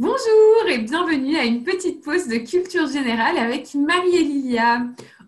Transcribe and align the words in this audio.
Bonjour 0.00 0.66
et 0.70 0.78
bienvenue 0.78 1.36
à 1.36 1.44
une 1.44 1.62
petite 1.62 2.02
pause 2.02 2.26
de 2.26 2.38
culture 2.38 2.86
générale 2.86 3.36
avec 3.36 3.74
Marie 3.74 4.16
et. 4.16 4.58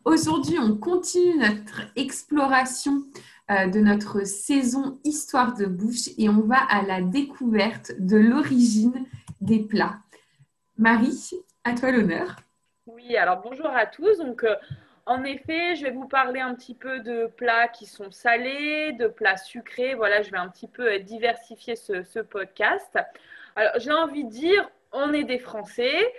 Aujourd'hui, 0.06 0.58
on 0.58 0.78
continue 0.78 1.36
notre 1.36 1.82
exploration 1.94 3.02
euh, 3.50 3.66
de 3.66 3.80
notre 3.80 4.26
saison 4.26 4.98
Histoire 5.04 5.52
de 5.52 5.66
bouche 5.66 6.08
et 6.16 6.30
on 6.30 6.40
va 6.40 6.56
à 6.70 6.80
la 6.86 7.02
découverte 7.02 7.92
de 7.98 8.16
l'origine 8.16 9.04
des 9.42 9.58
plats. 9.58 9.98
Marie, 10.78 11.32
à 11.64 11.74
toi 11.74 11.90
l'honneur. 11.90 12.36
Oui, 12.86 13.14
alors 13.14 13.42
bonjour 13.42 13.66
à 13.66 13.84
tous. 13.84 14.16
Donc, 14.16 14.42
euh, 14.42 14.54
en 15.04 15.22
effet, 15.24 15.76
je 15.76 15.84
vais 15.84 15.90
vous 15.90 16.08
parler 16.08 16.40
un 16.40 16.54
petit 16.54 16.74
peu 16.74 17.00
de 17.00 17.26
plats 17.36 17.68
qui 17.68 17.84
sont 17.84 18.10
salés, 18.10 18.92
de 18.92 19.06
plats 19.06 19.36
sucrés. 19.36 19.94
Voilà, 19.94 20.22
je 20.22 20.30
vais 20.30 20.38
un 20.38 20.48
petit 20.48 20.66
peu 20.66 20.94
euh, 20.94 20.98
diversifier 20.98 21.76
ce 21.76 22.20
podcast. 22.20 22.98
Alors, 23.56 23.72
j'ai 23.78 23.92
envie 23.92 24.24
de 24.24 24.30
dire, 24.30 24.68
on 24.92 25.12
est 25.12 25.24
des 25.24 25.38
Français. 25.38 26.12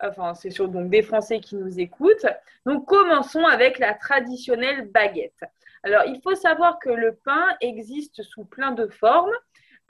Enfin, 0.00 0.34
c'est 0.34 0.50
sûr, 0.50 0.68
donc 0.68 0.90
des 0.90 1.02
Français 1.02 1.40
qui 1.40 1.56
nous 1.56 1.80
écoutent. 1.80 2.26
Donc, 2.66 2.86
commençons 2.86 3.44
avec 3.44 3.78
la 3.78 3.94
traditionnelle 3.94 4.88
baguette. 4.90 5.44
Alors, 5.82 6.04
il 6.06 6.20
faut 6.22 6.34
savoir 6.34 6.78
que 6.78 6.90
le 6.90 7.14
pain 7.14 7.46
existe 7.60 8.22
sous 8.22 8.44
plein 8.44 8.72
de 8.72 8.86
formes. 8.86 9.32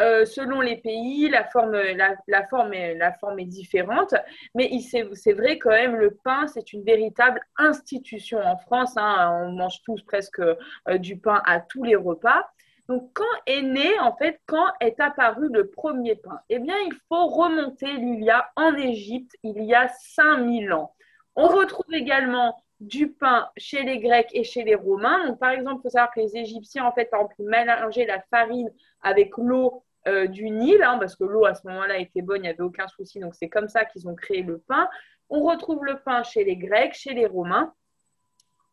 Euh, 0.01 0.25
selon 0.25 0.61
les 0.61 0.77
pays, 0.77 1.29
la 1.29 1.45
forme, 1.45 1.73
la, 1.73 2.47
forme 2.47 2.73
est, 2.73 2.95
la 2.95 3.13
forme 3.15 3.41
est 3.41 3.47
différente, 3.47 4.15
mais 4.55 4.71
c'est 4.81 5.33
vrai 5.33 5.59
quand 5.59 5.71
même, 5.71 5.97
le 5.97 6.17
pain, 6.23 6.47
c'est 6.47 6.73
une 6.73 6.85
véritable 6.85 7.41
institution 7.57 8.39
en 8.39 8.57
France. 8.59 8.93
Hein. 8.97 9.43
on 9.43 9.53
mange 9.53 9.83
tous 9.85 10.01
presque 10.03 10.39
euh, 10.39 10.99
du 10.99 11.19
pain 11.19 11.43
à 11.45 11.59
tous 11.61 11.83
les 11.83 11.97
repas. 11.97 12.49
Donc, 12.89 13.11
quand 13.13 13.25
est 13.47 13.61
né, 13.61 13.99
en 14.01 14.17
fait, 14.17 14.41
quand 14.47 14.67
est 14.81 14.99
apparu 14.99 15.49
le 15.53 15.69
premier 15.69 16.17
pain? 16.17 16.41
Eh 16.49 16.59
bien, 16.59 16.77
il 16.87 16.95
faut 17.09 17.27
remonter, 17.27 17.93
Lilia, 17.93 18.51
en 18.57 18.75
Égypte, 18.75 19.37
il 19.43 19.63
y 19.65 19.75
a 19.75 19.89
5000 19.89 20.73
ans. 20.73 20.95
On 21.37 21.49
retrouve 21.49 21.93
également 21.93 22.63
du 22.81 23.13
pain 23.13 23.51
chez 23.59 23.83
les 23.83 23.99
Grecs 23.99 24.31
et 24.33 24.43
chez 24.43 24.65
les 24.65 24.75
Romains. 24.75 25.27
Donc, 25.27 25.39
par 25.39 25.51
exemple, 25.51 25.81
il 25.81 25.83
faut 25.83 25.91
savoir 25.91 26.13
que 26.13 26.21
les 26.21 26.37
Égyptiens, 26.39 26.85
en 26.85 26.93
fait, 26.93 27.11
par 27.11 27.21
exemple, 27.21 27.37
mélangeaient 27.41 28.07
la 28.07 28.23
farine 28.31 28.73
avec 29.03 29.37
l'eau 29.37 29.85
euh, 30.07 30.27
du 30.27 30.49
Nil, 30.49 30.83
hein, 30.83 30.97
parce 30.99 31.15
que 31.15 31.25
l'eau 31.25 31.45
à 31.45 31.55
ce 31.55 31.67
moment-là 31.67 31.99
était 31.99 32.23
bonne, 32.23 32.39
il 32.39 32.43
n'y 32.43 32.49
avait 32.49 32.63
aucun 32.63 32.89
souci. 32.89 33.21
Donc, 33.21 33.35
c'est 33.35 33.51
comme 33.51 33.69
ça 33.69 33.85
qu'ils 33.85 34.09
ont 34.09 34.15
créé 34.15 34.43
le 34.43 34.59
pain. 34.59 34.89
On 35.29 35.43
retrouve 35.43 35.85
le 35.85 35.99
pain 36.01 36.23
chez 36.23 36.43
les 36.43 36.57
Grecs, 36.57 36.95
chez 36.95 37.13
les 37.13 37.27
Romains. 37.27 37.75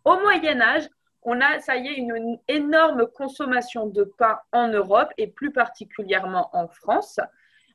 Au 0.05 0.17
Moyen 0.19 0.61
Âge, 0.61 0.87
on 1.25 1.41
a, 1.41 1.59
ça 1.59 1.75
y 1.75 1.87
est, 1.87 1.95
une, 1.95 2.39
énorme 2.47 3.07
consommation 3.07 3.87
de 3.87 4.03
pain 4.03 4.39
en 4.51 4.67
Europe 4.67 5.09
et 5.17 5.27
plus 5.27 5.51
particulièrement 5.51 6.49
en 6.53 6.67
France. 6.67 7.19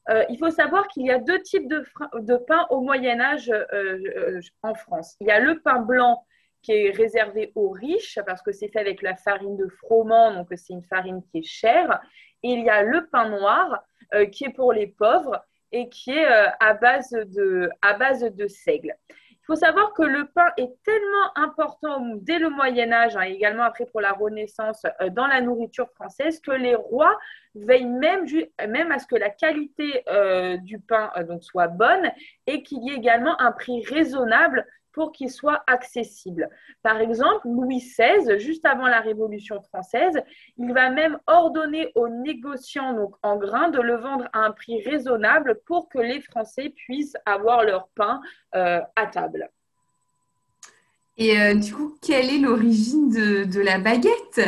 Euh, 0.09 0.25
il 0.31 0.39
faut 0.39 0.51
savoir 0.51 0.89
qu'il 0.89 1.05
y 1.05 1.11
a 1.11 1.19
deux 1.19 1.41
types 1.43 1.69
de, 1.69 2.37
pain 2.37 2.67
au 2.71 2.81
Moyen 2.81 3.21
Âge 3.21 3.51
euh, 3.51 3.65
euh, 3.73 4.41
en 4.63 4.75
France. 4.75 5.17
Il 5.21 5.27
y 5.27 5.31
a 5.31 5.41
le 5.41 5.61
pain 5.61 5.81
blanc 5.81 6.25
qui 6.63 6.73
est 6.73 6.91
réservé 6.91 7.53
aux 7.55 7.71
riches 7.71 8.19
parce 8.25 8.41
que 8.43 8.53
c'est 8.53 8.69
fait 8.69 8.81
avec 8.81 9.03
la 9.03 9.17
farine 9.17 9.57
de 9.57 9.69
froment, 9.69 10.33
donc 10.33 10.49
c'est 10.57 10.73
une 10.73 10.85
farine 10.85 11.23
qui 11.31 11.39
est 11.39 11.47
chère. 11.47 12.01
Et 12.43 12.53
il 12.53 12.65
y 12.65 12.71
a 12.71 12.83
le 12.83 13.07
pain 13.09 13.29
noir 13.29 13.83
qui 14.33 14.45
est 14.45 14.53
pour 14.53 14.73
les 14.73 14.89
pauvres 14.89 15.41
et 15.73 15.89
qui 15.89 16.11
est 16.11 16.27
à 16.27 16.75
base 16.75 17.11
de, 17.11 17.71
à 17.81 17.95
base 17.95 18.23
de 18.23 18.47
seigle. 18.49 18.95
Il 19.51 19.55
faut 19.55 19.67
savoir 19.67 19.93
que 19.95 20.05
le 20.05 20.27
pain 20.27 20.47
est 20.59 20.71
tellement 20.85 21.35
important 21.35 22.15
dès 22.21 22.39
le 22.39 22.51
Moyen 22.51 22.93
Âge, 22.93 23.17
hein, 23.17 23.23
également 23.23 23.65
après 23.65 23.85
pour 23.85 24.01
la 24.01 24.13
Renaissance, 24.13 24.87
euh, 25.01 25.09
dans 25.09 25.27
la 25.27 25.41
nourriture 25.41 25.91
française, 25.97 26.39
que 26.39 26.53
les 26.53 26.77
rois 26.77 27.19
veillent 27.57 27.85
même, 27.85 28.93
à 28.93 29.01
ce 29.01 29.09
que 29.09 29.17
la 29.17 29.29
qualité 29.29 30.05
euh, 30.09 30.57
du 30.59 30.79
pain 30.79 31.11
euh, 31.17 31.37
soit 31.41 31.67
bonne 31.67 32.13
et 32.47 32.63
qu'il 32.63 32.85
y 32.85 32.93
ait 32.93 32.97
également 32.97 33.41
un 33.41 33.51
prix 33.51 33.85
raisonnable 33.87 34.65
pour 34.93 35.13
qu'il 35.13 35.31
soit 35.31 35.63
accessible. 35.67 36.49
Par 36.83 37.01
exemple, 37.01 37.47
Louis 37.47 37.79
XVI, 37.79 38.39
juste 38.39 38.65
avant 38.67 38.87
la 38.87 39.01
Révolution 39.01 39.61
française, 39.63 40.21
il 40.57 40.73
va 40.73 40.91
même 40.91 41.19
ordonner 41.27 41.93
aux 41.95 42.09
négociants 42.09 43.11
en 43.23 43.37
grains 43.37 43.71
de 43.71 43.81
le 43.81 43.97
vendre 43.97 44.29
à 44.33 44.41
un 44.41 44.51
prix 44.51 44.83
raisonnable 44.83 45.61
pour 45.67 45.89
que 45.89 45.99
les 45.99 46.21
Français 46.21 46.71
puissent 46.71 47.17
avoir 47.27 47.65
leur 47.65 47.89
pain 47.95 48.21
euh, 48.55 48.81
à 48.97 49.07
table. 49.07 49.51
Et 51.17 51.39
euh, 51.39 51.55
du 51.55 51.75
coup, 51.75 51.97
quelle 52.01 52.31
est 52.31 52.39
l'origine 52.39 53.11
de 53.11 53.61
la 53.61 53.79
baguette? 53.79 54.41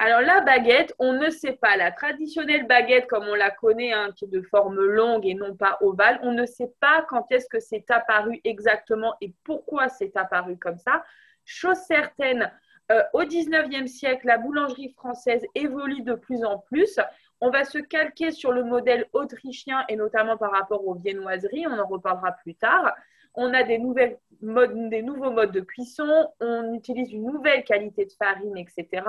Alors 0.00 0.20
la 0.20 0.40
baguette, 0.42 0.94
on 1.00 1.12
ne 1.12 1.28
sait 1.28 1.58
pas. 1.60 1.76
La 1.76 1.90
traditionnelle 1.90 2.68
baguette, 2.68 3.08
comme 3.08 3.26
on 3.26 3.34
la 3.34 3.50
connaît, 3.50 3.92
hein, 3.92 4.10
qui 4.14 4.26
est 4.26 4.28
de 4.28 4.42
forme 4.42 4.80
longue 4.80 5.26
et 5.26 5.34
non 5.34 5.56
pas 5.56 5.76
ovale, 5.80 6.20
on 6.22 6.32
ne 6.32 6.46
sait 6.46 6.72
pas 6.78 7.04
quand 7.08 7.26
est-ce 7.32 7.48
que 7.48 7.58
c'est 7.58 7.90
apparu 7.90 8.40
exactement 8.44 9.14
et 9.20 9.34
pourquoi 9.42 9.88
c'est 9.88 10.16
apparu 10.16 10.56
comme 10.56 10.78
ça. 10.78 11.04
Chose 11.44 11.78
certaine, 11.78 12.52
euh, 12.92 13.02
au 13.12 13.24
19e 13.24 13.88
siècle, 13.88 14.26
la 14.26 14.38
boulangerie 14.38 14.90
française 14.90 15.44
évolue 15.56 16.02
de 16.02 16.14
plus 16.14 16.44
en 16.44 16.58
plus. 16.58 17.00
On 17.40 17.50
va 17.50 17.64
se 17.64 17.78
calquer 17.78 18.30
sur 18.30 18.52
le 18.52 18.62
modèle 18.62 19.06
autrichien 19.12 19.84
et 19.88 19.96
notamment 19.96 20.36
par 20.36 20.52
rapport 20.52 20.86
aux 20.86 20.94
viennoiseries, 20.94 21.66
on 21.66 21.78
en 21.78 21.86
reparlera 21.86 22.32
plus 22.32 22.54
tard. 22.54 22.94
On 23.34 23.52
a 23.52 23.62
des, 23.62 23.78
nouveaux 23.78 25.30
modes 25.30 25.52
de 25.52 25.60
cuisson, 25.60 26.28
on 26.40 26.72
utilise 26.72 27.12
une 27.12 27.24
nouvelle 27.24 27.64
qualité 27.64 28.06
de 28.06 28.12
farine, 28.12 28.56
etc. 28.56 29.02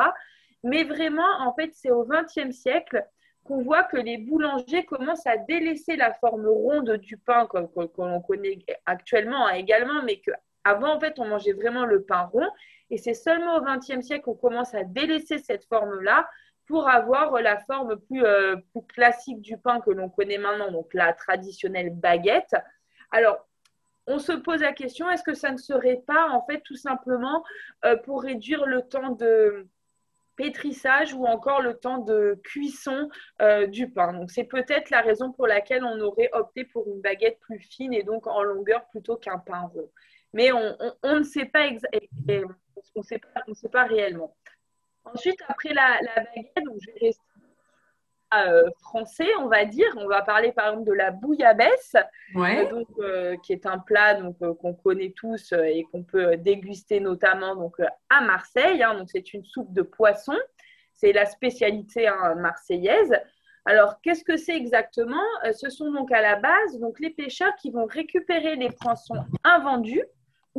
Mais 0.63 0.83
vraiment, 0.83 1.39
en 1.39 1.53
fait, 1.53 1.71
c'est 1.73 1.91
au 1.91 2.05
XXe 2.05 2.55
siècle 2.55 3.05
qu'on 3.43 3.61
voit 3.61 3.83
que 3.83 3.97
les 3.97 4.17
boulangers 4.17 4.85
commencent 4.85 5.25
à 5.25 5.37
délaisser 5.37 5.95
la 5.95 6.13
forme 6.13 6.47
ronde 6.47 6.97
du 6.97 7.17
pain 7.17 7.47
que, 7.47 7.57
l'on 7.97 8.21
connaît 8.21 8.59
actuellement 8.85 9.47
hein, 9.47 9.53
également, 9.53 10.03
mais 10.03 10.19
qu'avant, 10.19 10.95
en 10.95 10.99
fait, 10.99 11.19
on 11.19 11.25
mangeait 11.25 11.53
vraiment 11.53 11.85
le 11.85 12.03
pain 12.03 12.23
rond. 12.23 12.47
Et 12.89 12.97
c'est 12.97 13.13
seulement 13.13 13.57
au 13.57 13.61
XXe 13.61 14.05
siècle 14.05 14.25
qu'on 14.25 14.35
commence 14.35 14.73
à 14.75 14.83
délaisser 14.83 15.39
cette 15.39 15.65
forme-là 15.65 16.29
pour 16.67 16.87
avoir 16.87 17.31
la 17.41 17.57
forme 17.61 17.97
plus, 17.97 18.23
euh, 18.23 18.55
plus 18.71 18.85
classique 18.85 19.41
du 19.41 19.57
pain 19.57 19.79
que 19.79 19.89
l'on 19.89 20.09
connaît 20.09 20.37
maintenant, 20.37 20.71
donc 20.71 20.93
la 20.93 21.13
traditionnelle 21.13 21.89
baguette. 21.89 22.55
Alors, 23.11 23.47
on 24.05 24.19
se 24.19 24.31
pose 24.31 24.61
la 24.61 24.73
question, 24.73 25.09
est-ce 25.09 25.23
que 25.23 25.33
ça 25.33 25.51
ne 25.51 25.57
serait 25.57 26.01
pas, 26.05 26.29
en 26.29 26.45
fait, 26.45 26.61
tout 26.61 26.75
simplement 26.75 27.43
euh, 27.85 27.95
pour 27.95 28.21
réduire 28.21 28.65
le 28.65 28.81
temps 28.81 29.11
de 29.11 29.67
pétrissage 30.39 31.13
ou 31.13 31.25
encore 31.25 31.61
le 31.61 31.73
temps 31.73 31.97
de 31.97 32.39
cuisson 32.45 33.09
euh, 33.41 33.67
du 33.67 33.89
pain. 33.89 34.13
Donc 34.13 34.31
c'est 34.31 34.45
peut-être 34.45 34.89
la 34.89 35.01
raison 35.01 35.33
pour 35.33 35.47
laquelle 35.47 35.83
on 35.83 35.99
aurait 35.99 36.29
opté 36.31 36.63
pour 36.63 36.87
une 36.87 37.01
baguette 37.01 37.39
plus 37.41 37.59
fine 37.59 37.93
et 37.93 38.03
donc 38.03 38.25
en 38.25 38.41
longueur 38.41 38.87
plutôt 38.87 39.17
qu'un 39.17 39.37
pain 39.37 39.69
rond. 39.73 39.91
Mais 40.31 40.53
on, 40.53 40.77
ne 41.03 41.23
sait 41.23 41.43
pas, 41.43 41.67
on 42.95 43.01
sait 43.01 43.17
pas, 43.19 43.41
on 43.47 43.53
sait 43.53 43.67
pas 43.67 43.83
réellement. 43.83 44.33
Ensuite, 45.03 45.41
après 45.49 45.73
la, 45.73 45.99
baguette, 46.05 46.65
donc 46.65 46.77
je 46.79 46.91
vais 46.93 47.07
rester 47.07 47.23
français, 48.81 49.27
on 49.39 49.47
va 49.47 49.65
dire. 49.65 49.87
On 49.97 50.07
va 50.07 50.21
parler 50.21 50.51
par 50.51 50.69
exemple 50.69 50.87
de 50.87 50.93
la 50.93 51.11
bouillabaisse, 51.11 51.95
euh, 52.35 52.83
euh, 52.99 53.37
qui 53.43 53.53
est 53.53 53.65
un 53.65 53.79
plat 53.79 54.15
donc 54.15 54.37
qu'on 54.57 54.73
connaît 54.73 55.13
tous 55.15 55.53
et 55.53 55.85
qu'on 55.91 56.03
peut 56.03 56.37
déguster 56.37 56.99
notamment 56.99 57.55
donc 57.55 57.75
à 58.09 58.21
Marseille. 58.21 58.83
Hein. 58.83 58.95
donc 58.95 59.09
c'est 59.11 59.33
une 59.33 59.43
soupe 59.43 59.73
de 59.73 59.81
poisson. 59.81 60.35
C'est 60.93 61.13
la 61.13 61.25
spécialité 61.25 62.07
hein, 62.07 62.35
marseillaise. 62.35 63.15
Alors, 63.65 64.01
qu'est-ce 64.01 64.23
que 64.23 64.37
c'est 64.37 64.55
exactement? 64.55 65.23
Ce 65.53 65.69
sont 65.69 65.91
donc 65.91 66.11
à 66.11 66.21
la 66.21 66.35
base 66.37 66.79
donc 66.79 66.99
les 66.99 67.09
pêcheurs 67.09 67.55
qui 67.55 67.71
vont 67.71 67.85
récupérer 67.85 68.55
les 68.55 68.69
poissons 68.69 69.23
invendus 69.43 70.03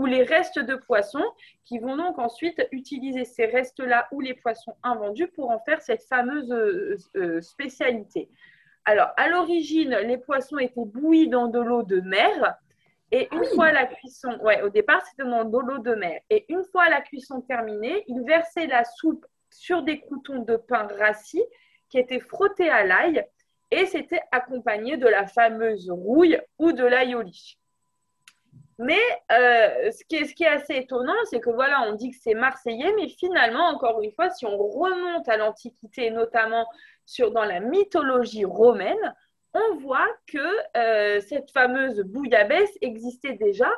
ou 0.01 0.07
les 0.07 0.23
restes 0.23 0.59
de 0.59 0.77
poissons 0.77 1.31
qui 1.67 1.79
vont 1.79 1.95
donc 1.95 2.19
ensuite 2.19 2.67
utiliser 2.73 3.27
ces 3.27 3.45
restes-là 3.45 4.09
ou 4.13 4.23
les 4.23 4.33
poissons 4.33 4.75
invendus 4.83 5.29
pour 5.29 5.51
en 5.51 5.61
faire 5.61 5.83
cette 5.83 6.03
fameuse 6.05 6.51
euh, 6.51 6.97
euh, 7.17 7.43
spécialité. 7.43 8.31
Alors, 8.87 9.11
à 9.19 9.29
l'origine, 9.29 9.91
les 9.91 10.17
poissons 10.17 10.57
étaient 10.57 10.87
bouillis 10.87 11.29
dans 11.29 11.49
de 11.49 11.61
l'eau 11.61 11.83
de 11.83 12.01
mer. 12.01 12.57
Et 13.13 13.29
une 13.31 13.45
fois 13.55 13.73
la 13.73 13.85
cuisson, 13.85 14.39
ouais, 14.41 14.63
au 14.63 14.71
départ, 14.71 15.05
c'était 15.05 15.29
dans 15.29 15.45
de 15.45 15.59
l'eau 15.59 15.79
de 15.81 15.95
mer. 15.95 16.19
Et 16.31 16.47
une 16.49 16.65
fois 16.73 16.89
la 16.89 17.03
cuisson 17.03 17.43
terminée, 17.43 18.03
ils 18.09 18.23
versaient 18.23 18.69
la 18.69 18.85
soupe 18.85 19.27
sur 19.51 19.83
des 19.83 20.01
croutons 20.01 20.45
de 20.45 20.57
pain 20.57 20.89
rassis 20.99 21.45
qui 21.91 21.99
étaient 21.99 22.21
frottés 22.21 22.71
à 22.71 22.87
l'ail 22.87 23.23
et 23.71 23.85
c'était 23.85 24.23
accompagné 24.33 24.97
de 24.97 25.07
la 25.07 25.27
fameuse 25.27 25.91
rouille 25.91 26.41
ou 26.59 26.73
de 26.73 26.85
l'aïoli. 26.85 27.60
Mais 28.83 28.99
euh, 29.31 29.91
ce, 29.91 30.05
qui 30.35 30.45
est, 30.45 30.49
assez 30.49 30.75
étonnant, 30.75 31.13
c'est 31.25 31.39
que 31.39 31.51
voilà, 31.51 31.83
on 31.83 31.93
dit 31.93 32.13
que 32.13 32.17
c'est 32.19 32.33
marseillais, 32.33 32.95
mais 32.97 33.09
finalement, 33.09 33.67
encore 33.69 34.01
une 34.01 34.11
fois, 34.13 34.31
si 34.31 34.47
on 34.47 34.57
remonte 34.57 35.29
à 35.29 35.37
l'Antiquité, 35.37 36.11
notamment 36.11 36.67
dans 37.35 37.45
la 37.45 37.61
mythologie 37.61 38.47
romaine, 38.47 39.15
on 39.53 39.77
voit 39.77 40.09
que 40.27 40.39
euh, 40.79 41.21
cette 41.21 41.51
fameuse 41.51 42.01
bouillabaisse 42.01 42.79
existait 42.81 43.35
déjà, 43.35 43.71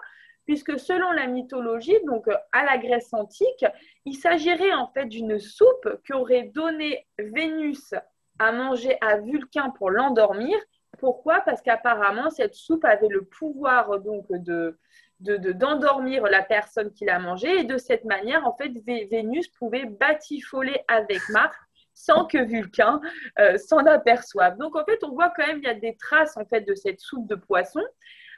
puisque 0.45 0.79
selon 0.79 1.11
la 1.11 1.27
mythologie, 1.27 1.99
donc 2.07 2.29
à 2.53 2.65
la 2.65 2.79
Grèce 2.79 3.13
antique, 3.13 3.67
il 4.05 4.15
s'agirait 4.15 4.73
en 4.73 4.87
fait 4.87 5.07
d'une 5.07 5.41
soupe 5.41 5.99
qu'aurait 6.07 6.53
donnée 6.55 7.09
Vénus 7.19 7.93
à 8.39 8.53
manger 8.53 8.99
à 9.01 9.17
Vulcain 9.17 9.71
pour 9.71 9.91
l'endormir, 9.91 10.57
pourquoi? 11.03 11.41
Parce 11.41 11.61
qu'apparemment, 11.63 12.31
cette 12.31 12.55
soupe 12.55 12.85
avait 12.85 13.09
le 13.09 13.25
pouvoir 13.25 13.99
donc 13.99 14.25
de, 14.31 14.79
d'endormir 15.19 16.23
la 16.23 16.45
personne 16.45 16.93
qui 16.93 17.05
l'a 17.05 17.19
mangée. 17.19 17.59
Et 17.59 17.65
de 17.65 17.77
cette 17.77 18.05
manière, 18.05 18.47
en 18.47 18.55
fait, 18.55 18.71
Vénus 18.87 19.49
pouvait 19.49 19.85
batifoler 19.85 20.81
avec 20.87 21.21
Mars 21.31 21.57
sans 21.93 22.25
que 22.25 22.39
Vulcain 22.39 23.01
euh, 23.41 23.59
s'en 23.59 23.79
aperçoive. 23.79 24.57
Donc, 24.59 24.77
en 24.77 24.85
fait, 24.85 25.03
on 25.03 25.11
voit 25.11 25.33
quand 25.35 25.45
même 25.45 25.59
il 25.59 25.65
y 25.65 25.69
a 25.69 25.75
des 25.75 25.97
traces 25.97 26.37
en 26.37 26.45
fait 26.45 26.61
de 26.61 26.77
cette 26.77 27.01
soupe 27.01 27.27
de 27.27 27.35
poisson. 27.35 27.83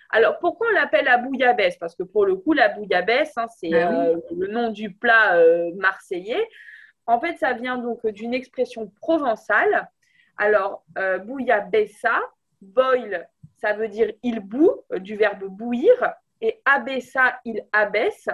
Alors, 0.09 0.39
pourquoi 0.39 0.69
on 0.71 0.73
l'appelle 0.73 1.05
la 1.05 1.19
bouillabaisse 1.19 1.77
Parce 1.77 1.95
que 1.95 2.03
pour 2.03 2.25
le 2.25 2.35
coup, 2.35 2.55
la 2.55 2.71
bouillabaisse, 2.71 3.37
hein, 3.37 3.47
c'est 3.59 3.69
ben 3.69 3.95
euh, 3.95 4.17
le 4.35 4.47
nom 4.47 4.71
du 4.71 4.91
plat 4.95 5.37
euh, 5.37 5.71
marseillais. 5.77 6.49
En 7.05 7.21
fait, 7.21 7.37
ça 7.37 7.53
vient 7.53 7.77
donc 7.77 8.07
d'une 8.07 8.33
expression 8.33 8.91
provençale. 9.03 9.91
Alors, 10.39 10.83
bouillabaissa, 11.27 12.23
boil, 12.65 13.29
ça 13.57 13.73
veut 13.73 13.89
dire 13.89 14.13
il 14.23 14.41
bout, 14.41 14.83
du 14.97 15.17
verbe 15.17 15.45
bouillir 15.45 16.15
et 16.41 16.61
abessa, 16.65 17.39
il 17.45 17.65
abaisse. 17.73 18.29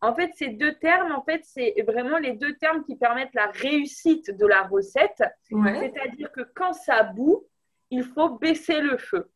En 0.00 0.14
fait, 0.14 0.32
ces 0.34 0.48
deux 0.48 0.74
termes, 0.74 1.12
en 1.12 1.22
fait, 1.22 1.42
c'est 1.44 1.74
vraiment 1.86 2.18
les 2.18 2.32
deux 2.32 2.56
termes 2.56 2.82
qui 2.84 2.96
permettent 2.96 3.34
la 3.34 3.46
réussite 3.46 4.36
de 4.36 4.46
la 4.46 4.62
recette. 4.62 5.22
C'est-à-dire 5.48 6.32
que 6.32 6.40
quand 6.54 6.72
ça 6.72 7.04
bout, 7.04 7.46
il 7.90 8.02
faut 8.02 8.30
baisser 8.30 8.80
le 8.80 8.96
feu. 8.96 9.30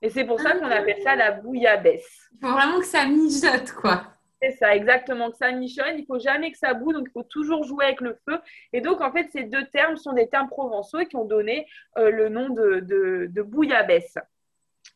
Et 0.00 0.10
c'est 0.10 0.24
pour 0.24 0.38
ça 0.38 0.52
qu'on 0.56 0.70
appelle 0.70 1.02
ça 1.02 1.16
la 1.16 1.32
bouillabaisse. 1.32 2.28
Il 2.34 2.46
faut 2.46 2.52
vraiment 2.52 2.78
que 2.78 2.86
ça 2.86 3.06
mijote, 3.06 3.72
quoi. 3.72 4.17
C'est 4.40 4.52
ça, 4.52 4.76
exactement, 4.76 5.30
que 5.30 5.36
ça 5.36 5.50
mijote. 5.50 5.94
Il 5.96 6.06
faut 6.06 6.20
jamais 6.20 6.52
que 6.52 6.58
ça 6.58 6.72
boue, 6.72 6.92
donc 6.92 7.08
il 7.08 7.12
faut 7.12 7.24
toujours 7.24 7.64
jouer 7.64 7.86
avec 7.86 8.00
le 8.00 8.16
feu. 8.28 8.38
Et 8.72 8.80
donc, 8.80 9.00
en 9.00 9.10
fait, 9.10 9.28
ces 9.32 9.44
deux 9.44 9.66
termes 9.66 9.96
sont 9.96 10.12
des 10.12 10.28
termes 10.28 10.48
provençaux 10.48 11.04
qui 11.06 11.16
ont 11.16 11.24
donné 11.24 11.66
euh, 11.96 12.10
le 12.10 12.28
nom 12.28 12.50
de, 12.50 12.80
de, 12.80 13.26
de 13.30 13.42
bouillabaisse. 13.42 14.16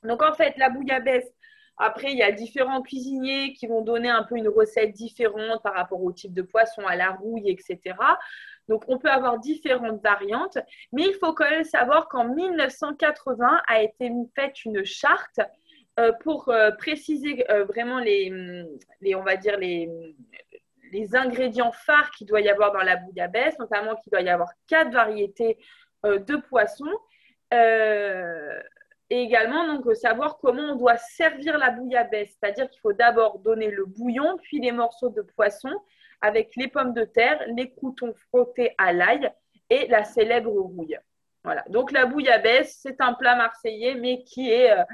Donc, 0.04 0.22
en 0.22 0.32
fait, 0.32 0.56
la 0.58 0.70
bouillabaisse, 0.70 1.28
après, 1.76 2.12
il 2.12 2.18
y 2.18 2.22
a 2.22 2.30
différents 2.30 2.82
cuisiniers 2.82 3.54
qui 3.54 3.66
vont 3.66 3.80
donner 3.80 4.10
un 4.10 4.22
peu 4.22 4.36
une 4.36 4.48
recette 4.48 4.92
différente 4.92 5.60
par 5.64 5.74
rapport 5.74 6.02
au 6.02 6.12
type 6.12 6.32
de 6.32 6.42
poisson, 6.42 6.86
à 6.86 6.94
la 6.94 7.10
rouille, 7.10 7.50
etc. 7.50 7.96
Donc, 8.68 8.84
on 8.86 8.98
peut 8.98 9.10
avoir 9.10 9.40
différentes 9.40 10.00
variantes, 10.02 10.58
mais 10.92 11.02
il 11.02 11.14
faut 11.14 11.32
quand 11.32 11.50
même 11.50 11.64
savoir 11.64 12.08
qu'en 12.08 12.28
1980 12.28 13.62
a 13.66 13.82
été 13.82 14.12
faite 14.36 14.64
une 14.64 14.84
charte 14.84 15.40
pour 16.20 16.48
euh, 16.48 16.70
préciser 16.72 17.50
euh, 17.50 17.64
vraiment 17.64 17.98
les, 17.98 18.32
on 19.14 19.22
va 19.22 19.36
dire 19.36 19.58
les, 19.58 19.88
ingrédients 21.14 21.72
phares 21.72 22.10
qu'il 22.10 22.26
doit 22.26 22.40
y 22.40 22.48
avoir 22.48 22.72
dans 22.72 22.82
la 22.82 22.96
bouillabaisse, 22.96 23.58
notamment 23.58 23.96
qu'il 23.96 24.10
doit 24.10 24.20
y 24.20 24.28
avoir 24.28 24.50
quatre 24.66 24.92
variétés 24.92 25.58
de 26.04 26.36
poissons 26.36 26.92
et 29.12 29.22
également 29.22 29.66
donc 29.66 29.94
savoir 29.96 30.38
comment 30.38 30.72
on 30.72 30.76
doit 30.76 30.96
servir 30.96 31.56
la 31.56 31.70
bouillabaisse, 31.70 32.36
c'est-à-dire 32.38 32.68
qu'il 32.68 32.80
faut 32.80 32.92
d'abord 32.92 33.38
donner 33.38 33.70
le 33.70 33.84
bouillon, 33.84 34.38
puis 34.42 34.58
les 34.58 34.72
morceaux 34.72 35.10
de 35.10 35.22
poisson 35.22 35.70
avec 36.20 36.52
les 36.56 36.68
pommes 36.68 36.94
de 36.94 37.04
terre, 37.04 37.42
les 37.56 37.70
croutons 37.70 38.14
frottés 38.28 38.74
à 38.78 38.92
l'ail 38.92 39.30
et 39.68 39.86
la 39.88 40.04
célèbre 40.04 40.50
rouille. 40.50 40.98
Voilà. 41.44 41.64
Donc 41.68 41.90
la 41.90 42.06
bouillabaisse, 42.06 42.78
c'est 42.80 43.00
un 43.00 43.14
plat 43.14 43.34
marseillais, 43.34 43.94
mais 43.94 44.22
qui 44.22 44.50
est 44.50 44.70
euh, 44.70 44.76
euh, 44.80 44.84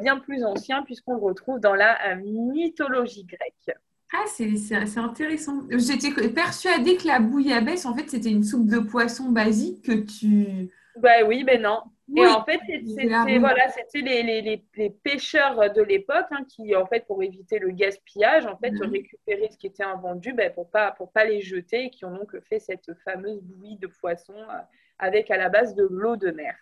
bien 0.00 0.18
plus 0.18 0.44
ancien 0.44 0.82
puisqu'on 0.82 1.14
le 1.14 1.20
retrouve 1.20 1.60
dans 1.60 1.74
la 1.74 1.98
euh, 2.12 2.16
mythologie 2.16 3.24
grecque. 3.24 3.76
Ah, 4.14 4.24
c'est 4.26 4.98
intéressant. 4.98 5.62
J'étais 5.70 6.10
persuadée 6.28 6.96
que 6.96 7.06
la 7.06 7.18
bouillabaisse, 7.18 7.86
en 7.86 7.94
fait, 7.94 8.10
c'était 8.10 8.30
une 8.30 8.44
soupe 8.44 8.66
de 8.66 8.78
poisson 8.78 9.30
basique 9.30 9.82
que 9.86 9.92
tu... 9.92 10.70
Ben 10.96 11.26
oui, 11.26 11.44
mais 11.44 11.56
non. 11.56 11.80
Et 12.14 12.26
en 12.26 12.44
fait, 12.44 12.60
c'était 12.66 13.38
voilà, 13.38 13.68
les, 13.94 14.22
les, 14.22 14.62
les, 14.76 14.90
pêcheurs 14.90 15.72
de 15.72 15.80
l'époque 15.80 16.26
hein, 16.30 16.44
qui, 16.46 16.76
en 16.76 16.84
fait, 16.86 17.06
pour 17.06 17.22
éviter 17.22 17.58
le 17.58 17.70
gaspillage, 17.70 18.44
en 18.44 18.58
fait, 18.58 18.72
mhm. 18.72 18.90
récupéraient 18.90 19.48
ce 19.50 19.56
qui 19.56 19.68
était 19.68 19.84
invendu 19.84 20.34
ben, 20.34 20.52
pour 20.52 20.70
pas 20.70 20.92
pour 20.92 21.10
pas 21.10 21.24
les 21.24 21.40
jeter 21.40 21.84
et 21.84 21.90
qui 21.90 22.04
ont 22.04 22.14
donc 22.14 22.38
fait 22.48 22.58
cette 22.58 22.92
fameuse 23.04 23.40
bouillie 23.40 23.78
de 23.78 23.86
poisson 23.86 24.34
euh, 24.34 24.58
avec 24.98 25.30
à 25.30 25.38
la 25.38 25.48
base 25.48 25.74
de 25.74 25.86
l'eau 25.90 26.16
de 26.16 26.30
mer. 26.32 26.54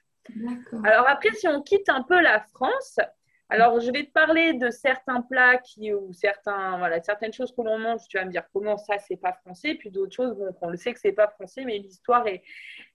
Alors 0.85 1.09
après, 1.09 1.33
si 1.33 1.49
on 1.49 1.63
quitte 1.63 1.89
un 1.89 2.03
peu 2.03 2.21
la 2.21 2.41
France, 2.41 2.99
alors 3.49 3.81
je 3.81 3.91
vais 3.91 4.05
te 4.05 4.13
parler 4.13 4.55
de 4.55 4.71
certains 4.71 5.23
plats 5.23 5.59
qui 5.59 5.93
ou 5.93 6.13
certains 6.13 6.79
voilà 6.79 7.03
certaines 7.03 7.33
choses 7.33 7.53
que 7.55 7.63
l'on 7.63 7.79
mange. 7.79 8.03
Tu 8.09 8.17
vas 8.17 8.25
me 8.25 8.31
dire 8.31 8.45
comment 8.53 8.77
ça 8.77 8.99
c'est 8.99 9.17
pas 9.17 9.33
français, 9.33 9.75
puis 9.75 9.91
d'autres 9.91 10.15
choses 10.15 10.37
bon, 10.37 10.55
on 10.61 10.71
le 10.71 10.77
sait 10.77 10.93
que 10.93 11.01
c'est 11.01 11.13
pas 11.13 11.29
français, 11.29 11.65
mais 11.65 11.79
l'histoire 11.79 12.27
est, 12.27 12.43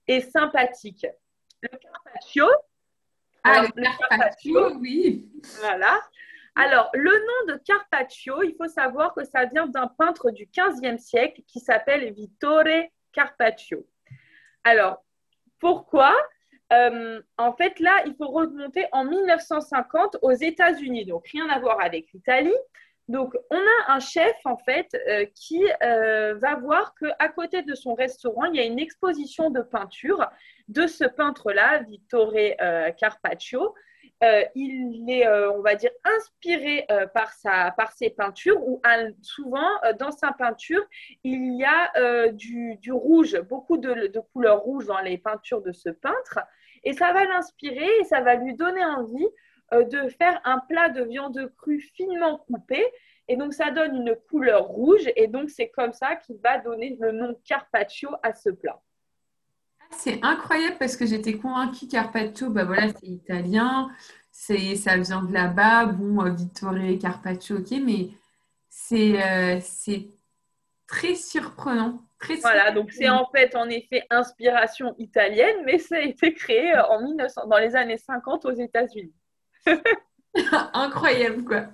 est 0.06 0.20
sympathique 0.20 1.06
le 1.62 1.68
carpaccio. 1.78 2.46
Ah, 3.44 3.62
le, 3.62 3.82
carpaccio, 3.82 4.76
oui. 4.78 5.30
Voilà. 5.60 6.00
Alors, 6.54 6.90
le 6.94 7.10
nom 7.10 7.54
de 7.54 7.60
Carpaccio, 7.64 8.42
il 8.42 8.54
faut 8.56 8.68
savoir 8.68 9.14
que 9.14 9.24
ça 9.24 9.44
vient 9.44 9.66
d'un 9.66 9.88
peintre 9.88 10.30
du 10.30 10.46
15e 10.46 10.98
siècle 10.98 11.42
qui 11.46 11.60
s'appelle 11.60 12.12
Vittore 12.12 12.88
Carpaccio. 13.12 13.86
Alors, 14.64 15.04
pourquoi 15.60 16.16
euh, 16.72 17.20
En 17.38 17.52
fait, 17.52 17.78
là, 17.80 18.02
il 18.06 18.14
faut 18.16 18.28
remonter 18.28 18.86
en 18.92 19.04
1950 19.04 20.18
aux 20.22 20.32
États-Unis. 20.32 21.06
Donc, 21.06 21.26
rien 21.28 21.48
à 21.48 21.58
voir 21.58 21.80
avec 21.80 22.12
l'Italie. 22.12 22.54
Donc, 23.08 23.36
on 23.50 23.56
a 23.56 23.92
un 23.92 24.00
chef, 24.00 24.34
en 24.44 24.56
fait, 24.56 24.88
euh, 25.08 25.26
qui 25.34 25.62
euh, 25.82 26.34
va 26.34 26.56
voir 26.56 26.94
qu'à 26.96 27.28
côté 27.28 27.62
de 27.62 27.74
son 27.74 27.94
restaurant, 27.94 28.46
il 28.46 28.56
y 28.56 28.60
a 28.60 28.64
une 28.64 28.80
exposition 28.80 29.50
de 29.50 29.60
peinture 29.60 30.28
de 30.68 30.88
ce 30.88 31.04
peintre-là, 31.04 31.82
Vittore 31.84 32.34
euh, 34.24 34.42
il 34.54 35.10
est, 35.10 35.28
on 35.28 35.60
va 35.60 35.74
dire, 35.74 35.90
inspiré 36.04 36.86
par, 37.12 37.32
sa, 37.32 37.70
par 37.72 37.92
ses 37.92 38.10
peintures, 38.10 38.60
où 38.66 38.80
souvent, 39.22 39.68
dans 39.98 40.10
sa 40.10 40.32
peinture, 40.32 40.84
il 41.22 41.58
y 41.58 41.64
a 41.64 42.30
du, 42.32 42.92
rouge, 42.92 43.38
beaucoup 43.42 43.76
de, 43.76 44.06
de 44.08 44.20
couleurs 44.32 44.60
rouges 44.60 44.86
dans 44.86 45.00
les 45.00 45.18
peintures 45.18 45.62
de 45.62 45.72
ce 45.72 45.90
peintre. 45.90 46.38
Et 46.86 46.92
ça 46.92 47.12
va 47.12 47.24
l'inspirer 47.24 47.90
et 48.00 48.04
ça 48.04 48.20
va 48.20 48.36
lui 48.36 48.54
donner 48.54 48.84
envie 48.84 49.28
euh, 49.72 49.82
de 49.82 50.08
faire 50.08 50.40
un 50.44 50.60
plat 50.60 50.88
de 50.88 51.02
viande 51.02 51.52
crue 51.58 51.80
finement 51.80 52.38
coupée. 52.38 52.86
Et 53.26 53.36
donc, 53.36 53.54
ça 53.54 53.72
donne 53.72 53.96
une 53.96 54.16
couleur 54.30 54.64
rouge. 54.64 55.10
Et 55.16 55.26
donc, 55.26 55.50
c'est 55.50 55.68
comme 55.68 55.92
ça 55.92 56.14
qu'il 56.14 56.36
va 56.36 56.58
donner 56.58 56.96
le 57.00 57.10
nom 57.10 57.34
carpaccio 57.44 58.10
à 58.22 58.32
ce 58.34 58.50
plat. 58.50 58.80
C'est 59.90 60.18
incroyable 60.22 60.76
parce 60.78 60.96
que 60.96 61.06
j'étais 61.06 61.38
convaincue 61.38 61.88
carpaccio, 61.88 62.50
bah 62.50 62.64
voilà, 62.64 62.88
c'est 62.88 63.06
italien, 63.06 63.88
c'est 64.30 64.76
ça 64.76 64.96
vient 64.96 65.22
de 65.22 65.32
là-bas. 65.32 65.86
Bon, 65.86 66.24
euh, 66.24 66.30
Vittore 66.30 66.74
Carpaccio, 67.00 67.58
ok, 67.58 67.70
mais 67.84 68.10
c'est 68.68 69.22
euh, 69.22 69.58
c'est 69.60 70.08
très 70.86 71.14
surprenant. 71.14 71.98
Très 72.18 72.36
voilà, 72.36 72.70
donc 72.70 72.92
c'est 72.92 73.08
en 73.08 73.26
fait 73.26 73.54
en 73.54 73.68
effet 73.68 74.04
inspiration 74.10 74.94
italienne, 74.98 75.56
mais 75.64 75.78
ça 75.78 75.96
a 75.96 76.00
été 76.00 76.32
créé 76.32 76.74
en 76.88 77.02
1900, 77.02 77.46
dans 77.46 77.58
les 77.58 77.76
années 77.76 77.98
50 77.98 78.46
aux 78.46 78.52
États-Unis. 78.52 79.14
Incroyable, 80.72 81.44
quoi. 81.44 81.66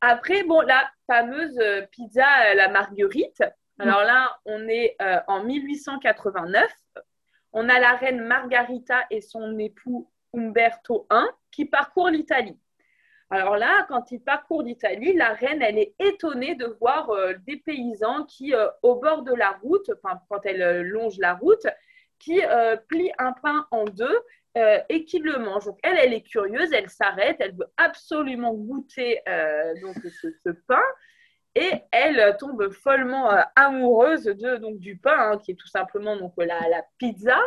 Après, 0.00 0.44
bon, 0.44 0.60
la 0.62 0.90
fameuse 1.06 1.58
euh, 1.58 1.82
pizza 1.90 2.24
euh, 2.46 2.54
la 2.54 2.68
marguerite. 2.68 3.42
Alors 3.78 4.02
là, 4.02 4.38
on 4.44 4.68
est 4.68 4.96
euh, 5.00 5.20
en 5.26 5.44
1889. 5.44 6.70
On 7.52 7.68
a 7.68 7.78
la 7.80 7.96
reine 7.96 8.20
Margarita 8.20 9.04
et 9.10 9.20
son 9.20 9.58
époux 9.58 10.10
Umberto 10.34 11.06
I 11.10 11.24
qui 11.50 11.64
parcourent 11.64 12.10
l'Italie. 12.10 12.58
Alors 13.30 13.56
là, 13.56 13.86
quand 13.88 14.10
ils 14.10 14.20
parcourent 14.20 14.62
l'Italie, 14.62 15.12
la 15.14 15.34
reine, 15.34 15.62
elle 15.62 15.78
est 15.78 15.94
étonnée 16.00 16.56
de 16.56 16.66
voir 16.80 17.10
des 17.46 17.58
paysans 17.58 18.24
qui, 18.24 18.52
au 18.82 18.96
bord 18.96 19.22
de 19.22 19.32
la 19.32 19.50
route, 19.62 19.90
quand 20.02 20.44
elle 20.44 20.82
longe 20.82 21.16
la 21.18 21.34
route, 21.34 21.64
qui 22.18 22.40
plient 22.88 23.12
un 23.18 23.32
pain 23.32 23.66
en 23.70 23.84
deux 23.84 24.18
euh, 24.58 24.80
et 24.88 25.04
qui 25.04 25.20
le 25.20 25.38
mange. 25.38 25.66
Donc 25.66 25.78
elle, 25.84 25.96
elle 25.96 26.12
est 26.12 26.22
curieuse, 26.22 26.72
elle 26.72 26.90
s'arrête, 26.90 27.36
elle 27.38 27.54
veut 27.54 27.70
absolument 27.76 28.52
goûter 28.52 29.20
euh, 29.28 29.74
donc 29.80 29.94
ce, 30.42 30.50
pain 30.66 30.82
et 31.54 31.70
elle 31.90 32.36
tombe 32.38 32.70
follement 32.70 33.32
euh, 33.32 33.42
amoureuse 33.56 34.24
de 34.24 34.56
donc 34.56 34.78
du 34.78 34.96
pain 34.96 35.32
hein, 35.32 35.38
qui 35.38 35.52
est 35.52 35.56
tout 35.56 35.66
simplement 35.66 36.16
donc 36.16 36.34
la, 36.38 36.68
la 36.68 36.84
pizza. 36.98 37.38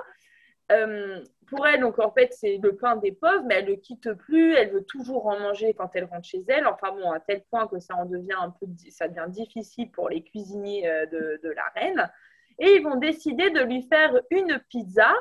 pour 1.48 1.68
elle, 1.68 1.82
donc 1.82 2.00
en 2.00 2.12
fait, 2.12 2.34
c'est 2.34 2.58
le 2.62 2.76
pain 2.76 2.96
des 2.96 3.12
pauvres, 3.12 3.44
mais 3.46 3.56
elle 3.56 3.70
ne 3.70 3.76
quitte 3.76 4.14
plus. 4.14 4.56
Elle 4.56 4.72
veut 4.72 4.86
toujours 4.86 5.28
en 5.28 5.40
manger 5.40 5.74
quand 5.74 5.92
elle 5.96 6.06
rentre 6.06 6.28
chez 6.28 6.44
elle. 6.48 6.66
Enfin 6.68 6.92
bon, 6.92 7.12
à 7.12 7.20
tel 7.20 7.44
point 7.50 7.68
que 7.68 7.80
ça 7.80 7.96
en 7.96 8.06
devient 8.06 8.38
un 8.40 8.50
peu, 8.50 8.66
ça 8.90 9.08
devient 9.08 9.30
difficile 9.30 9.92
pour 9.92 10.10
les 10.10 10.24
cuisiniers 10.24 10.90
de, 11.12 11.40
de 11.44 11.50
la 11.50 11.66
reine 11.76 12.10
et 12.60 12.76
ils 12.76 12.84
vont 12.84 12.96
décider 12.96 13.50
de 13.50 13.62
lui 13.62 13.84
faire 13.84 14.14
une 14.30 14.60
pizza 14.70 15.12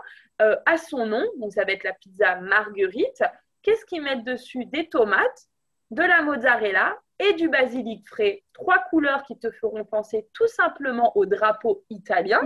euh, 0.41 0.57
à 0.67 0.77
son 0.77 1.07
nom. 1.07 1.25
Donc, 1.39 1.53
ça 1.53 1.65
va 1.65 1.73
être 1.73 1.85
la 1.85 1.95
pizza 1.95 2.37
marguerite. 2.37 3.23
Qu'est-ce 3.63 3.85
qu'ils 3.87 4.03
mettent 4.03 4.25
dessus? 4.25 4.65
Des 4.67 4.89
tomates, 4.89 5.49
de 5.93 6.03
la 6.03 6.23
mozzarella 6.23 6.99
et 7.19 7.35
du 7.35 7.49
basilic 7.49 8.09
frais. 8.09 8.43
Trois 8.53 8.79
couleurs 8.91 9.23
qui 9.25 9.39
te 9.39 9.51
feront 9.51 9.85
penser 9.85 10.27
tout 10.33 10.49
simplement 10.49 11.17
au 11.17 11.27
drapeau 11.27 11.85
italien. 11.91 12.41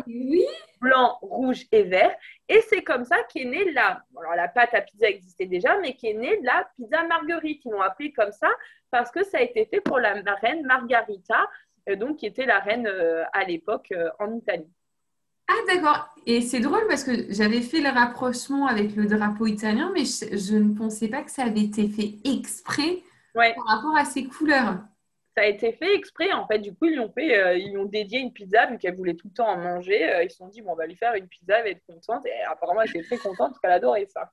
Blanc, 0.81 1.19
rouge 1.23 1.65
et 1.73 1.85
vert. 1.85 2.15
Et 2.49 2.61
c'est 2.69 2.83
comme 2.83 3.05
ça 3.05 3.17
qu'est 3.33 3.45
née 3.45 3.73
la... 3.73 4.03
Alors 4.19 4.35
la 4.35 4.49
pâte 4.49 4.75
à 4.75 4.83
pizza 4.83 5.09
existait 5.09 5.47
déjà, 5.47 5.79
mais 5.79 5.95
qui 5.95 6.09
est 6.09 6.15
née 6.15 6.39
la 6.43 6.69
pizza 6.77 7.05
marguerite. 7.05 7.63
Ils 7.65 7.71
l'ont 7.71 7.81
appelée 7.81 8.13
comme 8.13 8.33
ça 8.33 8.51
parce 8.91 9.11
que 9.11 9.25
ça 9.25 9.39
a 9.39 9.43
été 9.43 9.65
fait 9.67 9.81
pour 9.81 9.99
la 9.99 10.15
reine 10.43 10.67
Margarita, 10.67 11.49
euh, 11.89 11.97
donc 11.97 12.19
qui 12.19 12.27
était 12.27 12.47
la 12.47 12.59
reine 12.59 12.87
euh, 12.87 13.23
à 13.33 13.45
l'époque 13.45 13.93
euh, 13.93 14.11
en 14.19 14.35
Italie. 14.35 14.71
Ah 15.49 15.73
d'accord. 15.73 16.09
Et 16.27 16.41
c'est 16.41 16.59
drôle 16.59 16.87
parce 16.89 17.05
que 17.05 17.13
j'avais 17.33 17.61
fait 17.61 17.81
le 17.81 17.91
rapprochement 17.91 18.67
avec 18.67 18.97
le 18.97 19.07
drapeau 19.07 19.47
italien, 19.47 19.93
mais 19.95 20.05
je, 20.05 20.57
ne 20.57 20.77
pensais 20.77 21.07
pas 21.07 21.23
que 21.23 21.31
ça 21.31 21.45
avait 21.45 21.63
été 21.63 21.89
fait 21.89 22.15
exprès 22.25 23.05
par 23.37 23.67
rapport 23.67 23.97
à 23.97 24.05
ces 24.05 24.25
couleurs. 24.25 24.79
Ça 25.37 25.43
a 25.43 25.47
été 25.47 25.73
fait 25.73 25.95
exprès 25.95 26.33
en 26.33 26.47
fait. 26.47 26.59
Du 26.59 26.75
coup, 26.75 26.87
ils 26.87 26.99
ont 26.99 27.13
fait, 27.13 27.61
ils 27.61 27.77
ont 27.77 27.85
dédié 27.85 28.21
une 28.21 28.33
pizza 28.33 28.67
vu 28.67 28.79
qu'elle 28.79 28.97
voulait 28.97 29.15
tout 29.15 29.29
le 29.29 29.35
temps 29.35 29.49
en 29.49 29.59
manger. 29.59 30.23
ils 30.25 30.31
se 30.31 30.39
sont 30.39 30.49
dit 30.49 30.63
bon, 30.63 30.73
on 30.73 30.77
va 30.77 30.87
lui 30.87 30.97
faire 30.97 31.15
une 31.15 31.29
pizza, 31.29 31.59
elle 31.59 31.65
va 31.65 31.71
être 31.71 31.85
contente. 31.87 32.25
Et 32.27 32.43
apparemment, 32.51 32.81
elle 32.83 32.91
était 32.91 33.03
très 33.03 33.19
contente 33.19 33.51
parce 33.51 33.61
qu'elle 33.61 33.73
adorait 33.73 34.07
ça. 34.07 34.33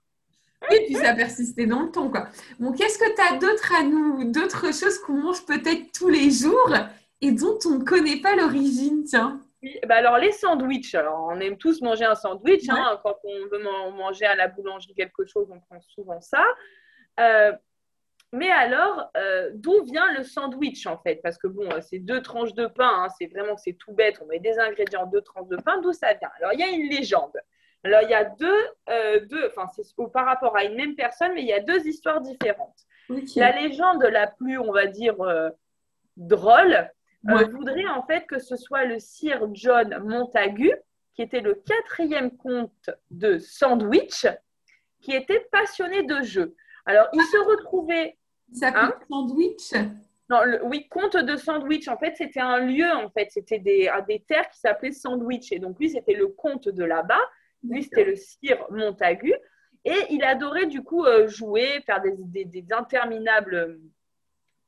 Et 0.72 0.86
puis 0.86 0.96
ça 0.96 1.14
persistait 1.14 1.66
dans 1.66 1.82
le 1.84 1.92
temps 1.92 2.10
quoi. 2.10 2.28
Bon, 2.60 2.72
qu'est-ce 2.72 2.98
que 2.98 3.16
tu 3.16 3.22
as 3.22 3.38
d'autre 3.38 3.74
à 3.78 3.84
nous, 3.84 4.32
d'autres 4.32 4.74
choses 4.74 4.98
qu'on 5.00 5.14
mange 5.14 5.46
peut-être 5.46 5.92
tous 5.94 6.10
les 6.10 6.32
jours 6.32 6.74
et 7.22 7.32
dont 7.32 7.58
on 7.66 7.80
ne 7.80 7.84
connaît 7.84 8.22
pas 8.22 8.36
l'origine, 8.36 9.04
tiens? 9.04 9.42
Bah 9.88 9.96
alors 9.96 10.18
les 10.18 10.32
sandwichs, 10.34 10.94
alors 10.94 11.30
on 11.32 11.40
aime 11.40 11.58
tous 11.58 11.82
manger 11.82 12.04
un 12.04 12.16
sandwich, 12.16 12.68
hein, 12.70 13.00
quand 13.02 13.16
on 13.24 13.48
veut 13.50 13.64
manger 13.96 14.26
à 14.26 14.36
la 14.36 14.50
boulangerie 14.50 14.94
quelque 14.94 15.26
chose, 15.26 15.48
on 15.50 15.60
prend 15.62 15.80
souvent 15.82 16.20
ça. 16.20 16.44
Euh, 17.20 17.54
mais 18.34 18.50
alors, 18.50 19.10
euh, 19.16 19.52
d'où 19.54 19.84
vient 19.84 20.12
le 20.14 20.24
sandwich 20.24 20.86
en 20.88 20.98
fait? 20.98 21.22
Parce 21.24 21.38
que 21.38 21.48
bon, 21.48 21.70
c'est 21.82 22.00
deux 22.00 22.22
tranches 22.22 22.54
de 22.54 22.66
pain, 22.66 23.04
hein, 23.04 23.08
c'est 23.18 23.28
vraiment 23.28 23.56
c'est 23.56 23.74
tout 23.74 23.94
bête, 23.94 24.20
on 24.22 24.26
met 24.26 24.40
des 24.40 24.60
ingrédients, 24.60 25.06
deux 25.06 25.22
tranches 25.22 25.48
de 25.48 25.58
pain, 25.58 25.80
d'où 25.82 25.94
ça 25.94 26.14
vient? 26.14 26.32
Alors 26.40 26.52
il 26.54 26.60
y 26.60 26.64
a 26.64 26.70
une 26.70 26.90
légende. 26.90 27.38
Alors 27.86 28.02
il 28.02 28.10
y 28.10 28.14
a 28.14 28.26
deux, 28.26 28.68
euh, 28.90 29.20
deux 29.26 29.46
enfin 29.48 29.68
c'est 29.76 29.84
par 30.12 30.26
rapport 30.26 30.58
à 30.58 30.66
une 30.66 30.76
même 30.76 30.96
personne, 30.96 31.34
mais 31.34 31.42
il 31.42 31.48
y 31.48 31.54
a 31.54 31.62
deux 31.62 31.88
histoires 31.88 32.22
différentes. 32.22 32.80
La 33.36 33.52
légende 33.52 34.04
la 34.04 34.28
plus, 34.28 34.58
on 34.58 34.72
va 34.72 34.88
dire, 34.88 35.16
drôle, 36.18 36.90
euh, 37.30 37.46
voudrait 37.52 37.88
en 37.88 38.04
fait 38.04 38.26
que 38.26 38.40
ce 38.40 38.56
soit 38.58 38.86
le 38.86 39.00
sire 39.00 39.48
John 39.54 39.98
Montagu, 40.04 40.72
qui 41.14 41.22
était 41.22 41.42
le 41.42 41.56
quatrième 41.56 42.36
comte 42.38 42.90
de 43.12 43.38
Sandwich, 43.38 44.26
qui 45.02 45.14
était 45.14 45.46
passionné 45.52 46.04
de 46.04 46.22
jeux. 46.22 46.56
Alors, 46.86 47.08
il 47.14 47.22
se 47.22 47.38
retrouvait. 47.38 48.18
S'appelait 48.54 48.82
hein 48.82 48.94
Sandwich? 49.10 49.74
Non, 50.30 50.40
oui, 50.64 50.88
comte 50.88 51.18
de 51.18 51.36
Sandwich. 51.36 51.88
En 51.88 51.98
fait, 51.98 52.16
c'était 52.16 52.40
un 52.40 52.60
lieu, 52.60 52.90
en 52.92 53.10
fait, 53.10 53.30
c'était 53.30 53.60
des, 53.60 53.92
des 54.08 54.20
terres 54.22 54.50
qui 54.50 54.60
s'appelaient 54.60 54.92
Sandwich. 54.92 55.52
Et 55.52 55.60
donc, 55.60 55.80
lui, 55.80 55.90
c'était 55.90 56.14
le 56.14 56.28
comte 56.28 56.70
de 56.70 56.84
là-bas. 56.84 57.22
Lui, 57.64 57.84
c'était 57.84 58.06
le 58.06 58.16
sire 58.16 58.66
Montagu. 58.70 59.34
Et 59.86 59.98
il 60.12 60.24
adorait, 60.24 60.66
du 60.66 60.82
coup, 60.82 61.06
euh, 61.06 61.28
jouer, 61.28 61.82
faire 61.86 62.02
des, 62.02 62.14
des, 62.18 62.46
des 62.46 62.66
interminables 62.72 63.80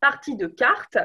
parties 0.02 0.36
de 0.36 0.48
cartes. 0.48 0.98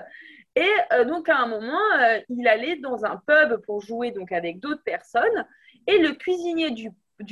Et 0.56 0.68
euh, 0.92 1.04
donc, 1.04 1.28
à 1.28 1.38
un 1.38 1.46
moment, 1.46 1.80
euh, 2.00 2.20
il 2.28 2.46
allait 2.48 2.76
dans 2.76 3.04
un 3.04 3.16
pub 3.16 3.56
pour 3.64 3.80
jouer 3.80 4.10
donc, 4.10 4.32
avec 4.32 4.58
d'autres 4.60 4.82
personnes. 4.82 5.46
Et 5.86 5.98
le 5.98 6.12
cuisinier 6.12 6.70
du, 6.70 6.90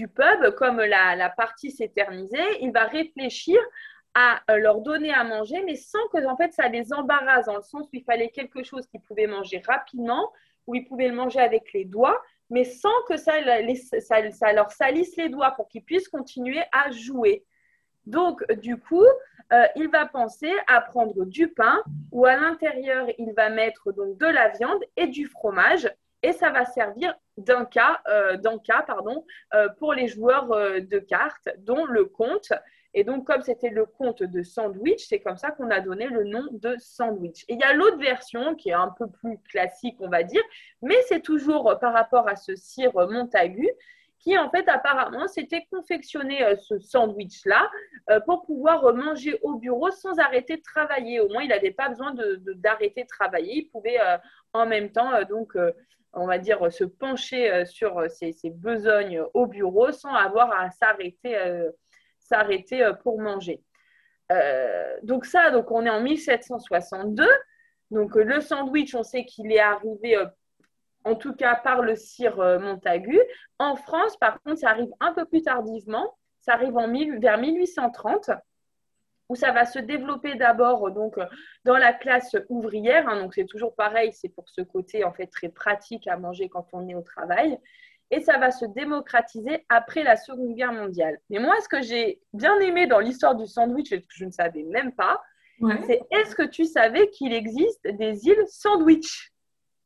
pub, 0.09 0.51
comme 0.57 0.81
la, 0.81 1.29
partie 1.31 1.71
s'éternisait, 1.71 2.61
il 2.61 2.73
va 2.73 2.85
réfléchir 2.85 3.59
à 4.15 4.41
euh, 4.51 4.57
leur 4.57 4.81
donner 4.81 5.13
à 5.13 5.25
manger, 5.25 5.63
mais 5.65 5.77
sans 5.77 6.07
que 6.13 6.25
en 6.27 6.37
fait, 6.37 6.53
ça 6.53 6.69
les 6.69 6.93
embarrasse, 6.93 7.47
dans 7.47 7.57
le 7.57 7.63
sens 7.63 7.87
où 7.87 7.91
il 7.93 8.05
fallait 8.05 8.31
quelque 8.31 8.63
chose 8.63 8.87
qu'ils 8.87 9.01
pouvaient 9.01 9.27
manger 9.27 9.63
rapidement, 9.67 10.33
où 10.67 10.75
ils 10.75 10.85
pouvaient 10.85 11.09
le 11.09 11.15
manger 11.15 11.41
avec 11.41 11.73
les 11.73 11.85
doigts, 11.85 12.21
mais 12.51 12.65
sans 12.65 13.03
que 13.09 13.17
ça, 13.17 13.33
ça 14.31 14.53
leur 14.53 14.71
salisse 14.73 15.17
les 15.17 15.29
doigts 15.29 15.53
pour 15.53 15.69
qu'ils 15.69 15.85
puissent 15.85 16.09
continuer 16.09 16.63
à 16.73 16.91
jouer. 16.91 17.45
Donc, 18.07 18.43
du 18.55 18.79
coup, 18.79 19.05
euh, 19.53 19.67
il 19.77 19.89
va 19.89 20.07
penser 20.07 20.53
à 20.67 20.81
prendre 20.81 21.25
du 21.25 21.49
pain 21.49 21.83
où 22.11 22.25
à 22.25 22.37
l'intérieur, 22.37 23.07
il 23.19 23.33
va 23.35 23.51
mettre 23.51 23.93
donc 23.93 24.17
de 24.19 24.27
la 24.27 24.49
viande 24.49 24.83
et 24.97 25.07
du 25.07 25.27
fromage 25.27 25.91
et 26.23 26.33
ça 26.33 26.51
va 26.51 26.65
servir 26.65 27.15
d'un 27.37 27.65
cas, 27.65 28.01
euh, 28.09 28.37
cas 28.65 28.83
pardon, 28.83 29.25
pour 29.79 29.93
les 29.93 30.09
joueurs 30.09 30.49
de 30.49 30.99
cartes, 30.99 31.49
dont 31.59 31.85
le 31.85 32.07
comte. 32.07 32.53
Et 32.95 33.05
donc, 33.05 33.27
comme 33.27 33.43
c'était 33.43 33.69
le 33.71 33.85
comte 33.85 34.23
de 34.23 34.43
sandwich, 34.43 35.07
c'est 35.09 35.21
comme 35.21 35.37
ça 35.37 35.51
qu'on 35.51 35.71
a 35.71 35.81
donné 35.81 36.07
le 36.07 36.25
nom 36.25 36.45
de 36.53 36.75
sandwich. 36.79 37.45
Et 37.49 37.55
il 37.55 37.61
y 37.61 37.63
a 37.63 37.75
l'autre 37.75 37.99
version 37.99 38.55
qui 38.55 38.71
est 38.71 38.75
un 38.75 38.95
peu 38.97 39.07
plus 39.09 39.39
classique, 39.51 39.97
on 40.01 40.09
va 40.09 40.23
dire, 40.23 40.43
mais 40.83 40.97
c'est 41.09 41.21
toujours 41.21 41.77
par 41.81 41.93
rapport 41.93 42.29
à 42.29 42.37
ce 42.37 42.57
cire 42.57 42.93
Montagu 42.95 43.69
qui 44.19 44.37
en 44.37 44.51
fait 44.51 44.69
apparemment 44.69 45.27
s'était 45.29 45.67
confectionné 45.71 46.43
euh, 46.43 46.57
ce 46.57 46.79
sandwich-là 46.79 47.71
euh, 48.11 48.21
pour 48.21 48.45
pouvoir 48.45 48.95
manger 48.95 49.39
au 49.43 49.55
bureau 49.57 49.91
sans 49.91 50.19
arrêter 50.19 50.57
de 50.57 50.63
travailler. 50.63 51.21
Au 51.21 51.29
moins, 51.29 51.43
il 51.43 51.49
n'avait 51.49 51.71
pas 51.71 51.89
besoin 51.89 52.15
d'arrêter 52.15 53.03
de, 53.03 53.07
de, 53.07 53.09
travailler. 53.09 53.59
Il 53.59 53.69
pouvait 53.69 54.01
euh, 54.01 54.19
en 54.53 54.67
même 54.67 54.91
temps, 54.91 55.11
donc, 55.29 55.57
on 56.15 56.27
va 56.27 56.39
dire, 56.39 56.73
se 56.73 56.85
pencher 56.85 57.65
sur 57.67 58.11
ses, 58.11 58.33
ses, 58.33 58.51
besognes 58.51 59.23
au 59.35 59.47
bureau 59.47 59.93
sans 59.93 60.13
avoir 60.15 60.51
à 60.59 60.71
s'arrêter 60.71 61.37
s'arrêter 62.29 62.91
pour 63.03 63.21
manger. 63.21 63.63
donc 65.03 65.25
ça, 65.25 65.51
donc 65.51 65.71
on 65.71 65.85
est 65.85 65.91
en 65.91 66.01
1762. 66.01 67.27
Donc 67.91 68.15
le 68.15 68.41
sandwich, 68.41 68.95
on 68.95 69.03
sait 69.03 69.25
qu'il 69.25 69.51
est 69.51 69.61
arrivé 69.61 70.17
en 71.05 71.15
tout 71.15 71.35
cas 71.35 71.55
par 71.55 71.83
le 71.83 71.95
euh, 72.39 72.59
Montagu. 72.59 73.19
En 73.59 73.77
France, 73.77 74.17
par 74.17 74.41
contre, 74.43 74.59
ça 74.59 74.71
arrive 74.71 74.91
un 75.01 75.13
peu 75.13 75.25
plus 75.25 75.43
tardivement, 75.43 76.17
ça 76.41 76.55
arrive 76.55 76.77
en 76.77 76.89
vers 77.19 77.39
1830 77.39 78.31
où 79.29 79.35
ça 79.35 79.53
va 79.53 79.67
se 79.67 79.79
développer 79.79 80.37
d'abord 80.37 80.91
donc 80.91 81.19
dans 81.65 81.77
la 81.77 81.93
classe 81.93 82.35
ouvrière. 82.49 83.07
Hein. 83.09 83.21
donc 83.21 83.35
c'est 83.35 83.45
toujours 83.45 83.75
pareil, 83.75 84.11
c'est 84.15 84.31
pour 84.31 84.49
ce 84.49 84.63
côté 84.63 85.05
en 85.05 85.13
fait 85.13 85.27
très 85.27 85.51
pratique 85.51 86.07
à 86.07 86.17
manger 86.17 86.49
quand 86.49 86.67
on 86.73 86.89
est 86.89 86.95
au 86.95 87.03
travail. 87.03 87.59
Et 88.11 88.21
ça 88.21 88.39
va 88.39 88.51
se 88.51 88.65
démocratiser 88.65 89.67
après 89.69 90.03
la 90.03 90.17
Seconde 90.17 90.55
Guerre 90.55 90.73
mondiale. 90.73 91.19
Mais 91.29 91.39
moi, 91.39 91.57
ce 91.61 91.69
que 91.69 91.83
j'ai 91.83 92.21
bien 92.33 92.59
aimé 92.61 92.87
dans 92.87 93.01
l'histoire 93.01 93.35
du 93.35 93.47
sandwich 93.47 93.93
et 93.93 94.01
que 94.01 94.07
je 94.09 94.25
ne 94.25 94.31
savais 94.31 94.63
même 94.63 94.95
pas, 94.95 95.21
c'est 95.87 96.01
est-ce 96.11 96.35
que 96.35 96.45
tu 96.45 96.65
savais 96.65 97.09
qu'il 97.11 97.33
existe 97.33 97.87
des 97.87 98.27
îles 98.27 98.45
sandwich 98.47 99.33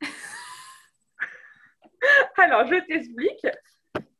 Alors, 2.36 2.66
je 2.66 2.76
t'explique. 2.86 3.46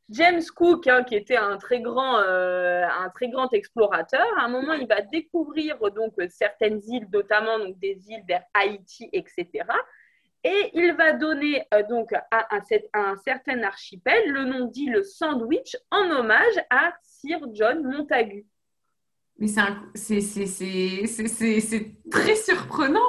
James 0.09 0.41
Cook, 0.55 0.87
hein, 0.87 1.03
qui 1.03 1.15
était 1.15 1.37
un 1.37 1.57
très, 1.57 1.79
grand, 1.79 2.19
euh, 2.19 2.85
un 2.85 3.09
très 3.09 3.29
grand 3.29 3.51
explorateur, 3.53 4.25
à 4.37 4.43
un 4.43 4.47
moment, 4.47 4.73
il 4.73 4.87
va 4.87 5.01
découvrir 5.01 5.77
donc 5.91 6.13
certaines 6.29 6.81
îles, 6.87 7.07
notamment 7.11 7.57
donc, 7.57 7.79
des 7.79 8.09
îles 8.09 8.23
vers 8.27 8.43
Haïti, 8.53 9.09
etc. 9.13 9.65
Et 10.43 10.71
il 10.73 10.93
va 10.93 11.13
donner 11.13 11.63
euh, 11.73 11.83
donc 11.83 12.11
à 12.13 12.47
un, 12.51 12.61
un, 12.93 13.15
certain 13.17 13.63
archipel 13.63 14.29
le 14.29 14.43
nom 14.43 14.65
d'île 14.65 15.03
Sandwich 15.03 15.77
en 15.89 16.11
hommage 16.11 16.59
à 16.69 16.93
Sir 17.01 17.39
John 17.53 17.83
Montagu. 17.83 18.45
Mais 19.37 19.47
c'est 19.47 19.65
très 22.11 22.35
surprenant. 22.35 22.99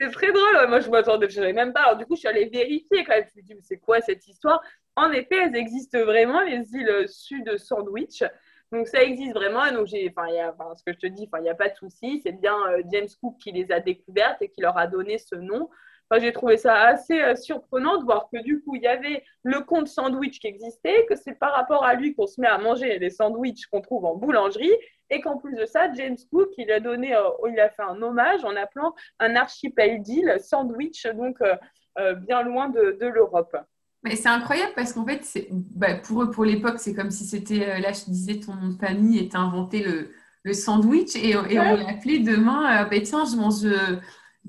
C'est 0.00 0.10
très 0.10 0.32
drôle. 0.32 0.68
Moi, 0.68 0.80
je 0.80 0.90
m'attendais, 0.90 1.28
je 1.28 1.40
même 1.40 1.72
pas. 1.72 1.82
Alors, 1.82 1.96
du 1.96 2.06
coup, 2.06 2.14
je 2.14 2.20
suis 2.20 2.28
allée 2.28 2.46
vérifier 2.46 3.04
quand 3.04 3.14
même. 3.14 3.24
Je 3.24 3.40
me 3.40 3.46
suis 3.46 3.54
dit, 3.54 3.62
c'est 3.62 3.78
quoi 3.78 4.00
cette 4.00 4.26
histoire? 4.26 4.62
En 4.96 5.10
effet, 5.12 5.36
elles 5.36 5.56
existent 5.56 6.02
vraiment, 6.04 6.40
les 6.42 6.72
îles 6.72 7.08
sud 7.08 7.56
Sandwich. 7.58 8.22
Donc, 8.70 8.86
ça 8.86 9.02
existe 9.02 9.34
vraiment. 9.34 9.70
donc, 9.72 9.86
j'ai, 9.86 10.12
enfin, 10.16 10.28
y 10.30 10.38
a, 10.38 10.52
enfin, 10.52 10.74
ce 10.74 10.84
que 10.84 10.92
je 10.92 10.98
te 10.98 11.06
dis, 11.06 11.28
il 11.32 11.42
n'y 11.42 11.48
a 11.48 11.54
pas 11.54 11.68
de 11.68 11.74
souci. 11.74 12.20
C'est 12.24 12.32
bien 12.32 12.56
euh, 12.68 12.82
James 12.92 13.08
Cook 13.20 13.38
qui 13.38 13.52
les 13.52 13.70
a 13.72 13.80
découvertes 13.80 14.42
et 14.42 14.48
qui 14.48 14.60
leur 14.60 14.76
a 14.78 14.86
donné 14.86 15.18
ce 15.18 15.34
nom. 15.34 15.68
Enfin, 16.10 16.22
j'ai 16.22 16.32
trouvé 16.32 16.56
ça 16.56 16.74
assez 16.74 17.20
euh, 17.20 17.36
surprenant 17.36 17.98
de 17.98 18.04
voir 18.04 18.28
que 18.32 18.42
du 18.42 18.60
coup, 18.60 18.76
il 18.76 18.82
y 18.82 18.86
avait 18.86 19.22
le 19.42 19.60
compte 19.60 19.88
sandwich 19.88 20.40
qui 20.40 20.46
existait, 20.46 21.04
que 21.06 21.14
c'est 21.14 21.34
par 21.34 21.52
rapport 21.52 21.84
à 21.84 21.94
lui 21.94 22.14
qu'on 22.14 22.26
se 22.26 22.40
met 22.40 22.46
à 22.46 22.56
manger 22.56 22.98
les 22.98 23.10
sandwichs 23.10 23.66
qu'on 23.66 23.82
trouve 23.82 24.06
en 24.06 24.16
boulangerie 24.16 24.72
et 25.10 25.20
qu'en 25.20 25.36
plus 25.36 25.54
de 25.54 25.66
ça, 25.66 25.92
James 25.92 26.16
Cook, 26.30 26.48
il 26.56 26.70
a 26.70 26.80
donné, 26.80 27.14
euh, 27.14 27.28
il 27.50 27.60
a 27.60 27.68
fait 27.68 27.82
un 27.82 28.00
hommage 28.00 28.42
en 28.44 28.56
appelant 28.56 28.94
un 29.20 29.36
archipel 29.36 30.00
d'îles 30.00 30.36
sandwich, 30.40 31.06
donc 31.14 31.36
euh, 31.42 32.14
bien 32.14 32.42
loin 32.42 32.70
de, 32.70 32.96
l'Europe. 33.00 33.54
Mais 34.02 34.16
c'est 34.16 34.28
incroyable 34.28 34.72
parce 34.76 34.92
qu'en 34.94 35.04
fait, 35.04 35.48
bah, 35.50 35.94
pour 35.94 36.22
eux, 36.22 36.30
pour 36.30 36.44
l'époque, 36.44 36.78
c'est 36.78 36.94
comme 36.94 37.10
si 37.10 37.24
c'était, 37.24 37.80
là, 37.80 37.92
je 37.92 38.04
disais, 38.04 38.38
ton 38.38 38.54
nom 38.54 38.68
de 38.68 38.78
famille 38.78 39.18
était 39.18 39.36
inventé 39.36 39.82
le, 39.82 40.10
le 40.44 40.52
sandwich 40.52 41.16
et, 41.16 41.30
et 41.30 41.58
on 41.58 41.76
l'appelait 41.76 42.20
demain, 42.20 42.84
bah, 42.84 43.00
tiens, 43.02 43.24
je 43.24 43.36
mange, 43.36 43.66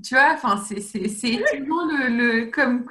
tu 0.03 0.15
vois, 0.15 0.31
enfin, 0.33 0.57
c'est 0.57 1.41
tellement 1.51 1.85
le, 1.85 2.09
le, 2.09 2.45
comme 2.51 2.85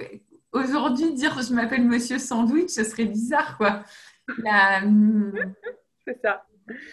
aujourd'hui, 0.53 1.13
dire 1.15 1.41
je 1.41 1.55
m'appelle 1.55 1.85
Monsieur 1.85 2.19
Sandwich, 2.19 2.71
ce 2.71 2.85
serait 2.85 3.05
bizarre, 3.07 3.57
quoi. 3.57 3.83
c'est 6.05 6.21
ça. 6.23 6.45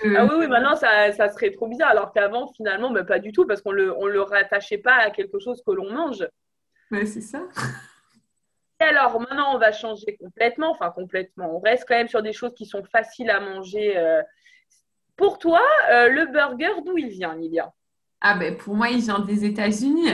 Ah 0.06 0.26
oui, 0.26 0.36
oui, 0.40 0.48
maintenant 0.48 0.76
ça, 0.78 1.12
ça 1.12 1.30
serait 1.30 1.52
trop 1.52 1.68
bizarre, 1.68 1.90
alors 1.90 2.14
qu'avant, 2.14 2.48
finalement, 2.56 2.90
mais 2.90 3.04
pas 3.04 3.20
du 3.20 3.34
tout, 3.34 3.46
parce 3.46 3.62
qu'on 3.62 3.72
ne 3.74 3.78
le, 3.78 3.98
on 3.98 4.06
le 4.06 4.22
rattachait 4.22 4.78
pas 4.78 4.96
à 4.96 5.12
quelque 5.12 5.40
chose 5.40 5.62
que 5.66 5.72
l'on 5.72 5.92
mange. 5.92 6.26
Ouais, 6.92 7.06
c'est 7.06 7.22
ça. 7.22 7.44
Et 8.80 8.84
alors, 8.84 9.20
maintenant, 9.20 9.56
on 9.56 9.58
va 9.58 9.72
changer 9.72 10.18
complètement, 10.18 10.72
enfin 10.72 10.92
complètement. 10.92 11.56
On 11.56 11.60
reste 11.60 11.86
quand 11.88 11.96
même 11.96 12.08
sur 12.08 12.22
des 12.22 12.34
choses 12.34 12.54
qui 12.54 12.66
sont 12.66 12.84
faciles 12.84 13.30
à 13.30 13.40
manger. 13.40 13.98
euh. 13.98 14.22
Pour 15.16 15.40
toi, 15.40 15.62
euh, 15.92 16.10
le 16.10 16.26
burger, 16.26 16.82
d'où 16.86 16.98
il 16.98 17.08
vient, 17.08 17.36
Lilia 17.36 17.74
Ah 18.22 18.36
ben 18.38 18.56
pour 18.58 18.76
moi, 18.76 18.90
il 18.90 19.02
vient 19.02 19.20
des 19.20 19.46
États-Unis. 19.46 20.10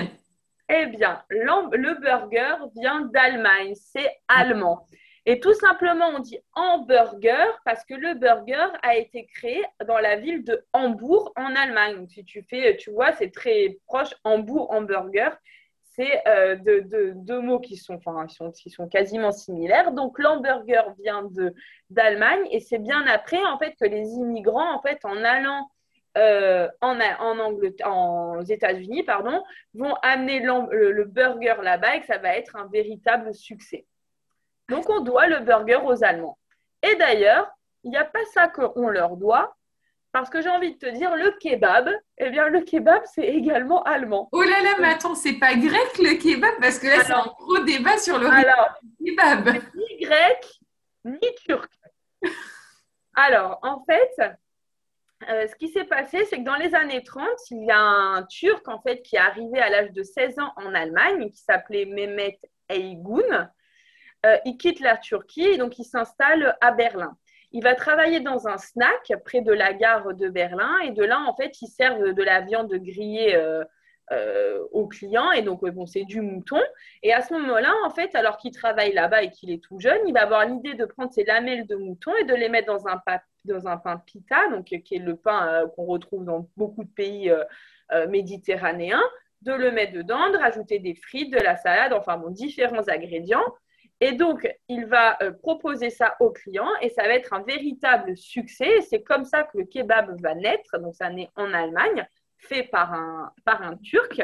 Eh 0.69 0.85
bien, 0.87 1.21
le 1.29 1.99
burger 1.99 2.55
vient 2.75 3.01
d'Allemagne, 3.01 3.73
c'est 3.75 4.09
allemand. 4.27 4.87
Et 5.25 5.39
tout 5.39 5.53
simplement, 5.53 6.07
on 6.15 6.19
dit 6.19 6.39
hamburger 6.55 7.61
parce 7.63 7.85
que 7.85 7.93
le 7.93 8.15
burger 8.15 8.67
a 8.81 8.95
été 8.95 9.27
créé 9.27 9.63
dans 9.87 9.99
la 9.99 10.15
ville 10.15 10.43
de 10.43 10.65
Hambourg 10.73 11.31
en 11.35 11.55
Allemagne. 11.55 11.97
Donc, 11.97 12.09
si 12.09 12.25
tu 12.25 12.41
fais, 12.49 12.75
tu 12.77 12.89
vois, 12.91 13.11
c'est 13.13 13.31
très 13.31 13.77
proche 13.85 14.15
Hambourg, 14.23 14.71
hamburger. 14.71 15.37
C'est 15.83 16.25
euh, 16.27 16.55
deux, 16.55 17.13
deux- 17.15 17.41
mots 17.41 17.59
qui 17.59 17.75
sont, 17.75 17.95
enfin, 17.95 18.25
qui 18.25 18.35
sont, 18.35 18.51
qui 18.51 18.69
sont 18.71 18.87
quasiment 18.87 19.31
similaires. 19.31 19.91
Donc, 19.91 20.17
l'hamburger 20.17 20.83
vient 20.99 21.23
de 21.23 21.53
d'Allemagne 21.89 22.47
et 22.49 22.61
c'est 22.61 22.79
bien 22.79 23.05
après, 23.07 23.43
en 23.45 23.59
fait, 23.59 23.75
que 23.79 23.85
les 23.85 24.07
immigrants, 24.13 24.73
en 24.73 24.81
fait, 24.81 25.03
en 25.03 25.17
allant 25.23 25.69
euh, 26.17 26.67
en, 26.81 26.99
en, 26.99 27.39
Angleterre, 27.39 27.87
en 27.87 28.41
États-Unis, 28.41 29.03
pardon, 29.03 29.43
vont 29.73 29.93
amener 30.03 30.39
le, 30.39 30.91
le 30.91 31.05
burger 31.05 31.55
là-bas 31.61 31.95
et 31.95 32.01
que 32.01 32.07
ça 32.07 32.17
va 32.17 32.35
être 32.35 32.55
un 32.55 32.67
véritable 32.67 33.33
succès. 33.33 33.85
Donc, 34.69 34.89
on 34.89 35.01
doit 35.01 35.27
le 35.27 35.39
burger 35.39 35.79
aux 35.83 36.03
Allemands. 36.03 36.37
Et 36.83 36.95
d'ailleurs, 36.95 37.49
il 37.83 37.91
n'y 37.91 37.97
a 37.97 38.05
pas 38.05 38.23
ça 38.33 38.47
qu'on 38.47 38.87
leur 38.89 39.17
doit, 39.17 39.55
parce 40.11 40.29
que 40.29 40.41
j'ai 40.41 40.49
envie 40.49 40.73
de 40.73 40.77
te 40.77 40.89
dire, 40.93 41.15
le 41.15 41.31
kebab, 41.39 41.89
eh 42.17 42.29
bien, 42.29 42.49
le 42.49 42.61
kebab, 42.61 43.01
c'est 43.05 43.25
également 43.27 43.81
allemand. 43.83 44.27
Oh 44.33 44.41
là 44.41 44.61
là, 44.61 44.71
mais 44.79 44.89
attends, 44.89 45.15
c'est 45.15 45.39
pas 45.39 45.53
grec 45.55 45.97
le 45.99 46.17
kebab 46.21 46.53
parce 46.59 46.79
que 46.79 46.87
là, 46.87 47.03
c'est 47.05 47.13
un 47.13 47.33
gros 47.39 47.59
débat 47.59 47.97
sur 47.97 48.17
le 48.19 48.27
Alors, 48.27 48.75
kebab. 49.05 49.61
ni 49.75 49.97
grec, 50.05 50.45
ni 51.05 51.35
turc. 51.45 51.71
Alors, 53.15 53.59
en 53.63 53.83
fait, 53.85 54.31
euh, 55.29 55.47
ce 55.47 55.55
qui 55.55 55.67
s'est 55.69 55.83
passé, 55.85 56.25
c'est 56.25 56.37
que 56.37 56.43
dans 56.43 56.55
les 56.55 56.73
années 56.75 57.03
30, 57.03 57.25
il 57.51 57.65
y 57.65 57.71
a 57.71 57.79
un 57.79 58.23
Turc 58.23 58.67
en 58.67 58.79
fait 58.81 59.01
qui 59.01 59.15
est 59.15 59.19
arrivé 59.19 59.59
à 59.59 59.69
l'âge 59.69 59.91
de 59.91 60.03
16 60.03 60.39
ans 60.39 60.51
en 60.57 60.73
Allemagne, 60.73 61.29
qui 61.29 61.37
s'appelait 61.41 61.85
Mehmet 61.85 62.39
Eygun. 62.69 63.49
Euh, 64.25 64.37
il 64.45 64.57
quitte 64.57 64.79
la 64.79 64.97
Turquie 64.97 65.45
et 65.47 65.57
donc 65.57 65.79
il 65.79 65.83
s'installe 65.85 66.55
à 66.61 66.71
Berlin. 66.71 67.17
Il 67.51 67.63
va 67.63 67.75
travailler 67.75 68.19
dans 68.19 68.47
un 68.47 68.57
snack 68.57 69.11
près 69.25 69.41
de 69.41 69.51
la 69.51 69.73
gare 69.73 70.13
de 70.13 70.29
Berlin 70.29 70.77
et 70.83 70.91
de 70.91 71.03
là, 71.03 71.19
en 71.27 71.35
fait, 71.35 71.61
ils 71.61 71.67
servent 71.67 72.13
de 72.13 72.23
la 72.23 72.41
viande 72.41 72.73
grillée 72.73 73.35
euh, 73.35 74.59
aux 74.71 74.87
clients 74.87 75.31
et 75.31 75.41
donc, 75.41 75.63
bon, 75.65 75.85
c'est 75.85 76.03
du 76.03 76.21
mouton. 76.21 76.61
Et 77.03 77.13
à 77.13 77.21
ce 77.21 77.33
moment-là, 77.33 77.73
en 77.85 77.89
fait, 77.89 78.13
alors 78.15 78.37
qu'il 78.37 78.51
travaille 78.51 78.93
là-bas 78.93 79.23
et 79.23 79.31
qu'il 79.31 79.51
est 79.51 79.63
tout 79.63 79.79
jeune, 79.79 79.99
il 80.07 80.13
va 80.13 80.23
avoir 80.23 80.45
l'idée 80.45 80.73
de 80.75 80.85
prendre 80.85 81.11
ses 81.11 81.23
lamelles 81.23 81.65
de 81.67 81.75
mouton 81.75 82.11
et 82.19 82.23
de 82.25 82.33
les 82.35 82.49
mettre 82.49 82.67
dans 82.73 82.87
un, 82.87 82.97
pa- 83.05 83.21
dans 83.45 83.67
un 83.67 83.77
pain 83.77 83.97
pita, 83.97 84.49
donc, 84.49 84.71
euh, 84.73 84.77
qui 84.79 84.95
est 84.95 84.99
le 84.99 85.15
pain 85.15 85.47
euh, 85.47 85.67
qu'on 85.67 85.85
retrouve 85.85 86.25
dans 86.25 86.47
beaucoup 86.57 86.83
de 86.83 86.89
pays 86.89 87.29
euh, 87.29 88.07
méditerranéens, 88.07 89.01
de 89.41 89.53
le 89.53 89.71
mettre 89.71 89.93
dedans, 89.93 90.29
de 90.29 90.37
rajouter 90.37 90.79
des 90.79 90.95
frites, 90.95 91.31
de 91.31 91.39
la 91.39 91.57
salade, 91.57 91.93
enfin 91.93 92.17
bon, 92.17 92.29
différents 92.29 92.87
ingrédients. 92.87 93.45
Et 93.99 94.13
donc, 94.13 94.51
il 94.67 94.85
va 94.85 95.19
proposer 95.43 95.91
ça 95.91 96.15
aux 96.19 96.31
clients 96.31 96.71
et 96.81 96.89
ça 96.89 97.03
va 97.03 97.09
être 97.09 97.33
un 97.33 97.43
véritable 97.43 98.17
succès. 98.17 98.81
C'est 98.81 99.03
comme 99.03 99.25
ça 99.25 99.43
que 99.43 99.59
le 99.59 99.65
kebab 99.65 100.19
va 100.21 100.33
naître. 100.33 100.79
Donc, 100.79 100.95
ça 100.95 101.09
naît 101.11 101.29
en 101.35 101.53
Allemagne, 101.53 102.07
fait 102.37 102.63
par 102.63 102.93
un, 102.93 103.31
par 103.45 103.61
un 103.61 103.75
Turc. 103.77 104.23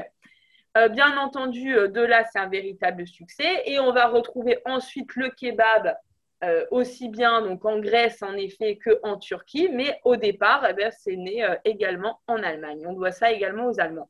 Bien 0.91 1.15
entendu, 1.17 1.73
de 1.73 2.01
là, 2.01 2.23
c'est 2.31 2.39
un 2.39 2.49
véritable 2.49 3.05
succès. 3.05 3.63
Et 3.65 3.79
on 3.79 3.91
va 3.91 4.07
retrouver 4.07 4.57
ensuite 4.65 5.15
le 5.15 5.29
kebab 5.29 5.95
euh, 6.43 6.65
aussi 6.71 7.09
bien 7.09 7.41
donc 7.41 7.65
en 7.65 7.79
Grèce, 7.79 8.21
en 8.21 8.33
effet, 8.33 8.77
qu'en 8.83 9.17
Turquie. 9.17 9.69
Mais 9.71 9.99
au 10.03 10.15
départ, 10.15 10.65
eh 10.69 10.73
bien, 10.73 10.91
c'est 10.91 11.15
né 11.15 11.43
euh, 11.43 11.55
également 11.65 12.19
en 12.27 12.41
Allemagne. 12.43 12.85
On 12.87 12.93
doit 12.93 13.11
ça 13.11 13.31
également 13.31 13.67
aux 13.67 13.79
Allemands. 13.79 14.09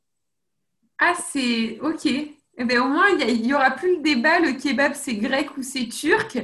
Ah, 1.00 1.14
c'est 1.16 1.80
ok. 1.82 2.06
Eh 2.60 2.66
ben, 2.66 2.80
au 2.82 2.88
moins, 2.88 3.08
il 3.14 3.20
y 3.20 3.24
a- 3.24 3.28
il 3.30 3.46
y 3.46 3.54
aura 3.54 3.72
plus 3.72 3.98
le 3.98 4.02
débat, 4.02 4.40
le 4.40 4.54
kebab, 4.60 4.94
c'est 4.94 5.16
grec 5.16 5.56
ou 5.58 5.62
c'est 5.62 5.88
turc. 5.88 6.38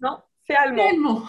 Non, 0.00 0.18
c'est 0.46 0.56
allemand. 0.56 1.22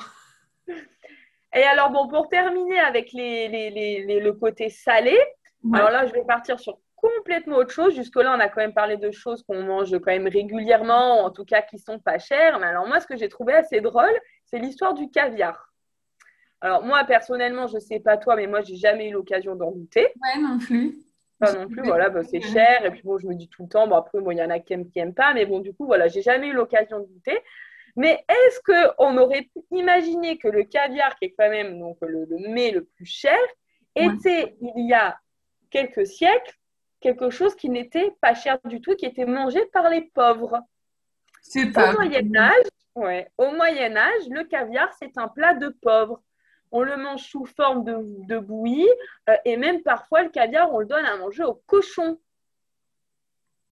Et 1.54 1.63
alors, 1.63 1.89
bon, 1.91 2.08
pour 2.08 2.30
terminer 2.30 2.80
avec 2.80 3.12
les, 3.12 3.47
les- 3.50 3.69
les- 3.69 4.06
les- 4.06 4.19
le 4.19 4.34
côté 4.34 4.69
salé, 4.69 5.17
Ouais. 5.63 5.78
alors 5.78 5.91
là, 5.91 6.08
je 6.08 6.13
vais 6.13 6.24
partir 6.26 6.60
sur 6.60 6.80
complètement 7.01 7.57
autre 7.57 7.71
chose. 7.71 7.95
Jusque-là, 7.95 8.33
on 8.35 8.39
a 8.39 8.47
quand 8.49 8.61
même 8.61 8.73
parlé 8.73 8.97
de 8.97 9.11
choses 9.11 9.43
qu'on 9.43 9.63
mange 9.63 9.91
quand 9.99 10.11
même 10.11 10.27
régulièrement, 10.27 11.23
en 11.23 11.29
tout 11.31 11.45
cas 11.45 11.61
qui 11.61 11.79
sont 11.79 11.99
pas 11.99 12.19
chères. 12.19 12.59
Mais 12.59 12.67
alors, 12.67 12.87
moi, 12.87 12.99
ce 12.99 13.07
que 13.07 13.17
j'ai 13.17 13.29
trouvé 13.29 13.53
assez 13.53 13.81
drôle, 13.81 14.13
c'est 14.45 14.59
l'histoire 14.59 14.93
du 14.93 15.09
caviar. 15.09 15.69
Alors, 16.61 16.83
moi, 16.83 17.03
personnellement, 17.05 17.67
je 17.67 17.79
sais 17.79 17.99
pas 17.99 18.17
toi, 18.17 18.35
mais 18.35 18.47
moi, 18.47 18.61
j'ai 18.61 18.75
jamais 18.75 19.09
eu 19.09 19.13
l'occasion 19.13 19.55
d'en 19.55 19.71
goûter. 19.71 20.13
Ouais, 20.21 20.41
non 20.41 20.59
plus. 20.59 20.95
Pas 21.39 21.53
non 21.53 21.67
plus, 21.67 21.81
voilà, 21.81 22.09
bah, 22.09 22.23
c'est 22.23 22.41
cher. 22.41 22.85
Et 22.85 22.91
puis, 22.91 23.01
bon, 23.03 23.17
je 23.17 23.25
me 23.25 23.33
dis 23.33 23.49
tout 23.49 23.63
le 23.63 23.69
temps, 23.69 23.87
bon, 23.87 23.95
après, 23.95 24.19
bon, 24.21 24.29
il 24.29 24.37
y 24.37 24.43
en 24.43 24.51
a 24.51 24.59
qui 24.59 24.73
aiment, 24.73 24.87
qui 24.87 24.99
aiment 24.99 25.15
pas. 25.15 25.33
Mais 25.33 25.45
bon, 25.45 25.59
du 25.59 25.73
coup, 25.73 25.87
voilà, 25.87 26.07
j'ai 26.07 26.21
jamais 26.21 26.47
eu 26.47 26.53
l'occasion 26.53 26.99
de 26.99 27.05
goûter. 27.05 27.39
Mais 27.95 28.23
est-ce 28.29 28.59
qu'on 28.95 29.17
aurait 29.17 29.41
pu 29.41 29.61
imaginer 29.71 30.37
que 30.37 30.47
le 30.47 30.63
caviar, 30.63 31.15
qui 31.15 31.25
est 31.25 31.33
quand 31.37 31.49
même 31.49 31.79
donc, 31.79 31.97
le, 32.01 32.25
le 32.25 32.49
mets 32.49 32.71
le 32.71 32.83
plus 32.83 33.05
cher, 33.07 33.37
Ouais. 33.97 34.05
était, 34.05 34.55
il 34.61 34.87
y 34.87 34.93
a 34.93 35.17
quelques 35.69 36.07
siècles, 36.07 36.53
quelque 37.01 37.29
chose 37.29 37.55
qui 37.55 37.69
n'était 37.69 38.11
pas 38.21 38.33
cher 38.33 38.57
du 38.65 38.79
tout, 38.79 38.95
qui 38.95 39.05
était 39.05 39.25
mangé 39.25 39.65
par 39.73 39.89
les 39.89 40.01
pauvres 40.01 40.59
C'est 41.41 41.65
Au. 41.75 41.93
Moyen 41.93 42.35
Âge, 42.35 42.65
ouais, 42.95 43.29
au 43.37 43.51
Moyen 43.51 43.95
Âge, 43.97 44.23
le 44.29 44.43
caviar, 44.45 44.89
c'est 44.99 45.17
un 45.17 45.27
plat 45.27 45.53
de 45.55 45.69
pauvres. 45.69 46.21
On 46.71 46.83
le 46.83 46.95
mange 46.95 47.23
sous 47.23 47.45
forme 47.45 47.83
de, 47.83 47.97
de 48.27 48.39
bouillie 48.39 48.87
euh, 49.29 49.35
et 49.43 49.57
même 49.57 49.81
parfois, 49.83 50.23
le 50.23 50.29
caviar, 50.29 50.71
on 50.73 50.79
le 50.79 50.85
donne 50.85 51.03
à 51.05 51.17
manger 51.17 51.43
au 51.43 51.55
cochon. 51.65 52.17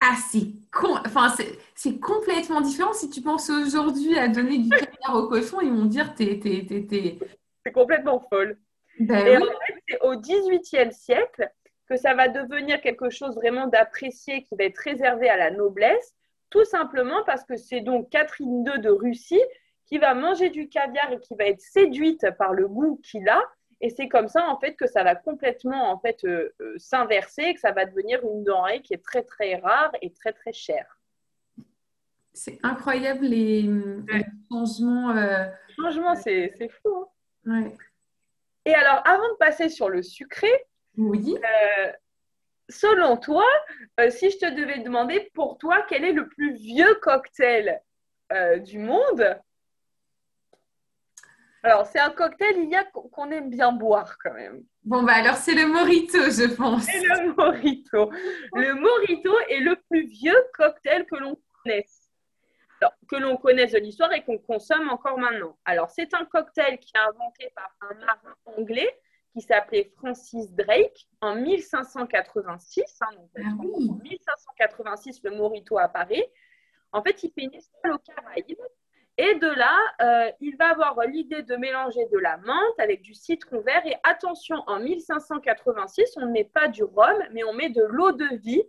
Ah, 0.02 0.16
c'est 0.30 0.46
con... 0.72 0.96
enfin, 1.06 1.32
c'est 1.74 1.98
complètement 2.00 2.60
différent. 2.62 2.92
Si 2.92 3.08
tu 3.10 3.20
penses 3.22 3.50
aujourd'hui 3.50 4.18
à 4.18 4.28
donner 4.28 4.58
du 4.58 4.68
caviar 4.70 5.14
au 5.14 5.28
cochon, 5.28 5.60
ils 5.60 5.70
vont 5.72 5.84
dire 5.84 6.14
t'es, 6.14 6.38
t'es, 6.42 6.64
t'es, 6.66 6.86
t'es- 6.86 7.18
C'est 7.64 7.72
complètement 7.72 8.18
folle. 8.30 8.58
Ben 8.98 9.26
Et 9.26 9.36
oui. 9.36 9.42
en 9.42 9.46
fait, 9.46 9.82
c'est 9.88 10.00
au 10.02 10.16
XVIIIe 10.16 10.92
siècle 10.92 11.50
que 11.90 11.96
ça 11.96 12.14
va 12.14 12.28
devenir 12.28 12.80
quelque 12.80 13.10
chose 13.10 13.34
vraiment 13.34 13.66
d'apprécié 13.66 14.44
qui 14.44 14.54
va 14.56 14.64
être 14.64 14.78
réservé 14.78 15.28
à 15.28 15.36
la 15.36 15.50
noblesse, 15.50 16.14
tout 16.48 16.64
simplement 16.64 17.24
parce 17.24 17.44
que 17.44 17.56
c'est 17.56 17.80
donc 17.80 18.08
Catherine 18.10 18.64
II 18.64 18.80
de 18.80 18.90
Russie 18.90 19.42
qui 19.86 19.98
va 19.98 20.14
manger 20.14 20.50
du 20.50 20.68
caviar 20.68 21.10
et 21.12 21.18
qui 21.18 21.34
va 21.34 21.46
être 21.46 21.60
séduite 21.60 22.24
par 22.38 22.52
le 22.54 22.68
goût 22.68 23.00
qu'il 23.02 23.28
a. 23.28 23.42
Et 23.80 23.90
c'est 23.90 24.08
comme 24.08 24.28
ça, 24.28 24.46
en 24.48 24.58
fait, 24.60 24.74
que 24.74 24.86
ça 24.86 25.02
va 25.02 25.16
complètement, 25.16 25.90
en 25.90 25.98
fait, 25.98 26.22
euh, 26.24 26.54
euh, 26.60 26.74
s'inverser 26.78 27.42
et 27.42 27.54
que 27.54 27.60
ça 27.60 27.72
va 27.72 27.86
devenir 27.86 28.20
une 28.22 28.44
denrée 28.44 28.82
qui 28.82 28.94
est 28.94 29.02
très, 29.02 29.22
très 29.22 29.56
rare 29.56 29.90
et 30.02 30.12
très, 30.12 30.32
très 30.32 30.52
chère. 30.52 31.00
C'est 32.32 32.58
incroyable 32.62 33.24
les, 33.24 33.62
les 33.62 34.24
changements. 34.50 35.10
euh, 35.16 35.44
Franchement, 35.78 36.14
c'est 36.14 36.52
c'est 36.56 36.68
fou. 36.68 37.06
hein. 37.46 37.62
ouais. 37.62 37.72
Et 38.66 38.74
alors, 38.74 39.02
avant 39.06 39.28
de 39.32 39.36
passer 39.38 39.68
sur 39.70 39.88
le 39.88 40.02
sucré, 40.02 40.50
Oui. 40.96 41.36
Euh, 41.36 41.92
selon 42.68 43.16
toi, 43.16 43.44
euh, 43.98 44.10
si 44.10 44.30
je 44.30 44.38
te 44.38 44.54
devais 44.54 44.80
demander 44.80 45.30
pour 45.34 45.58
toi 45.58 45.84
quel 45.88 46.04
est 46.04 46.12
le 46.12 46.28
plus 46.28 46.54
vieux 46.54 46.94
cocktail 46.96 47.80
euh, 48.32 48.58
du 48.58 48.78
monde, 48.78 49.38
alors 51.62 51.86
c'est 51.86 52.00
un 52.00 52.10
cocktail 52.10 52.56
il 52.56 52.70
y 52.70 52.76
a 52.76 52.84
qu'on 52.84 53.30
aime 53.30 53.50
bien 53.50 53.72
boire 53.72 54.16
quand 54.22 54.32
même. 54.32 54.62
Bon, 54.82 55.02
bah 55.02 55.14
alors 55.14 55.36
c'est 55.36 55.54
le 55.54 55.66
Morito, 55.66 56.18
je 56.18 56.54
pense. 56.54 56.84
C'est 56.84 57.00
le 57.00 57.34
Morito. 57.34 58.10
Le 58.54 58.74
Morito 58.74 59.34
est 59.50 59.60
le 59.60 59.76
plus 59.88 60.06
vieux 60.06 60.42
cocktail 60.54 61.04
que 61.06 61.16
l'on 61.16 61.38
connaisse. 61.62 62.10
Alors, 62.80 62.94
que 63.06 63.16
l'on 63.16 63.36
connaisse 63.36 63.72
de 63.72 63.78
l'histoire 63.78 64.10
et 64.14 64.24
qu'on 64.24 64.38
consomme 64.38 64.88
encore 64.88 65.18
maintenant. 65.18 65.58
Alors, 65.66 65.90
c'est 65.90 66.14
un 66.14 66.24
cocktail 66.24 66.78
qui 66.78 66.92
est 66.94 66.98
inventé 66.98 67.52
par 67.54 67.70
un 67.82 67.94
marin 67.94 68.34
anglais 68.46 68.90
qui 69.32 69.40
s'appelait 69.40 69.92
Francis 69.96 70.50
Drake 70.52 71.06
en 71.20 71.34
1586. 71.36 72.98
hein, 73.00 73.06
donc, 73.16 73.30
Ah 73.36 73.48
oui. 73.60 73.88
en 73.90 73.94
1586, 74.02 75.20
le 75.24 75.30
Morito 75.32 75.78
apparaît. 75.78 76.30
En 76.92 77.02
fait, 77.02 77.22
il 77.22 77.30
fait 77.32 77.42
une 77.42 77.54
escale 77.54 77.92
aux 77.92 77.98
Caraïbes. 77.98 78.58
Et 79.16 79.34
de 79.34 79.48
là, 79.48 79.76
euh, 80.02 80.32
il 80.40 80.56
va 80.56 80.70
avoir 80.70 80.98
l'idée 81.06 81.42
de 81.42 81.54
mélanger 81.56 82.06
de 82.10 82.18
la 82.18 82.38
menthe 82.38 82.78
avec 82.78 83.02
du 83.02 83.14
citron 83.14 83.60
vert. 83.60 83.84
Et 83.86 83.94
attention, 84.02 84.56
en 84.66 84.80
1586, 84.80 86.14
on 86.16 86.26
ne 86.26 86.32
met 86.32 86.44
pas 86.44 86.68
du 86.68 86.82
rhum, 86.82 87.22
mais 87.32 87.44
on 87.44 87.52
met 87.52 87.68
de 87.68 87.82
l'eau 87.82 88.12
de 88.12 88.36
vie 88.36 88.62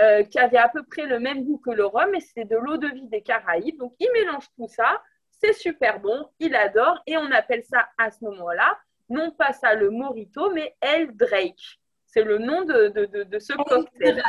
euh, 0.00 0.24
qui 0.24 0.38
avait 0.38 0.56
à 0.56 0.68
peu 0.68 0.82
près 0.84 1.06
le 1.06 1.20
même 1.20 1.44
goût 1.44 1.58
que 1.58 1.70
le 1.70 1.84
rhum. 1.84 2.14
Et 2.14 2.20
c'est 2.20 2.46
de 2.46 2.56
l'eau 2.56 2.78
de 2.78 2.88
vie 2.88 3.08
des 3.08 3.22
Caraïbes. 3.22 3.78
Donc, 3.78 3.94
il 4.00 4.10
mélange 4.12 4.46
tout 4.56 4.68
ça. 4.68 5.02
C'est 5.28 5.52
super 5.52 6.00
bon. 6.00 6.28
Il 6.38 6.54
adore. 6.54 7.00
Et 7.06 7.16
on 7.18 7.30
appelle 7.30 7.62
ça 7.64 7.88
à 7.98 8.10
ce 8.10 8.24
moment-là 8.24 8.78
non 9.10 9.32
pas 9.32 9.52
ça 9.52 9.74
le 9.74 9.90
Morito, 9.90 10.50
mais 10.50 10.74
El 10.80 11.14
Drake. 11.16 11.80
C'est 12.06 12.24
le 12.24 12.38
nom 12.38 12.64
de, 12.64 12.88
de, 12.88 13.38
ce 13.38 13.52
cocktail. 13.52 14.20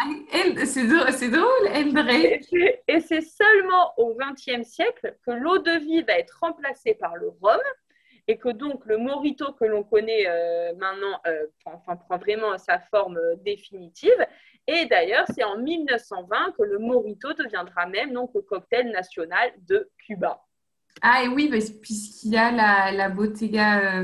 C'est 0.65 1.29
drôle, 1.29 1.67
El 1.73 1.93
Drake. 1.93 2.47
Et 2.87 2.99
c'est 2.99 3.21
seulement 3.21 3.93
au 3.97 4.15
XXe 4.15 4.67
siècle 4.67 5.15
que 5.25 5.31
l'eau 5.31 5.57
de 5.57 5.79
vie 5.79 6.03
va 6.03 6.13
être 6.19 6.37
remplacée 6.41 6.93
par 6.93 7.15
le 7.15 7.29
rhum 7.41 7.59
et 8.27 8.37
que 8.37 8.49
donc 8.49 8.85
le 8.85 8.97
Morito 8.97 9.53
que 9.53 9.65
l'on 9.65 9.83
connaît 9.83 10.27
euh, 10.27 10.75
maintenant 10.75 11.19
euh, 11.25 11.47
prend 11.65 12.17
vraiment 12.19 12.55
sa 12.59 12.79
forme 12.79 13.17
euh, 13.17 13.35
définitive. 13.43 14.27
Et 14.67 14.85
d'ailleurs, 14.85 15.25
c'est 15.33 15.43
en 15.43 15.57
1920 15.57 16.53
que 16.55 16.63
le 16.63 16.77
Morito 16.77 17.33
deviendra 17.33 17.87
même 17.87 18.13
donc 18.13 18.29
le 18.35 18.41
cocktail 18.41 18.91
national 18.91 19.51
de 19.67 19.89
Cuba. 20.05 20.43
Ah 21.01 21.23
et 21.23 21.27
oui, 21.29 21.49
puisqu'il 21.81 22.33
y 22.33 22.37
a 22.37 22.51
la, 22.51 22.91
la 22.91 23.09
Bottega 23.09 24.03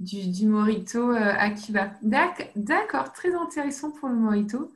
du, 0.00 0.30
du, 0.30 0.46
Morito 0.46 1.10
à 1.10 1.50
Cuba. 1.50 1.92
D'accord, 2.02 3.12
très 3.12 3.34
intéressant 3.34 3.90
pour 3.92 4.08
le 4.08 4.16
Morito. 4.16 4.72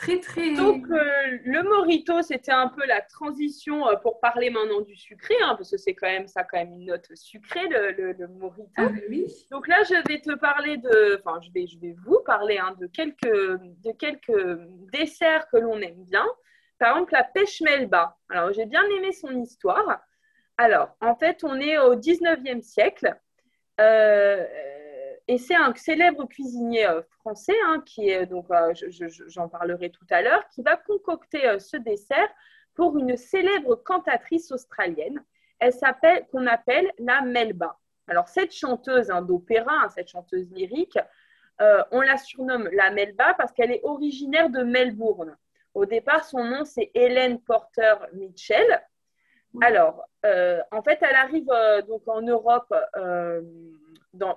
Très, 0.00 0.18
très... 0.18 0.54
Donc, 0.54 0.86
euh, 0.88 1.38
le 1.44 1.62
Morito, 1.62 2.22
c'était 2.22 2.52
un 2.52 2.68
peu 2.68 2.86
la 2.86 3.02
transition 3.02 3.86
euh, 3.86 3.96
pour 3.96 4.18
parler 4.18 4.48
maintenant 4.48 4.80
du 4.80 4.96
sucré, 4.96 5.34
hein, 5.42 5.54
parce 5.56 5.70
que 5.70 5.76
c'est 5.76 5.92
quand 5.92 6.06
même 6.06 6.26
ça, 6.26 6.42
quand 6.42 6.56
même 6.56 6.72
une 6.72 6.86
note 6.86 7.14
sucrée, 7.14 7.68
le, 7.68 8.12
le, 8.12 8.28
Morito. 8.28 8.70
Ah, 8.78 8.88
oui. 9.10 9.26
Donc 9.50 9.68
là, 9.68 9.82
je 9.82 10.08
vais 10.08 10.22
te 10.22 10.34
parler 10.36 10.78
de, 10.78 11.20
enfin, 11.22 11.38
je 11.42 11.52
vais, 11.52 11.66
je 11.66 11.78
vais 11.78 11.94
vous 12.02 12.18
parler 12.24 12.56
hein, 12.56 12.74
de, 12.80 12.86
quelques, 12.86 13.26
de 13.26 13.92
quelques 13.92 14.58
desserts 14.90 15.46
que 15.50 15.58
l'on 15.58 15.78
aime 15.82 16.02
bien. 16.04 16.26
Par 16.78 16.94
exemple, 16.94 17.12
la 17.12 17.24
pêche 17.24 17.60
melba. 17.60 18.16
Alors, 18.30 18.54
j'ai 18.54 18.64
bien 18.64 18.84
aimé 18.96 19.12
son 19.12 19.32
histoire. 19.42 20.00
Alors, 20.56 20.96
en 21.02 21.14
fait, 21.14 21.44
on 21.44 21.60
est 21.60 21.76
au 21.76 21.94
19e 21.94 22.62
siècle. 22.62 23.20
Euh, 23.80 24.46
et 25.26 25.38
c'est 25.38 25.54
un 25.54 25.74
célèbre 25.74 26.26
cuisinier 26.26 26.86
euh, 26.86 27.02
français, 27.20 27.56
hein, 27.66 27.82
qui 27.86 28.10
est 28.10 28.26
donc, 28.26 28.46
euh, 28.50 28.74
j'en 29.28 29.48
parlerai 29.48 29.90
tout 29.90 30.06
à 30.10 30.22
l'heure, 30.22 30.46
qui 30.48 30.62
va 30.62 30.76
concocter 30.76 31.58
ce 31.58 31.76
dessert 31.76 32.28
pour 32.74 32.98
une 32.98 33.16
célèbre 33.16 33.76
cantatrice 33.76 34.50
australienne. 34.52 35.22
Elle 35.58 35.72
s'appelle, 35.72 36.26
qu'on 36.30 36.46
appelle 36.46 36.90
la 36.98 37.22
Melba. 37.22 37.78
Alors 38.08 38.28
cette 38.28 38.52
chanteuse 38.52 39.10
hein, 39.10 39.22
d'opéra, 39.22 39.72
hein, 39.84 39.88
cette 39.90 40.08
chanteuse 40.08 40.50
lyrique, 40.52 40.98
on 41.90 42.00
la 42.00 42.16
surnomme 42.16 42.70
la 42.72 42.90
Melba 42.90 43.34
parce 43.34 43.52
qu'elle 43.52 43.70
est 43.70 43.82
originaire 43.84 44.48
de 44.48 44.62
Melbourne. 44.62 45.36
Au 45.74 45.84
départ, 45.84 46.24
son 46.24 46.42
nom 46.42 46.64
c'est 46.64 46.90
Hélène 46.94 47.38
Porter 47.38 47.96
Mitchell. 48.14 48.82
Alors, 49.60 50.04
en 50.24 50.82
fait, 50.82 50.98
elle 51.02 51.16
arrive 51.16 51.48
donc 51.88 52.06
en 52.06 52.22
Europe 52.22 52.72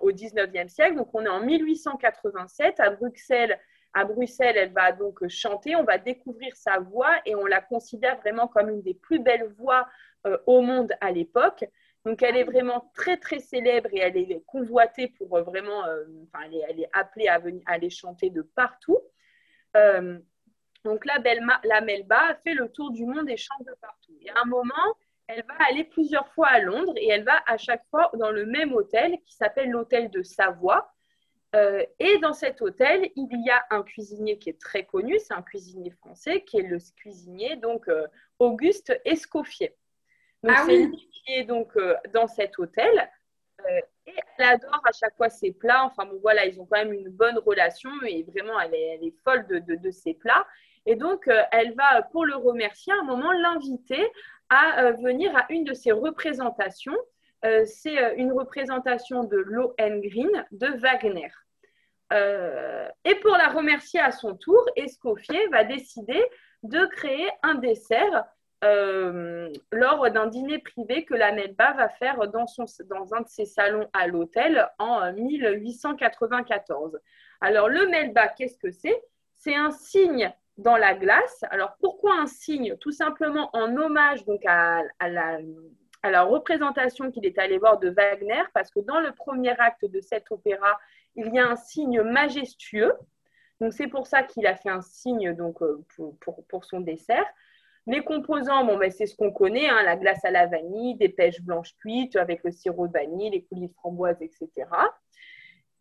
au 0.02 0.12
19e 0.12 0.68
siècle. 0.68 0.96
Donc, 0.96 1.10
on 1.14 1.26
est 1.26 1.30
en 1.30 1.42
1887 1.42 2.80
à 2.80 2.90
Bruxelles. 2.92 3.60
À 3.94 4.06
Bruxelles, 4.06 4.58
elle 4.58 4.74
va 4.74 4.92
donc 4.92 5.28
chanter, 5.28 5.76
on 5.76 5.84
va 5.84 6.00
découvrir 6.00 6.56
sa 6.56 6.80
voix 6.80 7.14
et 7.28 7.36
on 7.36 7.46
la 7.46 7.62
considère 7.62 8.18
vraiment 8.22 8.48
comme 8.48 8.70
une 8.70 8.82
des 8.82 8.96
plus 8.96 9.20
belles 9.20 9.54
voix 9.60 9.88
euh, 10.26 10.38
au 10.48 10.62
monde 10.62 10.92
à 11.00 11.12
l'époque. 11.12 11.64
Donc, 12.04 12.24
elle 12.24 12.36
est 12.36 12.44
vraiment 12.44 12.92
très, 12.96 13.18
très 13.18 13.40
célèbre 13.40 13.90
et 13.94 14.00
elle 14.00 14.18
est 14.18 14.44
convoitée 14.48 15.10
pour 15.10 15.38
euh, 15.38 15.44
vraiment, 15.44 15.86
euh, 15.86 16.06
enfin, 16.24 16.46
elle 16.68 16.80
est, 16.80 16.90
appelée 16.92 17.28
à, 17.28 17.38
venir, 17.38 17.62
aller 17.68 17.92
chanter 17.92 18.32
de 18.32 18.42
partout. 18.42 19.00
donc, 20.84 21.06
la, 21.06 21.20
la 21.64 21.82
Melba 21.82 22.36
fait 22.44 22.56
le 22.56 22.70
tour 22.70 22.92
du 22.92 23.06
monde 23.06 23.30
et 23.30 23.38
chante 23.38 23.66
de 23.66 23.76
partout. 23.80 24.18
Et 24.22 24.30
à 24.32 24.42
un 24.42 24.46
moment, 24.46 24.98
elle 25.28 25.44
va 25.48 25.56
aller 25.70 25.84
plusieurs 25.84 26.28
fois 26.34 26.48
à 26.48 26.60
Londres 26.60 26.94
et 26.98 27.10
elle 27.10 27.24
va 27.24 27.42
à 27.48 27.58
chaque 27.58 27.86
fois 27.90 28.12
dans 28.16 28.32
le 28.32 28.46
même 28.46 28.74
hôtel 28.74 29.18
qui 29.26 29.34
s'appelle 29.36 29.70
l'hôtel 29.70 30.10
de 30.10 30.22
Savoie. 30.24 30.94
Euh, 31.56 31.84
et 32.00 32.18
dans 32.18 32.34
cet 32.34 32.62
hôtel, 32.62 33.12
il 33.16 33.46
y 33.46 33.50
a 33.50 33.64
un 33.70 33.84
cuisinier 33.84 34.40
qui 34.40 34.50
est 34.50 34.60
très 34.60 34.86
connu, 34.86 35.20
c'est 35.20 35.36
un 35.36 35.44
cuisinier 35.44 35.92
français, 35.92 36.44
qui 36.44 36.58
est 36.58 36.64
le 36.64 36.80
cuisinier 36.96 37.56
donc 37.58 37.88
euh, 37.88 38.08
Auguste 38.40 39.00
Escoffier. 39.06 39.76
Donc 40.42 40.56
ah 40.58 40.64
c'est 40.66 40.78
lui 40.78 41.10
qui 41.12 41.34
est 41.34 41.44
donc 41.44 41.78
euh, 41.78 41.96
dans 42.12 42.28
cet 42.28 42.58
hôtel. 42.58 43.10
et 44.08 44.14
elle 44.38 44.46
adore 44.46 44.82
à 44.84 44.92
chaque 44.92 45.16
fois 45.16 45.30
ses 45.30 45.52
plats. 45.52 45.86
Enfin 45.86 46.06
bon, 46.06 46.20
voilà, 46.22 46.46
ils 46.46 46.60
ont 46.60 46.66
quand 46.66 46.80
même 46.80 46.92
une 46.92 47.10
bonne 47.10 47.38
relation 47.38 47.92
et 48.06 48.24
vraiment, 48.24 48.60
elle 48.60 48.74
est, 48.74 48.96
elle 48.96 49.04
est 49.04 49.16
folle 49.24 49.46
de, 49.48 49.60
de, 49.60 49.76
de, 49.76 49.92
ses 49.92 50.16
plats. 50.16 50.46
Et 50.86 50.96
donc, 50.96 51.30
elle 51.52 51.74
va, 51.76 52.02
pour 52.12 52.26
le 52.26 52.36
remercier, 52.36 52.92
à 52.94 52.98
un 52.98 53.04
moment 53.04 53.32
l'inviter 53.32 54.06
à 54.54 54.84
euh, 54.84 54.92
venir 54.94 55.36
à 55.36 55.46
une 55.50 55.64
de 55.64 55.74
ses 55.74 55.92
représentations. 55.92 56.98
Euh, 57.46 57.66
c'est 57.66 57.98
euh, 57.98 58.14
une 58.18 58.32
représentation 58.32 59.24
de 59.24 59.38
Lohengrin 59.38 60.46
de 60.52 60.68
Wagner. 60.78 61.32
et 63.06 63.16
pour 63.16 63.36
la 63.38 63.50
remercier 63.50 64.00
à 64.00 64.12
son 64.12 64.36
tour, 64.36 64.64
Escoffier 64.76 65.48
va 65.48 65.64
décider 65.64 66.24
de 66.62 66.86
créer 66.86 67.28
un 67.42 67.56
dessert 67.56 68.26
lors 69.72 70.10
d'un 70.12 70.28
dîner 70.28 70.60
privé 70.60 71.04
que 71.06 71.16
la 71.16 71.32
Melba 71.34 71.74
va 71.74 71.90
faire 71.90 72.28
dans, 72.30 72.46
son, 72.46 72.66
dans 72.86 73.14
un 73.14 73.22
de 73.22 73.28
ses 73.28 73.46
salons 73.46 73.90
à 73.94 74.08
l'hôtel 74.08 74.70
en 74.78 75.12
1894. 75.12 77.00
Alors 77.42 77.68
le 77.68 77.88
Melba, 77.88 78.28
qu'est-ce 78.30 78.60
que 78.60 78.72
c'est? 78.72 79.02
C'est 79.34 79.56
un 79.56 79.72
signe 79.72 80.32
dans 80.58 80.78
la 80.78 80.94
glace. 80.94 81.44
Alors 81.50 81.76
pourquoi 81.80 82.16
un 82.20 82.28
signe? 82.28 82.76
Tout 82.78 82.92
simplement 82.92 83.50
en 83.54 83.76
hommage 83.76 84.26
donc 84.26 84.42
à, 84.46 84.82
la, 85.02 86.24
représentation 86.24 87.12
qu'il 87.12 87.26
est 87.26 87.38
allé 87.40 87.58
voir 87.58 87.80
de 87.80 87.90
Wagner, 87.90 88.44
parce 88.54 88.70
que 88.70 88.80
dans 88.82 89.00
le 89.00 89.12
premier 89.14 89.58
acte 89.60 89.86
de 89.86 90.00
cet 90.02 90.32
opéra, 90.32 90.80
il 91.16 91.34
y 91.34 91.40
a 91.40 91.48
un 91.48 91.56
signe 91.56 92.02
majestueux. 92.02 92.94
Donc 93.62 93.74
c'est 93.74 93.88
pour 93.88 94.08
ça 94.08 94.24
qu'il 94.24 94.46
a 94.48 94.56
fait 94.56 94.70
un 94.70 94.82
signe 94.82 95.34
donc, 95.34 95.62
euh, 95.62 95.84
pour, 95.96 96.46
pour, 96.48 96.66
son 96.66 96.82
dessert. 96.82 97.26
Les 97.86 98.04
composants, 98.04 98.66
bon, 98.66 98.78
ben, 98.78 98.92
c'est 98.92 99.06
ce 99.06 99.16
qu'on 99.16 99.32
connaît, 99.32 99.70
hein, 99.70 99.84
la 99.84 99.96
glace 99.96 100.24
à 100.24 100.32
la 100.32 100.48
vanille, 100.48 100.96
des 100.96 101.10
pêches 101.10 101.42
blanches 101.42 101.76
cuites 101.78 102.16
avec 102.16 102.44
le 102.44 102.52
sirop 102.52 102.88
de 102.88 102.94
vanille, 102.94 103.30
les 103.30 103.44
coulis 103.44 103.68
de 103.68 103.74
framboise, 103.74 104.22
etc. 104.22 104.50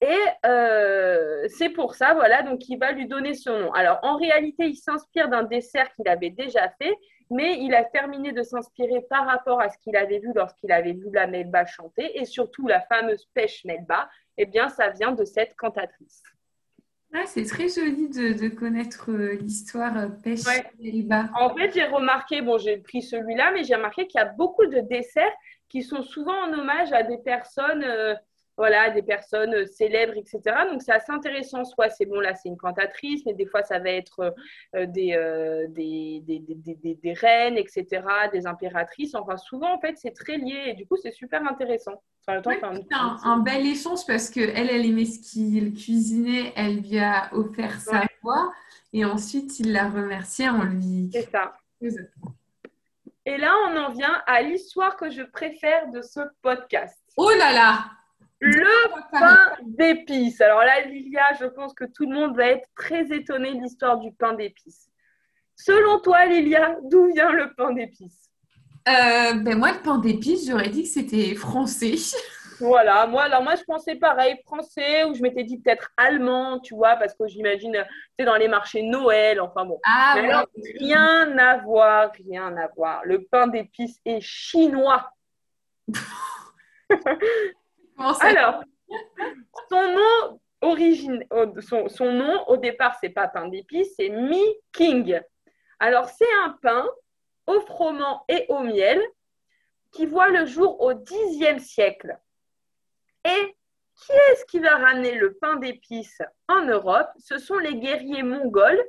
Et 0.02 0.18
euh, 0.44 1.46
c'est 1.46 1.68
pour 1.68 1.94
ça, 1.94 2.12
voilà, 2.12 2.42
donc 2.42 2.68
il 2.68 2.76
va 2.76 2.90
lui 2.90 3.06
donner 3.06 3.34
son 3.34 3.56
nom. 3.56 3.72
Alors, 3.72 4.00
en 4.02 4.16
réalité, 4.16 4.64
il 4.66 4.74
s'inspire 4.74 5.28
d'un 5.28 5.44
dessert 5.44 5.94
qu'il 5.94 6.08
avait 6.08 6.30
déjà 6.30 6.68
fait, 6.70 6.92
mais 7.30 7.58
il 7.60 7.72
a 7.72 7.84
terminé 7.84 8.32
de 8.32 8.42
s'inspirer 8.42 9.02
par 9.08 9.26
rapport 9.26 9.60
à 9.60 9.68
ce 9.68 9.78
qu'il 9.78 9.94
avait 9.94 10.18
vu 10.18 10.32
lorsqu'il 10.34 10.72
avait 10.72 10.94
vu 10.94 11.06
la 11.12 11.28
Melba 11.28 11.66
chanter, 11.66 12.18
et 12.18 12.24
surtout 12.24 12.66
la 12.66 12.80
fameuse 12.80 13.26
pêche 13.32 13.64
Melba. 13.64 14.10
Eh 14.38 14.44
bien, 14.44 14.68
ça 14.68 14.88
vient 14.90 15.12
de 15.12 15.24
cette 15.24 15.54
cantatrice. 15.54 16.24
Ah, 17.14 17.22
c'est 17.26 17.44
très 17.44 17.68
joli 17.68 18.08
de, 18.08 18.48
connaître 18.48 19.12
euh, 19.12 19.34
l'histoire 19.34 19.96
euh, 19.96 20.08
pêche 20.08 20.40
Melba. 20.80 21.28
En 21.38 21.54
fait, 21.54 21.74
j'ai 21.74 21.84
remarqué, 21.84 22.42
bon, 22.42 22.58
j'ai 22.58 22.78
pris 22.78 23.02
celui-là, 23.02 23.52
mais 23.52 23.62
j'ai 23.62 23.76
remarqué 23.76 24.08
qu'il 24.08 24.18
y 24.18 24.24
a 24.24 24.26
beaucoup 24.26 24.66
de 24.66 24.80
desserts 24.80 25.36
qui 25.68 25.82
sont 25.82 26.02
souvent 26.02 26.34
en 26.48 26.52
hommage 26.52 26.92
à 26.92 27.04
des 27.04 27.18
personnes 27.18 27.84
voilà, 28.56 28.90
des 28.90 29.02
personnes 29.02 29.54
euh, 29.54 29.66
célèbres, 29.66 30.14
etc. 30.16 30.40
Donc, 30.70 30.82
c'est 30.82 30.92
assez 30.92 31.10
intéressant. 31.10 31.64
Soit 31.64 31.88
c'est 31.88 32.04
bon, 32.04 32.20
là, 32.20 32.34
c'est 32.34 32.48
une 32.48 32.56
cantatrice, 32.56 33.24
mais 33.24 33.34
des 33.34 33.46
fois, 33.46 33.62
ça 33.62 33.78
va 33.78 33.90
être 33.90 34.20
euh, 34.20 34.30
euh, 34.74 35.66
des, 35.68 36.22
des, 36.22 36.96
des, 37.02 37.12
reines, 37.14 37.56
etc., 37.56 38.02
des 38.32 38.46
impératrices. 38.46 39.14
Enfin, 39.14 39.36
souvent, 39.36 39.74
en 39.74 39.80
fait, 39.80 39.96
c'est 39.96 40.12
très 40.12 40.36
lié 40.36 40.64
et 40.66 40.74
du 40.74 40.86
coup, 40.86 40.96
c'est 40.96 41.12
super 41.12 41.46
intéressant. 41.48 42.02
c'est 42.26 42.32
un, 42.32 43.38
bel 43.38 43.66
échange 43.66 44.06
parce 44.06 44.28
qu'elle, 44.28 44.50
elle 44.50 44.86
aimait 44.86 45.06
ce 45.06 45.18
qu'il 45.20 45.72
cuisinait, 45.72 46.52
elle 46.54 46.80
lui 46.80 46.98
a 46.98 47.30
offert 47.32 47.80
sa 47.80 48.02
voix 48.22 48.52
et 48.92 49.04
ensuite, 49.04 49.58
il 49.60 49.72
l'a 49.72 49.88
remercié 49.88 50.48
en 50.50 50.64
lui. 50.64 51.10
C'est 51.12 51.30
ça. 51.30 51.54
Et 53.24 53.36
là, 53.38 53.52
on 53.68 53.76
en 53.76 53.92
vient 53.92 54.22
à 54.26 54.42
l'histoire 54.42 54.96
que 54.96 55.10
je 55.10 55.22
préfère 55.22 55.90
de 55.90 56.02
ce 56.02 56.20
podcast. 56.42 56.98
Oh 57.16 57.30
là 57.30 57.52
là 57.52 57.84
le 58.42 59.10
pain 59.12 59.38
d'épices. 59.62 60.40
Alors 60.40 60.60
là, 60.60 60.80
Lilia, 60.82 61.22
je 61.38 61.46
pense 61.46 61.72
que 61.74 61.84
tout 61.84 62.06
le 62.06 62.14
monde 62.14 62.36
va 62.36 62.46
être 62.46 62.68
très 62.76 63.04
étonné 63.12 63.54
de 63.54 63.60
l'histoire 63.62 63.98
du 63.98 64.12
pain 64.12 64.32
d'épices. 64.32 64.88
Selon 65.54 66.00
toi, 66.00 66.26
Lilia, 66.26 66.76
d'où 66.82 67.12
vient 67.12 67.30
le 67.30 67.54
pain 67.54 67.72
d'épices? 67.72 68.30
Euh, 68.88 69.34
ben 69.34 69.56
Moi, 69.56 69.70
le 69.72 69.82
pain 69.82 69.98
d'épices, 69.98 70.48
j'aurais 70.48 70.70
dit 70.70 70.82
que 70.82 70.88
c'était 70.88 71.34
français. 71.34 71.94
Voilà, 72.60 73.08
moi, 73.08 73.22
alors 73.22 73.42
moi, 73.42 73.56
je 73.56 73.64
pensais 73.64 73.96
pareil, 73.96 74.36
français, 74.44 75.02
ou 75.02 75.14
je 75.14 75.22
m'étais 75.22 75.42
dit 75.42 75.58
peut-être 75.58 75.90
allemand, 75.96 76.60
tu 76.60 76.76
vois, 76.76 76.94
parce 76.94 77.12
que 77.12 77.26
j'imagine, 77.26 77.72
tu 77.72 77.80
sais, 78.16 78.24
dans 78.24 78.36
les 78.36 78.46
marchés 78.46 78.82
Noël, 78.82 79.40
enfin 79.40 79.64
bon. 79.64 79.80
Ah, 79.84 80.14
rien 80.78 81.36
à 81.38 81.56
voir, 81.56 82.12
rien 82.24 82.56
à 82.56 82.68
voir. 82.76 83.00
Le 83.04 83.24
pain 83.24 83.48
d'épices 83.48 83.98
est 84.04 84.20
chinois. 84.20 85.10
Alors, 87.98 88.64
son 89.68 89.92
nom, 89.92 90.40
origine, 90.60 91.24
son, 91.60 92.12
nom 92.12 92.44
au 92.48 92.56
départ, 92.56 92.96
c'est 93.00 93.10
pas 93.10 93.28
pain 93.28 93.48
d'épices, 93.48 93.94
c'est 93.96 94.08
Mi 94.08 94.42
King. 94.72 95.20
Alors, 95.78 96.08
c'est 96.08 96.32
un 96.44 96.56
pain 96.62 96.88
au 97.46 97.60
froment 97.60 98.24
et 98.28 98.46
au 98.48 98.60
miel 98.60 99.00
qui 99.92 100.06
voit 100.06 100.28
le 100.28 100.46
jour 100.46 100.80
au 100.80 100.94
Xe 100.94 101.58
siècle 101.58 102.16
et 103.24 103.56
qui 103.96 104.12
est-ce 104.12 104.44
qui 104.46 104.58
va 104.58 104.76
ramener 104.76 105.14
le 105.14 105.34
pain 105.34 105.56
d'épices 105.56 106.22
en 106.48 106.64
Europe? 106.64 107.08
Ce 107.18 107.38
sont 107.38 107.58
les 107.58 107.76
guerriers 107.76 108.22
mongols 108.22 108.82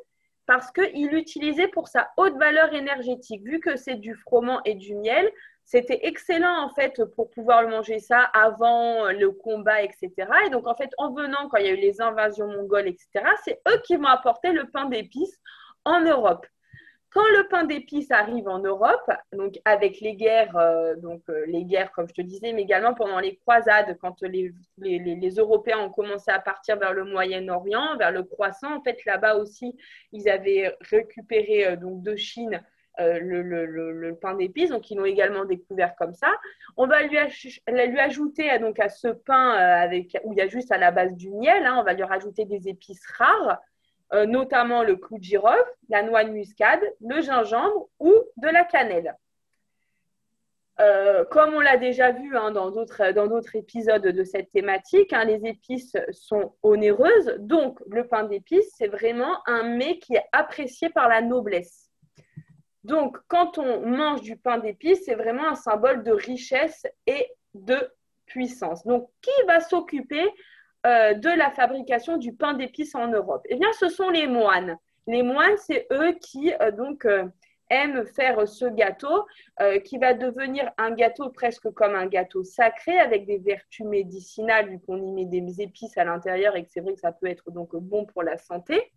parce 0.46 0.72
qu'il 0.72 1.08
l'utilisait 1.10 1.68
pour 1.68 1.88
sa 1.88 2.12
haute 2.18 2.38
valeur 2.38 2.74
énergétique. 2.74 3.44
Vu 3.44 3.60
que 3.60 3.76
c'est 3.76 3.96
du 3.96 4.16
froment 4.16 4.62
et 4.66 4.76
du 4.76 4.96
miel, 4.96 5.30
c'était 5.66 6.02
excellent 6.04 6.64
en 6.64 6.70
fait 6.70 7.04
pour 7.16 7.30
pouvoir 7.30 7.68
manger 7.68 8.00
ça 8.00 8.22
avant 8.34 9.12
le 9.12 9.32
combat, 9.32 9.82
etc. 9.82 10.12
Et 10.46 10.50
donc 10.50 10.68
en 10.68 10.76
fait, 10.76 10.90
en 10.98 11.14
venant, 11.14 11.48
quand 11.50 11.58
il 11.58 11.66
y 11.66 11.70
a 11.70 11.74
eu 11.74 11.78
les 11.78 12.02
invasions 12.02 12.48
mongoles, 12.48 12.88
etc., 12.88 13.26
c'est 13.44 13.62
eux 13.68 13.82
qui 13.86 13.96
vont 13.96 14.06
apporter 14.06 14.52
le 14.52 14.70
pain 14.70 14.86
d'épices 14.86 15.40
en 15.86 16.02
Europe. 16.02 16.46
Quand 17.14 17.26
le 17.38 17.48
pain 17.48 17.64
d'épices 17.64 18.10
arrive 18.10 18.48
en 18.48 18.58
Europe, 18.58 19.08
donc 19.34 19.60
avec 19.66 20.00
les 20.00 20.16
guerres, 20.16 20.58
euh, 20.58 20.96
donc 20.96 21.22
euh, 21.30 21.46
les 21.46 21.64
guerres 21.64 21.92
comme 21.92 22.08
je 22.08 22.14
te 22.16 22.22
disais, 22.22 22.54
mais 22.54 22.64
également 22.64 22.96
pendant 22.96 23.20
les 23.20 23.36
croisades, 23.36 23.96
quand 24.02 24.24
les, 24.24 24.52
Européens 25.38 25.78
ont 25.78 25.92
commencé 25.92 26.32
à 26.32 26.40
partir 26.40 26.78
vers 26.78 26.94
le 26.94 27.06
Moyen-Orient, 27.06 27.98
vers 27.98 28.12
le 28.12 28.24
croissant, 28.24 28.78
en 28.78 28.82
fait 28.82 28.98
là-bas 29.06 29.36
aussi, 29.36 29.78
ils 30.12 30.28
avaient 30.28 30.76
récupéré 30.82 31.68
euh, 31.68 31.76
donc 31.76 32.02
de 32.02 32.16
Chine 32.16 32.64
le, 33.00 34.12
pain 34.22 34.36
d'épices, 34.36 34.70
donc 34.70 34.90
ils 34.92 34.98
l'ont 34.98 35.06
également 35.06 35.46
découvert 35.46 35.96
comme 35.96 36.14
ça. 36.14 36.32
On 36.78 36.88
va 36.88 37.04
lui, 37.04 37.18
ajouter 38.00 38.58
donc 38.60 38.80
à 38.80 38.90
ce 38.90 39.08
pain 39.08 39.52
avec, 39.52 40.18
où 40.24 40.34
il 40.34 40.38
y 40.38 40.42
a 40.42 40.48
juste 40.48 40.72
à 40.72 40.78
la 40.78 40.92
base 40.92 41.14
du 41.16 41.30
miel, 41.30 41.66
hein, 41.66 41.78
on 41.80 41.84
va 41.84 41.94
lui 41.94 42.04
rajouter 42.04 42.46
des 42.46 42.68
épices 42.68 43.06
rares. 43.18 43.60
Euh, 44.14 44.28
notamment 44.28 44.84
le 44.84 44.96
clou 44.96 45.18
de 45.18 45.24
girofle, 45.24 45.58
la 45.90 46.04
noix 46.04 46.24
de 46.24 46.30
muscade, 46.30 46.82
le 47.02 47.22
gingembre 47.22 47.90
ou 48.00 48.14
de 48.38 48.48
la 48.48 48.64
cannelle. 48.64 49.16
Euh, 50.80 51.26
comme 51.26 51.56
on 51.56 51.60
l'a 51.60 51.78
déjà 51.78 52.12
vu 52.12 52.38
hein, 52.38 52.52
dans 52.52 52.70
d'autres 52.70 53.56
épisodes 53.56 54.06
de 54.06 54.24
cette 54.24 54.52
thématique, 54.52 55.14
hein, 55.14 55.24
les 55.24 55.48
épices 55.48 55.96
sont 56.12 56.54
onéreuses, 56.62 57.36
donc 57.40 57.80
le 57.90 58.08
pain 58.08 58.24
d'épices, 58.24 58.72
c'est 58.78 58.88
vraiment 58.88 59.38
un 59.48 59.64
mets 59.64 59.98
qui 59.98 60.16
est 60.16 60.26
apprécié 60.32 60.90
par 60.90 61.10
la 61.10 61.22
noblesse. 61.22 61.83
Donc, 62.84 63.18
quand 63.28 63.58
on 63.58 63.86
mange 63.88 64.22
du 64.22 64.36
pain 64.36 64.58
d'épices, 64.58 65.06
c'est 65.06 65.16
vraiment 65.16 65.48
un 65.48 65.56
symbole 65.56 66.04
de 66.04 66.12
richesse 66.12 66.86
et 67.08 67.28
de 67.54 67.78
puissance. 68.26 68.86
Donc, 68.86 69.10
qui 69.22 69.32
va 69.48 69.62
s'occuper 69.62 70.26
euh, 70.86 71.14
de 71.14 71.30
la 71.30 71.50
fabrication 71.52 72.18
du 72.18 72.34
pain 72.34 72.54
d'épices 72.54 72.96
en 72.96 73.08
Europe? 73.08 73.44
Eh 73.50 73.56
bien, 73.56 73.72
ce 73.80 73.88
sont 73.88 74.10
les 74.10 74.28
moines. 74.28 74.78
Les 75.08 75.24
moines, 75.24 75.58
c'est 75.58 75.88
eux 75.92 76.14
qui 76.14 76.54
euh, 76.62 76.72
donc 76.72 77.06
euh, 77.06 77.26
aiment 77.70 78.06
faire 78.06 78.48
ce 78.48 78.66
gâteau 78.66 79.26
qui 79.86 79.98
va 79.98 80.14
devenir 80.14 80.70
un 80.78 80.92
gâteau 80.92 81.30
presque 81.30 81.72
comme 81.72 81.96
un 81.96 82.06
gâteau 82.06 82.44
sacré 82.44 83.00
avec 83.00 83.26
des 83.26 83.40
vertus 83.40 83.86
médicinales 83.86 84.70
vu 84.70 84.80
qu'on 84.80 84.98
y 84.98 85.12
met 85.12 85.26
des 85.26 85.62
épices 85.62 85.98
à 85.98 86.04
l'intérieur 86.04 86.56
et 86.56 86.64
que 86.64 86.70
c'est 86.70 86.82
vrai 86.82 86.94
que 86.94 87.00
ça 87.00 87.14
peut 87.14 87.28
être 87.28 87.50
donc 87.50 87.76
bon 87.76 88.06
pour 88.06 88.22
la 88.22 88.38
santé. 88.38 88.92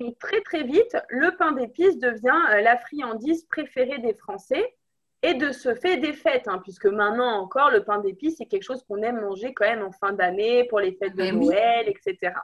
Et 0.00 0.14
très 0.16 0.40
très 0.40 0.64
vite, 0.64 0.96
le 1.08 1.36
pain 1.36 1.52
d'épices 1.52 1.98
devient 1.98 2.62
la 2.62 2.76
friandise 2.78 3.44
préférée 3.44 3.98
des 3.98 4.14
Français. 4.14 4.74
Et 5.22 5.32
de 5.32 5.52
ce 5.52 5.74
fait 5.74 5.96
des 5.96 6.12
fêtes, 6.12 6.48
hein, 6.48 6.60
puisque 6.62 6.84
maintenant 6.84 7.40
encore, 7.40 7.70
le 7.70 7.82
pain 7.82 7.98
d'épices, 7.98 8.36
c'est 8.36 8.44
quelque 8.44 8.62
chose 8.62 8.84
qu'on 8.86 9.00
aime 9.02 9.22
manger 9.22 9.54
quand 9.54 9.64
même 9.64 9.82
en 9.82 9.90
fin 9.90 10.12
d'année, 10.12 10.64
pour 10.64 10.80
les 10.80 10.92
fêtes 10.92 11.16
de 11.16 11.30
Noël, 11.30 11.88
etc. 11.88 12.34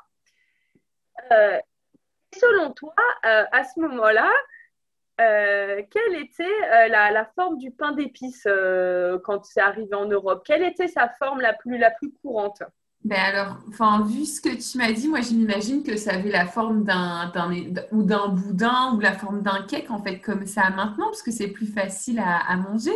Euh, 1.30 1.58
selon 2.34 2.72
toi, 2.72 2.94
euh, 3.26 3.44
à 3.52 3.64
ce 3.64 3.78
moment-là, 3.80 4.30
euh, 5.20 5.82
quelle 5.90 6.22
était 6.22 6.88
la, 6.88 7.30
forme 7.34 7.58
du 7.58 7.70
pain 7.70 7.92
d'épices 7.92 8.48
quand 9.24 9.44
c'est 9.44 9.60
arrivé 9.60 9.94
en 9.94 10.06
Europe? 10.06 10.42
Quelle 10.46 10.62
était 10.62 10.88
sa 10.88 11.10
forme 11.10 11.42
la 11.42 11.52
plus, 11.52 11.76
la 11.76 11.90
plus 11.90 12.10
courante? 12.22 12.62
Ben 13.02 13.18
alors, 13.18 13.56
enfin, 13.68 14.04
vu 14.04 14.26
ce 14.26 14.42
que 14.42 14.50
tu 14.50 14.76
m'as 14.76 14.92
dit, 14.92 15.08
moi 15.08 15.22
j'imagine 15.22 15.82
que 15.82 15.96
ça 15.96 16.12
avait 16.12 16.30
la 16.30 16.46
forme 16.46 16.84
d'un, 16.84 17.32
ou 17.92 18.02
d'un 18.02 18.28
boudin 18.28 18.92
ou 18.94 19.00
la 19.00 19.12
forme 19.12 19.40
d'un 19.40 19.62
cake 19.62 19.90
en 19.90 20.02
fait, 20.02 20.20
comme 20.20 20.46
ça 20.46 20.68
maintenant, 20.68 21.06
parce 21.06 21.22
que 21.22 21.30
c'est 21.30 21.48
plus 21.48 21.66
facile 21.66 22.20
à, 22.22 22.54
manger. 22.56 22.92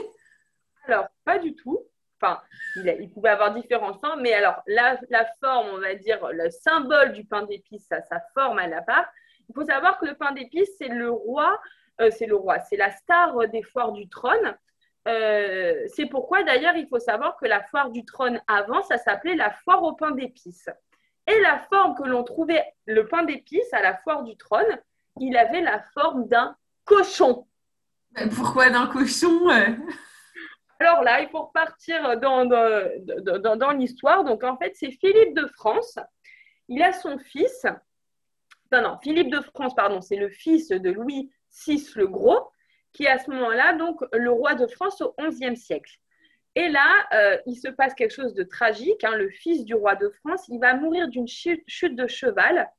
Alors, 0.86 1.06
pas 1.24 1.38
du 1.38 1.54
tout. 1.54 1.80
Enfin, 2.20 2.40
il, 2.76 3.10
pouvait 3.10 3.30
avoir 3.30 3.54
différentes 3.54 3.98
formes, 3.98 4.20
mais 4.20 4.34
alors 4.34 4.62
la, 4.66 4.98
forme, 5.42 5.68
on 5.72 5.80
va 5.80 5.94
dire, 5.94 6.26
le 6.32 6.50
symbole 6.50 7.12
du 7.12 7.24
pain 7.24 7.42
d'épices, 7.42 7.86
ça, 7.86 8.02
sa 8.02 8.20
forme 8.34 8.58
à 8.58 8.66
la 8.66 8.82
part. 8.82 9.06
Il 9.48 9.54
faut 9.54 9.64
savoir 9.64 9.98
que 9.98 10.06
le 10.06 10.14
pain 10.14 10.32
d'épices, 10.32 10.70
c'est 10.78 10.88
le 10.88 11.10
roi, 11.10 11.58
euh, 12.02 12.10
c'est 12.10 12.26
le 12.26 12.36
roi, 12.36 12.60
c'est 12.60 12.76
la 12.76 12.90
star 12.90 13.36
des 13.48 13.62
foires 13.62 13.92
du 13.92 14.08
trône. 14.08 14.54
Euh, 15.06 15.86
c'est 15.88 16.06
pourquoi 16.06 16.42
d'ailleurs 16.44 16.76
il 16.76 16.88
faut 16.88 16.98
savoir 16.98 17.36
que 17.36 17.46
la 17.46 17.62
foire 17.64 17.90
du 17.90 18.04
trône 18.04 18.40
avant, 18.46 18.82
ça 18.82 18.96
s'appelait 18.96 19.36
la 19.36 19.50
foire 19.50 19.82
au 19.82 19.92
pain 19.92 20.12
d'épices. 20.12 20.70
Et 21.26 21.40
la 21.40 21.58
forme 21.70 21.94
que 21.94 22.04
l'on 22.04 22.22
trouvait, 22.22 22.64
le 22.86 23.06
pain 23.06 23.22
d'épices 23.22 23.72
à 23.72 23.82
la 23.82 23.96
foire 23.96 24.22
du 24.24 24.36
trône, 24.36 24.78
il 25.20 25.36
avait 25.36 25.60
la 25.60 25.80
forme 25.94 26.26
d'un 26.26 26.56
cochon. 26.84 27.46
Pourquoi 28.36 28.70
d'un 28.70 28.86
cochon 28.86 29.48
Alors 30.78 31.02
là, 31.02 31.20
il 31.20 31.28
faut 31.28 31.42
repartir 31.42 32.18
dans, 32.20 32.44
dans, 32.44 33.56
dans, 33.56 33.70
l'histoire. 33.70 34.24
Donc 34.24 34.44
en 34.44 34.56
fait, 34.56 34.72
c'est 34.74 34.90
Philippe 34.90 35.34
de 35.34 35.46
France. 35.46 35.98
Il 36.68 36.82
a 36.82 36.92
son 36.92 37.18
fils. 37.18 37.66
Non, 38.72 38.82
non, 38.82 38.98
Philippe 39.02 39.30
de 39.30 39.40
France, 39.40 39.74
pardon, 39.74 40.00
c'est 40.00 40.16
le 40.16 40.28
fils 40.28 40.68
de 40.68 40.90
Louis 40.90 41.30
VI 41.66 41.86
le 41.94 42.06
Gros 42.06 42.50
qui 42.94 43.04
est 43.04 43.08
à 43.08 43.18
ce 43.18 43.30
moment-là 43.30 43.74
donc 43.74 44.00
le 44.12 44.30
roi 44.30 44.54
de 44.54 44.66
France 44.66 45.02
au 45.02 45.14
XIe 45.18 45.56
siècle. 45.56 45.98
Et 46.56 46.68
là, 46.68 46.88
euh, 47.12 47.36
il 47.46 47.56
se 47.56 47.68
passe 47.68 47.94
quelque 47.94 48.14
chose 48.14 48.32
de 48.32 48.44
tragique. 48.44 49.02
Hein. 49.04 49.16
le 49.16 49.28
fils 49.28 49.64
du 49.64 49.74
roi 49.74 49.96
de 49.96 50.08
France, 50.08 50.46
il 50.48 50.60
va 50.60 50.74
mourir 50.74 51.08
d'une 51.08 51.26
chute 51.26 51.96
de 51.96 52.06
cheval 52.06 52.70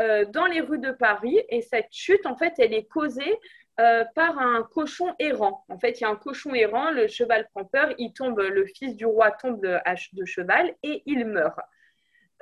euh, 0.00 0.24
dans 0.24 0.46
les 0.46 0.62
rues 0.62 0.78
de 0.78 0.92
Paris. 0.92 1.38
Et 1.50 1.60
cette 1.60 1.92
chute, 1.92 2.24
en 2.24 2.36
fait, 2.36 2.54
elle 2.58 2.72
est 2.72 2.86
causée 2.86 3.38
euh, 3.80 4.04
par 4.14 4.38
un 4.38 4.62
cochon 4.62 5.14
errant. 5.18 5.64
En 5.68 5.78
fait, 5.78 6.00
il 6.00 6.04
y 6.04 6.06
a 6.06 6.08
un 6.08 6.16
cochon 6.16 6.54
errant, 6.54 6.90
le 6.90 7.06
cheval 7.06 7.46
prend 7.52 7.66
peur, 7.66 7.92
il 7.98 8.12
tombe, 8.14 8.40
le 8.40 8.64
fils 8.64 8.96
du 8.96 9.04
roi 9.04 9.30
tombe 9.30 9.60
de, 9.60 9.76
de 10.14 10.24
cheval 10.24 10.74
et 10.82 11.02
il 11.04 11.26
meurt. 11.26 11.58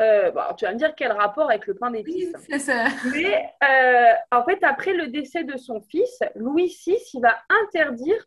Euh, 0.01 0.31
tu 0.59 0.67
vas 0.67 0.73
me 0.73 0.79
dire 0.79 0.95
quel 0.95 1.13
rapport 1.13 1.49
avec 1.49 1.67
le 1.67 1.75
pain 1.75 1.91
d'épices. 1.91 2.33
Oui, 2.35 2.41
c'est 2.51 2.59
ça. 2.59 2.87
Mais 3.13 3.51
euh, 3.65 4.13
en 4.31 4.45
fait, 4.45 4.63
après 4.63 4.93
le 4.93 5.09
décès 5.09 5.45
de 5.45 5.57
son 5.57 5.81
fils, 5.81 6.21
Louis 6.35 6.77
VI, 6.85 6.99
il 7.15 7.21
va 7.21 7.39
interdire 7.63 8.23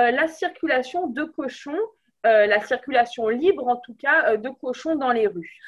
euh, 0.00 0.10
la 0.10 0.26
circulation 0.26 1.06
de 1.06 1.24
cochons, 1.24 1.78
la 2.24 2.60
circulation 2.60 3.28
libre 3.28 3.66
en 3.66 3.76
tout 3.76 3.94
cas 3.94 4.36
de 4.36 4.48
cochons 4.48 4.94
dans 4.94 5.10
les 5.10 5.26
rues. 5.26 5.58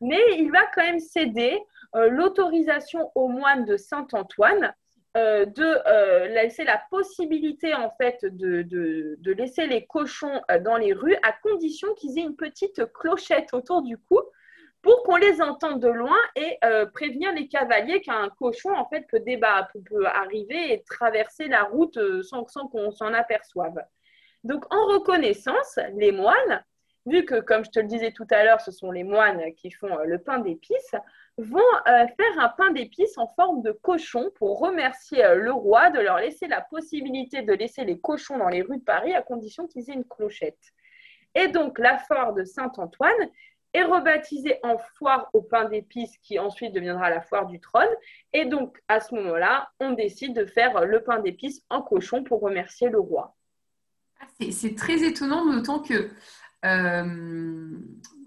Mais 0.00 0.20
il 0.38 0.50
va 0.50 0.66
quand 0.74 0.82
même 0.82 0.98
céder 0.98 1.56
l'autorisation 1.94 3.12
aux 3.14 3.28
moines 3.28 3.64
de 3.64 3.76
Saint-Antoine 3.76 4.74
de 5.14 6.26
laisser 6.34 6.64
la 6.64 6.82
possibilité 6.90 7.74
en 7.74 7.90
fait 7.90 8.24
de, 8.24 8.62
de 8.62 9.32
laisser 9.32 9.68
les 9.68 9.86
cochons 9.86 10.42
dans 10.64 10.78
les 10.78 10.92
rues 10.92 11.16
à 11.22 11.30
condition 11.30 11.94
qu'ils 11.94 12.18
aient 12.18 12.22
une 12.22 12.34
petite 12.34 12.92
clochette 12.92 13.54
autour 13.54 13.82
du 13.82 13.96
cou 13.96 14.18
pour 14.82 15.02
qu'on 15.02 15.16
les 15.16 15.42
entende 15.42 15.80
de 15.80 15.88
loin 15.88 16.16
et 16.36 16.56
euh, 16.64 16.86
prévenir 16.86 17.32
les 17.32 17.48
cavaliers 17.48 18.00
qu'un 18.00 18.28
cochon 18.38 18.70
en 18.74 18.88
fait 18.88 19.06
peut, 19.08 19.20
débattre, 19.20 19.72
peut 19.84 20.06
arriver 20.06 20.72
et 20.72 20.82
traverser 20.84 21.48
la 21.48 21.64
route 21.64 21.96
euh, 21.98 22.22
sans, 22.22 22.44
qu'on 22.44 22.90
s'en 22.90 23.12
aperçoive. 23.12 23.82
Donc 24.42 24.64
en 24.72 24.86
reconnaissance, 24.86 25.78
les 25.96 26.12
moines, 26.12 26.64
vu 27.04 27.26
que 27.26 27.40
comme 27.40 27.64
je 27.64 27.70
te 27.70 27.80
le 27.80 27.86
disais 27.86 28.12
tout 28.12 28.26
à 28.30 28.42
l'heure, 28.42 28.60
ce 28.62 28.70
sont 28.70 28.90
les 28.90 29.04
moines 29.04 29.52
qui 29.54 29.70
font 29.70 29.98
euh, 29.98 30.04
le 30.04 30.18
pain 30.18 30.38
d'épices, 30.38 30.94
vont 31.36 31.60
faire 31.86 32.38
un 32.38 32.48
pain 32.48 32.70
d'épices 32.70 33.16
en 33.16 33.26
forme 33.28 33.62
de 33.62 33.72
cochon 33.72 34.30
pour 34.36 34.58
remercier 34.58 35.22
le 35.36 35.52
roi 35.52 35.88
de 35.88 35.98
leur 35.98 36.18
laisser 36.18 36.48
la 36.48 36.60
possibilité 36.60 37.40
de 37.40 37.54
laisser 37.54 37.84
les 37.84 37.98
cochons 37.98 38.36
dans 38.36 38.48
les 38.48 38.60
rues 38.60 38.76
de 38.76 38.84
Paris 38.84 39.14
à 39.14 39.22
condition 39.22 39.66
qu'ils 39.66 39.88
aient 39.88 39.94
une 39.94 40.04
clochette. 40.04 40.58
Et 41.34 41.48
donc 41.48 41.78
la 41.78 41.96
foire 41.98 42.34
de 42.34 42.44
Saint-Antoine, 42.44 43.30
est 43.72 43.82
rebaptisée 43.82 44.58
en 44.62 44.78
foire 44.78 45.28
au 45.32 45.42
pain 45.42 45.68
d'épices 45.68 46.16
qui 46.22 46.38
ensuite 46.38 46.74
deviendra 46.74 47.10
la 47.10 47.20
foire 47.20 47.46
du 47.46 47.60
trône. 47.60 47.88
Et 48.32 48.44
donc, 48.44 48.78
à 48.88 49.00
ce 49.00 49.14
moment-là, 49.14 49.70
on 49.80 49.92
décide 49.92 50.34
de 50.34 50.44
faire 50.44 50.84
le 50.84 51.02
pain 51.02 51.20
d'épices 51.20 51.62
en 51.70 51.82
cochon 51.82 52.24
pour 52.24 52.40
remercier 52.40 52.88
le 52.88 52.98
roi. 52.98 53.36
Ah, 54.20 54.26
c'est 54.50 54.74
très 54.74 55.02
étonnant, 55.02 55.46
d'autant 55.46 55.80
que 55.80 56.10
euh, 56.64 57.78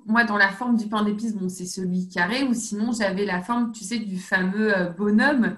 moi, 0.06 0.24
dans 0.24 0.38
la 0.38 0.50
forme 0.50 0.78
du 0.78 0.88
pain 0.88 1.04
d'épices, 1.04 1.36
bon, 1.36 1.50
c'est 1.50 1.66
celui 1.66 2.10
carré, 2.10 2.44
ou 2.44 2.54
sinon 2.54 2.92
j'avais 2.92 3.26
la 3.26 3.42
forme, 3.42 3.72
tu 3.72 3.84
sais, 3.84 4.00
du 4.00 4.18
fameux 4.18 4.76
euh, 4.76 4.90
bonhomme. 4.90 5.58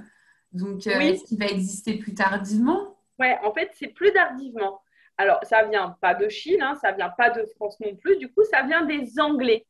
Donc, 0.51 0.87
euh, 0.87 0.99
est-ce 0.99 1.25
qu'il 1.25 1.39
va 1.39 1.47
exister 1.47 1.97
plus 1.97 2.13
tardivement? 2.13 2.97
Ouais, 3.19 3.37
en 3.43 3.53
fait, 3.53 3.71
c'est 3.73 3.87
plus 3.87 4.11
tardivement. 4.13 4.81
Alors, 5.17 5.39
ça 5.43 5.63
vient 5.63 5.97
pas 6.01 6.13
de 6.13 6.27
Chine, 6.27 6.61
hein, 6.61 6.75
ça 6.81 6.91
vient 6.91 7.09
pas 7.09 7.29
de 7.29 7.45
France 7.55 7.79
non 7.79 7.95
plus. 7.95 8.17
Du 8.17 8.31
coup, 8.31 8.43
ça 8.49 8.63
vient 8.63 8.85
des 8.85 9.19
Anglais. 9.19 9.65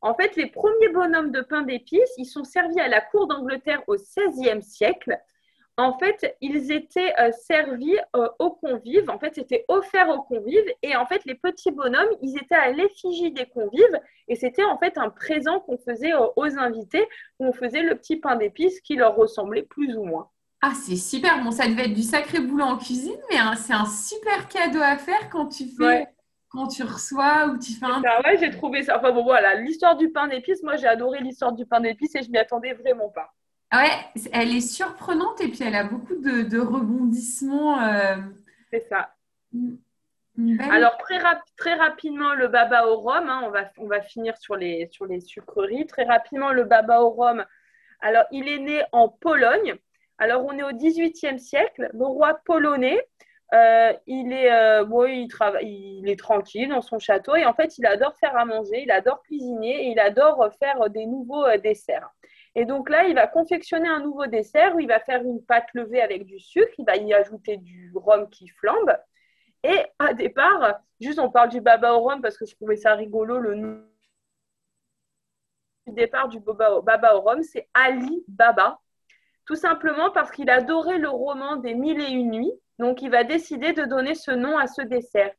En 0.00 0.14
fait, 0.14 0.36
les 0.36 0.46
premiers 0.46 0.88
bonhommes 0.88 1.32
de 1.32 1.40
pain 1.40 1.62
d'épices, 1.62 2.14
ils 2.16 2.26
sont 2.26 2.44
servis 2.44 2.80
à 2.80 2.88
la 2.88 3.00
cour 3.00 3.26
d'Angleterre 3.26 3.82
au 3.86 3.96
XVIe 3.96 4.62
siècle 4.62 5.18
en 5.78 5.96
fait, 5.96 6.36
ils 6.40 6.72
étaient 6.72 7.14
euh, 7.20 7.30
servis 7.46 7.96
euh, 8.16 8.28
aux 8.40 8.50
convives. 8.50 9.08
En 9.08 9.18
fait, 9.20 9.36
c'était 9.36 9.64
offert 9.68 10.08
aux 10.08 10.22
convives. 10.22 10.66
Et 10.82 10.96
en 10.96 11.06
fait, 11.06 11.24
les 11.24 11.36
petits 11.36 11.70
bonhommes, 11.70 12.08
ils 12.20 12.36
étaient 12.36 12.56
à 12.56 12.72
l'effigie 12.72 13.30
des 13.30 13.46
convives. 13.46 14.00
Et 14.26 14.34
c'était 14.34 14.64
en 14.64 14.76
fait 14.76 14.98
un 14.98 15.08
présent 15.08 15.60
qu'on 15.60 15.78
faisait 15.78 16.12
euh, 16.12 16.26
aux 16.34 16.58
invités, 16.58 17.06
où 17.38 17.46
on 17.46 17.52
faisait 17.52 17.82
le 17.82 17.94
petit 17.94 18.16
pain 18.16 18.34
d'épices 18.34 18.80
qui 18.80 18.96
leur 18.96 19.14
ressemblait 19.14 19.62
plus 19.62 19.96
ou 19.96 20.02
moins. 20.02 20.28
Ah, 20.62 20.72
c'est 20.74 20.96
super. 20.96 21.44
Bon, 21.44 21.52
ça 21.52 21.68
devait 21.68 21.84
être 21.84 21.94
du 21.94 22.02
sacré 22.02 22.40
boulot 22.40 22.64
en 22.64 22.76
cuisine, 22.76 23.20
mais 23.30 23.38
hein, 23.38 23.54
c'est 23.54 23.72
un 23.72 23.86
super 23.86 24.48
cadeau 24.48 24.80
à 24.82 24.98
faire 24.98 25.30
quand 25.30 25.46
tu 25.46 25.66
fais. 25.68 26.08
Quand 26.50 26.68
tu 26.68 26.82
reçois 26.82 27.46
ou 27.48 27.58
tu 27.58 27.72
fais 27.72 27.86
un. 27.86 28.02
Ah 28.06 28.22
ouais, 28.24 28.38
j'ai 28.38 28.50
trouvé 28.50 28.82
ça. 28.82 28.98
Enfin 28.98 29.12
bon, 29.12 29.22
voilà, 29.22 29.54
l'histoire 29.56 29.96
du 29.96 30.10
pain 30.10 30.28
d'épices, 30.28 30.62
moi 30.62 30.76
j'ai 30.76 30.86
adoré 30.86 31.20
l'histoire 31.20 31.52
du 31.52 31.66
pain 31.66 31.80
d'épices 31.80 32.14
et 32.14 32.22
je 32.22 32.30
m'y 32.30 32.38
attendais 32.38 32.72
vraiment 32.72 33.10
pas. 33.10 33.34
Ouais, 33.72 33.90
elle 34.32 34.56
est 34.56 34.62
surprenante 34.62 35.42
et 35.42 35.48
puis 35.48 35.60
elle 35.62 35.74
a 35.74 35.84
beaucoup 35.84 36.16
de, 36.16 36.58
rebondissements. 36.58 37.82
Euh, 37.82 38.16
C'est 38.70 38.86
ça. 38.88 39.14
Alors, 40.70 40.96
très, 40.98 41.18
très, 41.56 41.74
rapidement, 41.74 42.34
le 42.34 42.48
baba 42.48 42.86
au 42.86 43.00
rhum, 43.00 43.28
hein, 43.28 43.42
on, 43.44 43.50
va, 43.50 43.70
on 43.76 43.86
va 43.86 44.00
finir 44.00 44.36
sur 44.38 44.56
les, 44.56 44.88
sur 44.90 45.04
les 45.04 45.20
sucreries. 45.20 45.86
Très 45.86 46.04
rapidement, 46.04 46.52
le 46.52 46.64
baba 46.64 47.02
au 47.02 47.10
rhum. 47.10 47.44
Alors, 48.00 48.24
il 48.30 48.48
est 48.48 48.58
né 48.58 48.82
en 48.92 49.08
Pologne. 49.08 49.74
Alors, 50.16 50.44
on 50.44 50.56
est 50.56 50.62
au 50.62 50.72
XVIIIe 50.72 51.40
siècle. 51.40 51.90
Le 51.92 52.06
roi 52.06 52.40
polonais, 52.44 53.00
euh, 53.54 53.92
il, 54.06 54.32
est, 54.32 54.52
euh, 54.52 54.84
il, 55.08 55.28
travaille, 55.28 55.98
il 56.00 56.08
est 56.08 56.18
tranquille 56.18 56.68
dans 56.68 56.82
son 56.82 56.98
château 56.98 57.34
et 57.34 57.46
en 57.46 57.54
fait, 57.54 57.78
il 57.78 57.86
adore 57.86 58.14
faire 58.16 58.36
à 58.36 58.44
manger, 58.44 58.82
il 58.82 58.90
adore 58.90 59.22
cuisiner 59.22 59.86
et 59.86 59.90
il 59.90 59.98
adore 59.98 60.50
faire 60.58 60.90
des 60.90 61.06
nouveaux 61.06 61.46
desserts. 61.56 62.10
Et 62.54 62.64
donc 62.64 62.90
là, 62.90 63.04
il 63.04 63.14
va 63.14 63.26
confectionner 63.26 63.88
un 63.88 64.00
nouveau 64.00 64.26
dessert 64.26 64.74
où 64.74 64.80
il 64.80 64.88
va 64.88 65.00
faire 65.00 65.22
une 65.22 65.42
pâte 65.42 65.68
levée 65.74 66.02
avec 66.02 66.24
du 66.24 66.38
sucre, 66.38 66.72
il 66.76 66.84
va 66.84 66.96
y 66.96 67.14
ajouter 67.14 67.56
du 67.56 67.92
rhum 67.94 68.28
qui 68.28 68.48
flambe. 68.48 68.96
Et 69.62 69.78
à 69.98 70.12
départ, 70.12 70.80
juste 71.00 71.18
on 71.18 71.30
parle 71.30 71.48
du 71.48 71.60
baba 71.60 71.94
au 71.94 72.00
rhum 72.00 72.20
parce 72.20 72.36
que 72.36 72.46
je 72.46 72.54
trouvais 72.54 72.76
ça 72.76 72.94
rigolo, 72.94 73.38
le 73.38 73.54
nom 73.54 73.82
du 75.86 75.94
départ 75.94 76.28
du 76.28 76.38
baba 76.40 77.16
au 77.16 77.20
rhum, 77.20 77.42
c'est 77.42 77.68
Ali 77.72 78.24
Baba. 78.28 78.78
Tout 79.48 79.56
simplement 79.56 80.10
parce 80.10 80.30
qu'il 80.30 80.50
adorait 80.50 80.98
le 80.98 81.08
roman 81.08 81.56
des 81.56 81.72
Mille 81.72 82.02
et 82.02 82.10
une 82.10 82.32
nuits. 82.32 82.52
Donc, 82.78 83.00
il 83.00 83.10
va 83.10 83.24
décider 83.24 83.72
de 83.72 83.86
donner 83.86 84.14
ce 84.14 84.30
nom 84.30 84.58
à 84.58 84.66
ce 84.66 84.82
dessert. 84.82 85.32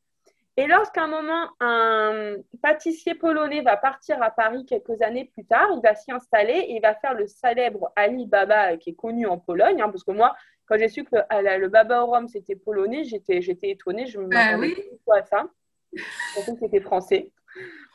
Et 0.58 0.66
lorsqu'à 0.66 1.04
un 1.04 1.08
moment, 1.08 1.48
un 1.60 2.38
pâtissier 2.64 3.14
polonais 3.14 3.62
va 3.62 3.78
partir 3.78 4.20
à 4.24 4.32
Paris 4.32 4.66
quelques 4.66 5.04
années 5.04 5.26
plus 5.26 5.46
tard, 5.46 5.68
il 5.76 5.82
va 5.84 5.94
s'y 5.94 6.12
installer 6.12 6.54
et 6.54 6.76
il 6.78 6.82
va 6.82 6.96
faire 6.96 7.14
le 7.14 7.28
célèbre 7.28 7.94
Ali 7.96 8.26
Baba 8.26 8.78
qui 8.78 8.90
est 8.90 8.96
connu 8.96 9.28
en 9.28 9.38
Pologne. 9.38 9.80
Hein, 9.80 9.90
parce 9.90 10.04
que 10.04 10.12
moi, 10.12 10.36
quand 10.66 10.80
j'ai 10.80 10.90
su 10.90 11.04
que 11.04 11.16
le, 11.16 11.68
Baba 11.68 12.04
au 12.04 12.08
Rhum 12.08 12.28
c'était 12.28 12.56
polonais, 12.56 13.04
j'étais, 13.04 13.44
j'étais 13.44 13.70
étonnée. 13.70 14.08
Je 14.08 14.20
me 14.20 14.26
bah, 14.26 14.58
oui. 14.58 14.76
à 15.16 15.24
ça. 15.24 15.48
Je 15.94 16.04
pensais 16.34 16.54
que 16.54 16.60
c'était 16.62 16.82
français. 16.82 17.32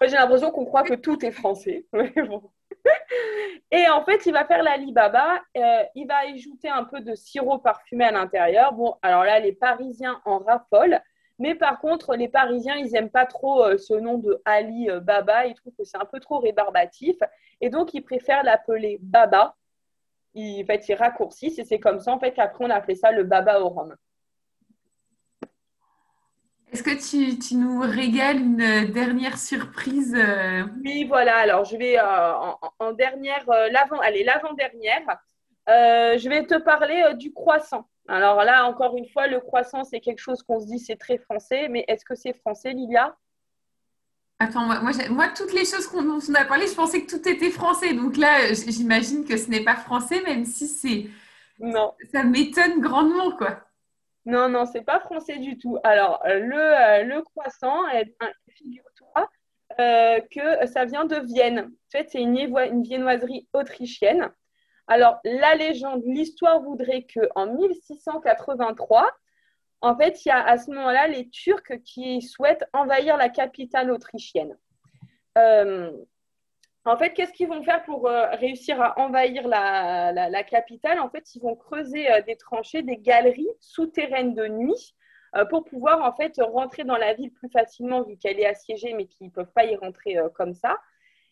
j'ai 0.00 0.14
l'impression 0.14 0.52
qu'on 0.52 0.64
croit 0.64 0.84
que 0.84 0.94
tout 0.94 1.26
est 1.26 1.32
français. 1.32 1.86
Et 3.70 3.88
en 3.88 4.04
fait, 4.04 4.26
il 4.26 4.32
va 4.32 4.44
faire 4.44 4.62
l'Ali 4.62 4.92
Baba. 4.92 5.40
Euh, 5.56 5.82
il 5.94 6.06
va 6.06 6.18
ajouter 6.18 6.68
un 6.68 6.84
peu 6.84 7.00
de 7.00 7.14
sirop 7.14 7.58
parfumé 7.58 8.04
à 8.04 8.12
l'intérieur. 8.12 8.72
Bon, 8.72 8.96
alors 9.02 9.24
là, 9.24 9.38
les 9.40 9.52
Parisiens 9.52 10.20
en 10.24 10.38
raffolent. 10.38 11.00
Mais 11.38 11.54
par 11.54 11.80
contre, 11.80 12.14
les 12.14 12.28
Parisiens, 12.28 12.76
ils 12.76 12.92
n'aiment 12.92 13.10
pas 13.10 13.26
trop 13.26 13.64
euh, 13.64 13.76
ce 13.78 13.94
nom 13.94 14.18
de 14.18 14.40
Ali 14.44 14.88
Baba. 15.02 15.46
Ils 15.46 15.54
trouvent 15.54 15.74
que 15.76 15.84
c'est 15.84 15.96
un 15.96 16.04
peu 16.04 16.20
trop 16.20 16.38
rébarbatif. 16.38 17.16
Et 17.60 17.70
donc, 17.70 17.94
ils 17.94 18.02
préfèrent 18.02 18.44
l'appeler 18.44 18.98
Baba. 19.00 19.56
Ils, 20.34 20.62
en 20.62 20.66
fait, 20.66 20.88
ils 20.88 20.94
raccourcissent. 20.94 21.58
Et 21.58 21.64
c'est 21.64 21.80
comme 21.80 22.00
ça, 22.00 22.12
en 22.12 22.18
fait, 22.18 22.32
qu'après, 22.32 22.64
on 22.64 22.70
a 22.70 22.76
appelé 22.76 22.94
ça 22.94 23.10
le 23.10 23.24
Baba 23.24 23.60
au 23.60 23.68
rhum. 23.68 23.94
Est-ce 26.74 26.82
que 26.82 27.46
tu, 27.48 27.54
nous 27.54 27.80
régales 27.82 28.40
une 28.40 28.90
dernière 28.90 29.38
surprise 29.38 30.12
euh? 30.16 30.64
Oui, 30.84 31.04
voilà. 31.04 31.36
Alors, 31.36 31.64
je 31.64 31.76
vais 31.76 32.00
en, 32.00 32.92
dernière, 32.92 33.44
l'avant, 33.70 34.00
allez, 34.00 34.24
l'avant-dernière. 34.24 35.02
je 35.68 36.28
vais 36.28 36.44
te 36.44 36.56
parler 36.56 37.14
du 37.14 37.32
croissant. 37.32 37.86
Alors 38.08 38.42
là, 38.42 38.66
encore 38.66 38.96
une 38.96 39.06
fois, 39.06 39.28
le 39.28 39.38
croissant, 39.38 39.84
c'est 39.84 40.00
quelque 40.00 40.18
chose 40.18 40.42
qu'on 40.42 40.58
se 40.58 40.66
dit 40.66 40.80
c'est 40.80 40.96
très 40.96 41.16
français, 41.16 41.68
mais 41.68 41.84
est-ce 41.86 42.04
que 42.04 42.16
c'est 42.16 42.32
français, 42.32 42.72
Lilia? 42.72 43.16
Attends, 44.40 44.66
moi, 44.66 44.80
moi, 45.10 45.28
toutes 45.28 45.52
les 45.52 45.64
choses 45.64 45.86
qu'on 45.86 46.34
a 46.34 46.44
parlé, 46.44 46.66
je 46.66 46.74
pensais 46.74 47.04
que 47.04 47.16
tout 47.16 47.28
était 47.28 47.52
français. 47.52 47.94
Donc 47.94 48.16
là, 48.16 48.52
j'imagine 48.52 49.24
que 49.24 49.36
ce 49.36 49.48
n'est 49.48 49.62
pas 49.62 49.76
français, 49.76 50.22
même 50.22 50.44
si 50.44 50.66
c'est. 50.66 51.06
Non. 51.60 51.94
Ça 52.10 52.24
m'étonne 52.24 52.80
grandement, 52.80 53.30
quoi. 53.36 53.60
Non, 54.26 54.48
non, 54.48 54.64
c'est 54.64 54.82
pas 54.82 55.00
français 55.00 55.38
du 55.38 55.58
tout. 55.58 55.78
Alors, 55.84 56.22
le, 56.24 56.56
euh, 56.56 57.02
le 57.04 57.22
croissant, 57.22 57.82
figure-toi 58.48 59.28
euh, 59.80 60.20
que 60.30 60.66
ça 60.66 60.84
vient 60.84 61.04
de 61.04 61.16
Vienne. 61.16 61.58
En 61.60 61.90
fait, 61.90 62.08
c'est 62.10 62.22
une, 62.22 62.36
une 62.36 62.82
viennoiserie 62.82 63.48
autrichienne. 63.52 64.30
Alors, 64.86 65.18
la 65.24 65.54
légende, 65.54 66.02
l'histoire 66.06 66.60
voudrait 66.60 67.06
qu'en 67.06 67.46
1683, 67.46 69.10
en 69.80 69.96
fait, 69.96 70.24
il 70.24 70.28
y 70.28 70.32
a 70.32 70.42
à 70.42 70.56
ce 70.58 70.70
moment-là 70.70 71.08
les 71.08 71.28
Turcs 71.28 71.82
qui 71.84 72.22
souhaitent 72.22 72.64
envahir 72.72 73.16
la 73.16 73.28
capitale 73.28 73.90
autrichienne. 73.90 74.56
Euh, 75.36 75.92
en 76.84 76.96
fait, 76.96 77.12
qu'est-ce 77.12 77.32
qu'ils 77.32 77.48
vont 77.48 77.62
faire 77.62 77.82
pour 77.84 78.06
euh, 78.06 78.26
réussir 78.32 78.80
à 78.80 78.98
envahir 79.00 79.48
la, 79.48 80.44
capitale? 80.44 81.00
En 81.00 81.10
fait, 81.10 81.34
ils 81.34 81.42
vont 81.42 81.56
creuser 81.56 82.10
euh, 82.10 82.22
des 82.22 82.36
tranchées, 82.36 82.82
des 82.82 82.98
galeries 82.98 83.48
souterraines 83.60 84.34
de 84.34 84.48
nuit 84.48 84.94
pour 85.50 85.64
pouvoir 85.64 86.00
en 86.04 86.14
fait 86.14 86.34
rentrer 86.38 86.84
dans 86.84 86.96
la 86.96 87.12
ville 87.12 87.32
plus 87.32 87.48
facilement 87.48 88.04
vu 88.04 88.16
qu'elle 88.16 88.38
est 88.38 88.46
assiégée, 88.46 88.94
mais 88.94 89.06
qu'ils 89.06 89.26
ne 89.26 89.32
peuvent 89.32 89.50
pas 89.52 89.64
y 89.64 89.74
rentrer 89.74 90.16
comme 90.36 90.54
ça. 90.54 90.78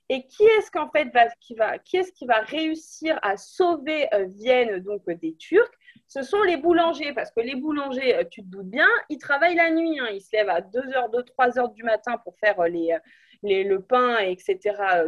Et 0.08 0.26
qui 0.26 0.42
est-ce 0.42 0.70
qu'en 0.70 0.90
fait 0.90 1.06
va, 1.06 1.28
qui 1.40 1.54
va, 1.54 1.78
qui 1.78 1.96
est-ce 1.96 2.12
qui 2.12 2.26
va 2.26 2.40
réussir 2.40 3.18
à 3.22 3.38
sauver 3.38 4.12
euh, 4.12 4.26
Vienne 4.28 4.80
donc 4.80 5.00
euh, 5.08 5.14
des 5.14 5.34
Turcs? 5.36 5.72
Ce 6.06 6.22
sont 6.22 6.42
les 6.42 6.58
boulangers, 6.58 7.14
parce 7.14 7.30
que 7.30 7.40
les 7.40 7.54
boulangers, 7.54 8.16
euh, 8.16 8.24
tu 8.30 8.42
te 8.42 8.46
doutes 8.46 8.68
bien, 8.68 8.88
ils 9.08 9.16
travaillent 9.16 9.54
la 9.54 9.70
nuit. 9.70 9.98
Hein. 10.00 10.08
ils 10.12 10.20
se 10.20 10.36
lèvent 10.36 10.50
à 10.50 10.60
2h, 10.60 11.10
2, 11.12 11.22
3h 11.22 11.72
du 11.72 11.82
matin 11.82 12.18
pour 12.18 12.36
faire 12.38 12.62
les, 12.64 12.94
les, 13.42 13.64
le 13.64 13.82
pain, 13.82 14.18
etc. 14.18 14.58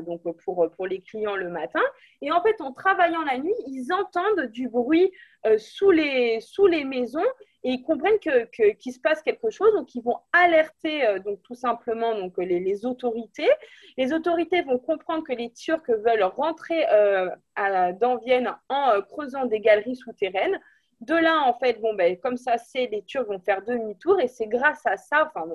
Donc 0.07 0.23
pour, 0.45 0.71
pour 0.71 0.87
les 0.87 1.01
clients 1.01 1.37
le 1.37 1.49
matin. 1.49 1.83
Et 2.23 2.33
en 2.33 2.43
fait, 2.43 2.61
en 2.61 2.73
travaillant 2.73 3.23
la 3.23 3.39
nuit, 3.39 3.55
ils 3.67 3.93
entendent 3.93 4.51
du 4.51 4.69
bruit 4.69 5.13
sous, 5.59 5.91
les, 5.91 6.41
sous 6.41 6.67
les 6.67 6.85
maisons 6.85 7.25
et 7.65 7.71
ils 7.71 7.83
comprennent 7.83 8.19
qu'il 8.19 8.47
que, 8.53 8.91
se 8.91 9.01
passe 9.01 9.23
quelque 9.23 9.49
chose, 9.49 9.73
donc 9.73 9.95
ils 9.95 10.03
vont 10.03 10.19
alerter 10.33 11.07
euh, 11.07 11.19
donc 11.19 11.43
tout 11.43 11.55
simplement 11.55 12.15
donc 12.15 12.37
les, 12.37 12.85
autorités. 12.85 13.49
Les 13.97 14.13
autorités 14.13 14.61
vont 14.63 14.79
comprendre 14.79 15.25
que 15.25 15.33
les 15.33 15.51
Turcs 15.51 15.89
veulent 15.89 16.25
rentrer 16.25 16.87
euh, 16.93 17.31
à, 17.57 17.93
dans 17.93 18.19
Vienne 18.19 18.55
en 18.69 18.91
euh, 18.91 19.01
creusant 19.01 19.47
des 19.47 19.61
galeries 19.61 19.97
souterraines. 19.97 20.61
De 21.01 21.15
là, 21.15 21.43
en 21.47 21.55
fait, 21.59 21.81
bon, 21.81 21.95
ben, 21.95 22.19
comme 22.19 22.37
ça, 22.37 22.59
c'est 22.59 22.87
les 22.87 23.03
Turcs 23.03 23.27
vont 23.27 23.41
faire 23.41 23.63
demi-tour 23.65 24.21
et 24.21 24.29
c'est 24.29 24.47
grâce 24.47 24.85
à 24.85 24.97
ça, 24.99 25.31
enfin 25.35 25.47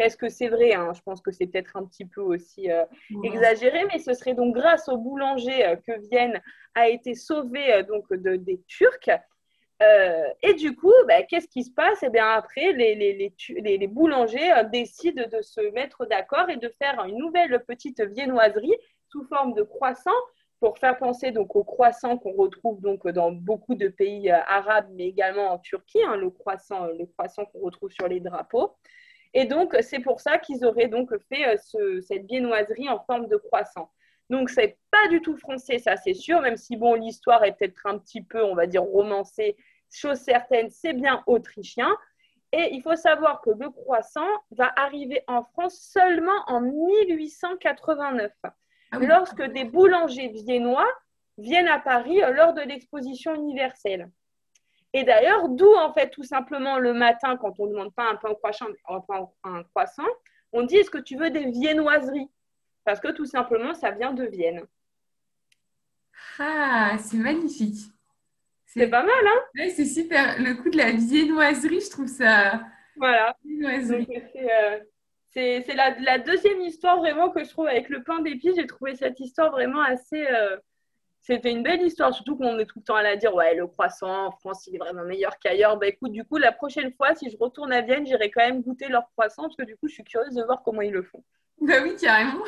presque 0.00 0.30
c'est 0.30 0.48
vrai, 0.48 0.72
hein, 0.74 0.92
je 0.94 1.00
pense 1.02 1.20
que 1.20 1.30
c'est 1.30 1.46
peut-être 1.46 1.76
un 1.76 1.84
petit 1.84 2.06
peu 2.06 2.22
aussi 2.22 2.68
exagéré, 3.22 3.84
mais 3.92 3.98
ce 3.98 4.14
serait 4.14 4.34
donc 4.34 4.54
grâce 4.54 4.88
aux 4.88 4.96
boulangers 4.96 5.76
que 5.86 5.92
Vienne 6.08 6.40
a 6.74 6.88
été 6.88 7.14
sauvée 7.14 7.82
donc 7.84 8.12
de, 8.12 8.36
des 8.36 8.60
Turcs. 8.66 9.10
Euh, 9.82 10.28
et 10.42 10.54
du 10.54 10.76
coup, 10.76 10.92
bah, 11.08 11.22
qu'est-ce 11.22 11.48
qui 11.48 11.64
se 11.64 11.70
passe? 11.70 12.02
Eh 12.02 12.10
bien 12.10 12.28
après, 12.28 12.72
les, 12.72 12.94
les, 12.94 13.32
les, 13.78 13.86
boulangers 13.86 14.52
euh, 14.52 14.64
décident 14.64 15.24
de 15.26 15.40
se 15.40 15.60
mettre 15.72 16.06
d'accord 16.06 16.50
et 16.50 16.58
de 16.58 16.68
faire 16.78 17.02
une 17.04 17.16
nouvelle 17.16 17.64
petite 17.66 18.02
viennoiserie 18.02 18.76
sous 19.08 19.24
forme 19.24 19.54
de 19.54 19.62
croissant 19.62 20.10
pour 20.60 20.76
faire 20.76 20.98
penser 20.98 21.30
donc 21.30 21.56
au 21.56 21.64
croissant 21.64 22.18
qu'on 22.18 22.34
retrouve 22.34 22.82
donc 22.82 23.08
dans 23.08 23.32
beaucoup 23.32 23.74
de 23.74 23.88
pays 23.88 24.30
euh, 24.30 24.36
arabes, 24.46 24.88
mais 24.92 25.06
également 25.06 25.50
en 25.50 25.58
Turquie, 25.58 26.02
hein, 26.02 26.16
le 26.16 26.28
croissant, 26.28 26.86
le 26.86 27.06
croissant 27.06 27.46
qu'on 27.46 27.60
retrouve 27.60 27.90
sur 27.90 28.06
les 28.06 28.20
drapeaux. 28.20 28.76
Et 29.34 29.44
donc 29.44 29.76
c'est 29.80 30.00
pour 30.00 30.20
ça 30.20 30.38
qu'ils 30.38 30.64
auraient 30.64 30.88
donc 30.88 31.10
fait 31.28 31.56
cette 32.02 32.26
viennoiserie 32.26 32.88
en 32.88 33.00
forme 33.00 33.28
de 33.28 33.36
croissant. 33.36 33.90
Donc, 34.30 34.48
c'est 34.48 34.78
pas 34.92 35.08
du 35.08 35.20
tout 35.20 35.36
français, 35.36 35.78
ça 35.78 35.96
c'est 35.96 36.14
sûr, 36.14 36.40
même 36.40 36.56
si 36.56 36.76
bon, 36.76 36.94
l'histoire 36.94 37.44
est 37.44 37.52
peut-être 37.52 37.84
un 37.84 37.98
petit 37.98 38.22
peu, 38.22 38.42
on 38.44 38.54
va 38.54 38.66
dire, 38.66 38.84
romancée 38.84 39.56
chose 39.92 40.18
certaine, 40.18 40.70
c'est 40.70 40.92
bien 40.92 41.22
autrichien. 41.26 41.90
Et 42.52 42.72
il 42.72 42.80
faut 42.80 42.94
savoir 42.94 43.40
que 43.40 43.50
le 43.50 43.70
croissant 43.70 44.28
va 44.52 44.72
arriver 44.76 45.22
en 45.26 45.42
France 45.42 45.80
seulement 45.80 46.44
en 46.46 46.60
1889, 46.60 48.32
ah 48.44 48.98
lorsque 49.00 49.42
des 49.42 49.64
boulangers 49.64 50.28
viennois 50.28 50.88
viennent 51.38 51.68
à 51.68 51.80
Paris 51.80 52.20
lors 52.32 52.54
de 52.54 52.60
l'exposition 52.60 53.34
universelle. 53.34 54.10
Et 54.92 55.04
d'ailleurs, 55.04 55.48
d'où 55.48 55.72
en 55.74 55.92
fait 55.92 56.10
tout 56.10 56.24
simplement 56.24 56.78
le 56.78 56.92
matin, 56.92 57.36
quand 57.36 57.58
on 57.60 57.66
ne 57.66 57.72
demande 57.72 57.94
pas 57.94 58.10
un 58.10 58.16
pain 58.16 58.34
croissant, 58.34 58.66
un 59.44 59.62
croissant, 59.62 60.08
on 60.52 60.62
dit 60.62 60.76
est-ce 60.76 60.90
que 60.90 60.98
tu 60.98 61.16
veux 61.16 61.30
des 61.30 61.50
viennoiseries? 61.50 62.28
Parce 62.84 63.00
que 63.00 63.12
tout 63.12 63.26
simplement, 63.26 63.74
ça 63.74 63.92
vient 63.92 64.12
de 64.12 64.24
Vienne. 64.24 64.66
Ah, 66.38 66.96
c'est 66.98 67.18
magnifique. 67.18 67.92
C'est 68.66 68.88
pas 68.88 69.02
mal, 69.02 69.26
hein? 69.26 69.40
Ouais, 69.56 69.70
C'est 69.70 69.84
super. 69.84 70.38
Le 70.38 70.54
coup 70.54 70.70
de 70.70 70.76
la 70.76 70.92
viennoiserie, 70.92 71.80
je 71.80 71.90
trouve 71.90 72.08
ça. 72.08 72.62
Voilà. 72.96 73.36
Euh, 73.46 74.78
c'est 75.32 75.74
la, 75.74 75.98
la, 76.00 76.18
deuxième 76.18 76.60
histoire 76.60 76.98
vraiment 76.98 77.30
que 77.30 77.42
je 77.44 77.50
trouve 77.50 77.66
avec 77.66 77.88
le 77.88 78.02
pain 78.02 78.20
d'épices. 78.20 78.56
J'ai 78.56 78.66
trouvé 78.66 78.94
cette 78.94 79.18
histoire 79.20 79.50
vraiment 79.50 79.82
assez. 79.82 80.26
Euh, 80.26 80.56
c'était 81.20 81.50
une 81.50 81.62
belle 81.62 81.82
histoire, 81.82 82.14
surtout 82.14 82.36
qu'on 82.36 82.58
est 82.58 82.64
tout 82.66 82.78
le 82.78 82.84
temps 82.84 82.94
à 82.94 83.02
la 83.02 83.16
dire 83.16 83.34
ouais, 83.34 83.54
le 83.54 83.66
croissant 83.66 84.26
en 84.26 84.30
France, 84.30 84.66
il 84.66 84.74
est 84.74 84.78
vraiment 84.78 85.04
meilleur 85.04 85.38
qu'ailleurs. 85.38 85.76
Bah 85.76 85.86
écoute, 85.86 86.12
du 86.12 86.24
coup, 86.24 86.38
la 86.38 86.52
prochaine 86.52 86.92
fois, 86.92 87.14
si 87.14 87.30
je 87.30 87.36
retourne 87.38 87.72
à 87.72 87.82
Vienne, 87.82 88.06
j'irai 88.06 88.30
quand 88.30 88.40
même 88.40 88.62
goûter 88.62 88.88
leur 88.88 89.10
croissant 89.12 89.42
parce 89.42 89.56
que 89.56 89.64
du 89.64 89.76
coup, 89.76 89.86
je 89.86 89.94
suis 89.94 90.04
curieuse 90.04 90.34
de 90.34 90.42
voir 90.42 90.62
comment 90.64 90.80
ils 90.80 90.92
le 90.92 91.02
font. 91.02 91.22
Bah 91.60 91.74
oui, 91.82 91.94
carrément. 92.00 92.42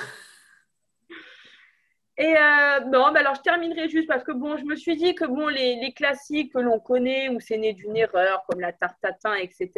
Et 2.18 2.34
euh, 2.36 2.80
non, 2.86 3.10
bah 3.12 3.20
alors 3.20 3.34
je 3.34 3.40
terminerai 3.40 3.88
juste 3.88 4.06
parce 4.06 4.22
que 4.22 4.32
bon, 4.32 4.56
je 4.56 4.64
me 4.64 4.76
suis 4.76 4.96
dit 4.96 5.14
que 5.14 5.24
bon, 5.24 5.48
les, 5.48 5.92
classiques 5.94 6.52
que 6.52 6.58
l'on 6.58 6.78
connaît, 6.78 7.28
où 7.28 7.40
c'est 7.40 7.56
né 7.56 7.72
d'une 7.72 7.96
erreur, 7.96 8.44
comme 8.48 8.60
la 8.60 8.72
tarte 8.72 9.00
tatin, 9.00 9.34
etc., 9.34 9.70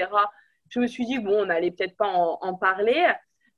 je 0.68 0.80
me 0.80 0.86
suis 0.86 1.07
dit 1.07 1.18
bon, 1.18 1.42
on 1.42 1.47
n'allait 1.47 1.70
peut-être 1.70 1.97
pas 1.97 2.09
en, 2.09 2.55
parler. 2.55 3.07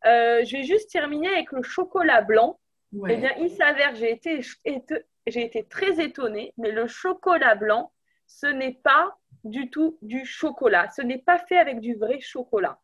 Euh, 0.07 0.45
je 0.45 0.57
vais 0.57 0.65
juste 0.65 0.91
terminer 0.91 1.29
avec 1.29 1.53
le 1.53 1.63
chocolat 1.63 2.21
blanc. 2.21 2.59
Eh 2.93 3.17
bien, 3.17 3.33
il 3.39 3.51
s'avère 3.51 3.93
que 3.93 3.99
j'ai 3.99 4.13
été, 4.13 4.41
j'ai 5.27 5.45
été 5.45 5.65
très 5.65 6.03
étonnée, 6.03 6.55
mais 6.57 6.71
le 6.71 6.87
chocolat 6.87 7.55
blanc, 7.55 7.93
ce 8.27 8.47
n'est 8.47 8.79
pas 8.83 9.17
du 9.45 9.71
tout 9.71 9.99
du 10.03 10.25
chocolat. 10.25 10.89
Ce 10.91 11.03
n'est 11.03 11.19
pas 11.19 11.39
fait 11.39 11.59
avec 11.59 11.81
du 11.81 11.95
vrai 11.95 12.21
chocolat. 12.21 12.79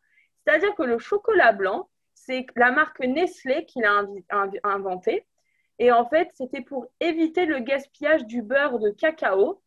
C'est-à-dire 0.45 0.75
que 0.75 0.83
le 0.83 0.99
chocolat 0.99 1.51
blanc, 1.51 1.89
c'est 2.13 2.45
la 2.55 2.71
marque 2.71 2.99
Nestlé 2.99 3.65
qui 3.65 3.81
l'a 3.81 4.05
inventé. 4.63 5.25
Et 5.79 5.91
en 5.91 6.07
fait, 6.07 6.29
c'était 6.35 6.61
pour 6.61 6.87
éviter 6.99 7.45
le 7.45 7.59
gaspillage 7.59 8.25
du 8.25 8.41
beurre 8.41 8.79
de 8.79 8.91
cacao. 8.91 9.61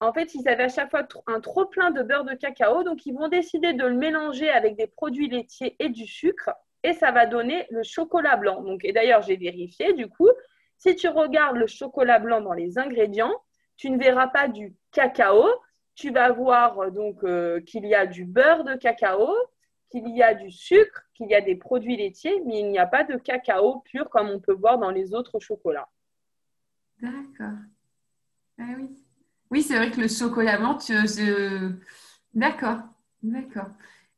En 0.00 0.12
fait, 0.12 0.34
ils 0.34 0.46
avaient 0.48 0.64
à 0.64 0.68
chaque 0.68 0.90
fois 0.90 1.06
un 1.26 1.40
trop 1.40 1.64
plein 1.64 1.90
de 1.90 2.02
beurre 2.02 2.24
de 2.24 2.34
cacao, 2.34 2.82
donc 2.84 3.06
ils 3.06 3.14
vont 3.14 3.28
décider 3.28 3.72
de 3.72 3.84
le 3.84 3.94
mélanger 3.94 4.50
avec 4.50 4.76
des 4.76 4.86
produits 4.86 5.28
laitiers 5.28 5.74
et 5.78 5.88
du 5.88 6.06
sucre, 6.06 6.50
et 6.82 6.92
ça 6.92 7.10
va 7.10 7.26
donner 7.26 7.66
le 7.70 7.82
chocolat 7.82 8.36
blanc. 8.36 8.62
Donc, 8.62 8.84
et 8.84 8.92
d'ailleurs, 8.92 9.22
j'ai 9.22 9.36
vérifié, 9.36 9.92
du 9.92 10.08
coup, 10.08 10.28
si 10.78 10.94
tu 10.94 11.08
regardes 11.08 11.56
le 11.56 11.66
chocolat 11.66 12.18
blanc 12.18 12.40
dans 12.40 12.52
les 12.52 12.78
ingrédients, 12.78 13.34
tu 13.76 13.90
ne 13.90 13.98
verras 13.98 14.28
pas 14.28 14.48
du 14.48 14.74
cacao, 14.92 15.46
tu 15.94 16.10
vas 16.10 16.30
voir 16.30 16.90
donc 16.92 17.24
euh, 17.24 17.60
qu'il 17.60 17.86
y 17.86 17.94
a 17.94 18.06
du 18.06 18.24
beurre 18.24 18.64
de 18.64 18.74
cacao, 18.74 19.34
qu'il 19.90 20.08
y 20.16 20.22
a 20.22 20.34
du 20.34 20.50
sucre, 20.50 21.02
qu'il 21.14 21.28
y 21.28 21.34
a 21.34 21.40
des 21.40 21.56
produits 21.56 21.96
laitiers, 21.96 22.42
mais 22.46 22.60
il 22.60 22.70
n'y 22.70 22.78
a 22.78 22.86
pas 22.86 23.04
de 23.04 23.16
cacao 23.16 23.80
pur 23.80 24.10
comme 24.10 24.28
on 24.28 24.40
peut 24.40 24.54
voir 24.54 24.78
dans 24.78 24.90
les 24.90 25.14
autres 25.14 25.40
chocolats. 25.40 25.88
D'accord. 27.00 27.58
Ah 28.58 28.74
oui. 28.76 28.88
Oui, 29.50 29.62
c'est 29.62 29.76
vrai 29.76 29.90
que 29.90 30.00
le 30.00 30.08
chocolat 30.08 30.58
blanc, 30.58 30.76
tu, 30.76 30.92
D'accord, 32.34 32.80
d'accord. 33.22 33.68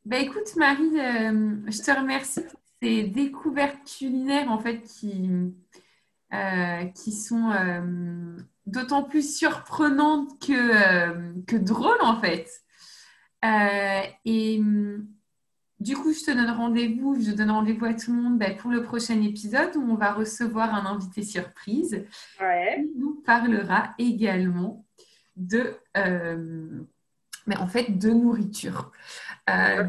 Ben, 0.09 0.25
écoute, 0.25 0.57
Marie, 0.57 0.99
euh, 0.99 1.57
je 1.67 1.83
te 1.83 1.91
remercie 1.91 2.41
pour 2.41 2.59
ces 2.81 3.03
découvertes 3.03 3.77
culinaires 3.85 4.51
en 4.51 4.59
fait 4.59 4.81
qui, 4.81 5.29
euh, 6.33 6.85
qui 6.95 7.13
sont 7.13 7.51
euh, 7.51 8.39
d'autant 8.65 9.03
plus 9.03 9.37
surprenantes 9.37 10.31
que, 10.41 11.43
que 11.43 11.57
drôles 11.57 12.01
en 12.01 12.19
fait. 12.23 12.49
et 14.25 14.63
du 15.79 15.95
coup, 15.95 16.15
je 16.15 16.25
te 16.25 16.31
donne 16.31 16.53
rendez-vous, 16.53 17.21
je 17.21 17.33
donne 17.33 17.51
rendez-vous 17.51 17.85
à 17.85 17.93
tout 17.93 18.11
le 18.11 18.23
monde 18.23 18.39
ben, 18.39 18.57
pour 18.57 18.71
le 18.71 18.83
prochain 18.83 19.21
épisode 19.21 19.77
où 19.77 19.83
on 19.83 19.97
va 19.97 20.15
recevoir 20.15 20.75
un 20.75 20.87
invité 20.87 21.23
surprise 21.23 22.07
qui 22.39 22.93
nous 22.97 23.17
parlera 23.27 23.93
également 23.99 24.87
de, 25.37 25.75
mais 27.49 27.57
en 27.57 27.67
fait, 27.67 27.99
de 27.99 28.11
nourriture. 28.11 28.93
Euh, 29.49 29.89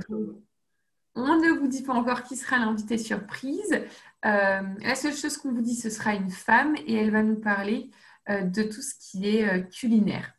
on 1.15 1.37
ne 1.37 1.59
vous 1.59 1.67
dit 1.67 1.83
pas 1.83 1.93
encore 1.93 2.23
qui 2.23 2.35
sera 2.35 2.57
l'invité 2.57 2.97
surprise. 2.97 3.81
Euh, 4.25 4.61
la 4.81 4.95
seule 4.95 5.15
chose 5.15 5.37
qu'on 5.37 5.51
vous 5.51 5.61
dit, 5.61 5.75
ce 5.75 5.89
sera 5.89 6.13
une 6.13 6.29
femme 6.31 6.75
et 6.87 6.95
elle 6.95 7.11
va 7.11 7.23
nous 7.23 7.39
parler 7.39 7.89
de 8.29 8.61
tout 8.61 8.81
ce 8.81 8.93
qui 8.93 9.27
est 9.27 9.67
culinaire. 9.71 10.35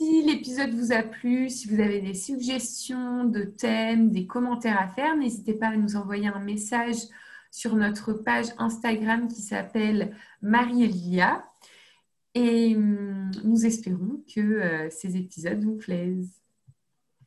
Si 0.00 0.22
l'épisode 0.22 0.74
vous 0.74 0.92
a 0.92 1.02
plu, 1.02 1.50
si 1.50 1.68
vous 1.68 1.80
avez 1.80 2.00
des 2.00 2.14
suggestions 2.14 3.24
de 3.24 3.42
thèmes, 3.42 4.10
des 4.10 4.26
commentaires 4.26 4.80
à 4.80 4.86
faire, 4.86 5.16
n'hésitez 5.16 5.54
pas 5.54 5.68
à 5.68 5.76
nous 5.76 5.96
envoyer 5.96 6.28
un 6.28 6.38
message 6.38 6.98
sur 7.50 7.74
notre 7.74 8.12
page 8.12 8.46
Instagram 8.58 9.26
qui 9.26 9.42
s'appelle 9.42 10.14
Marie-Elia. 10.40 11.44
Et 12.34 12.76
hum, 12.76 13.32
nous 13.42 13.66
espérons 13.66 14.22
que 14.32 14.40
euh, 14.40 14.90
ces 14.90 15.16
épisodes 15.16 15.64
vous 15.64 15.76
plaisent. 15.76 16.37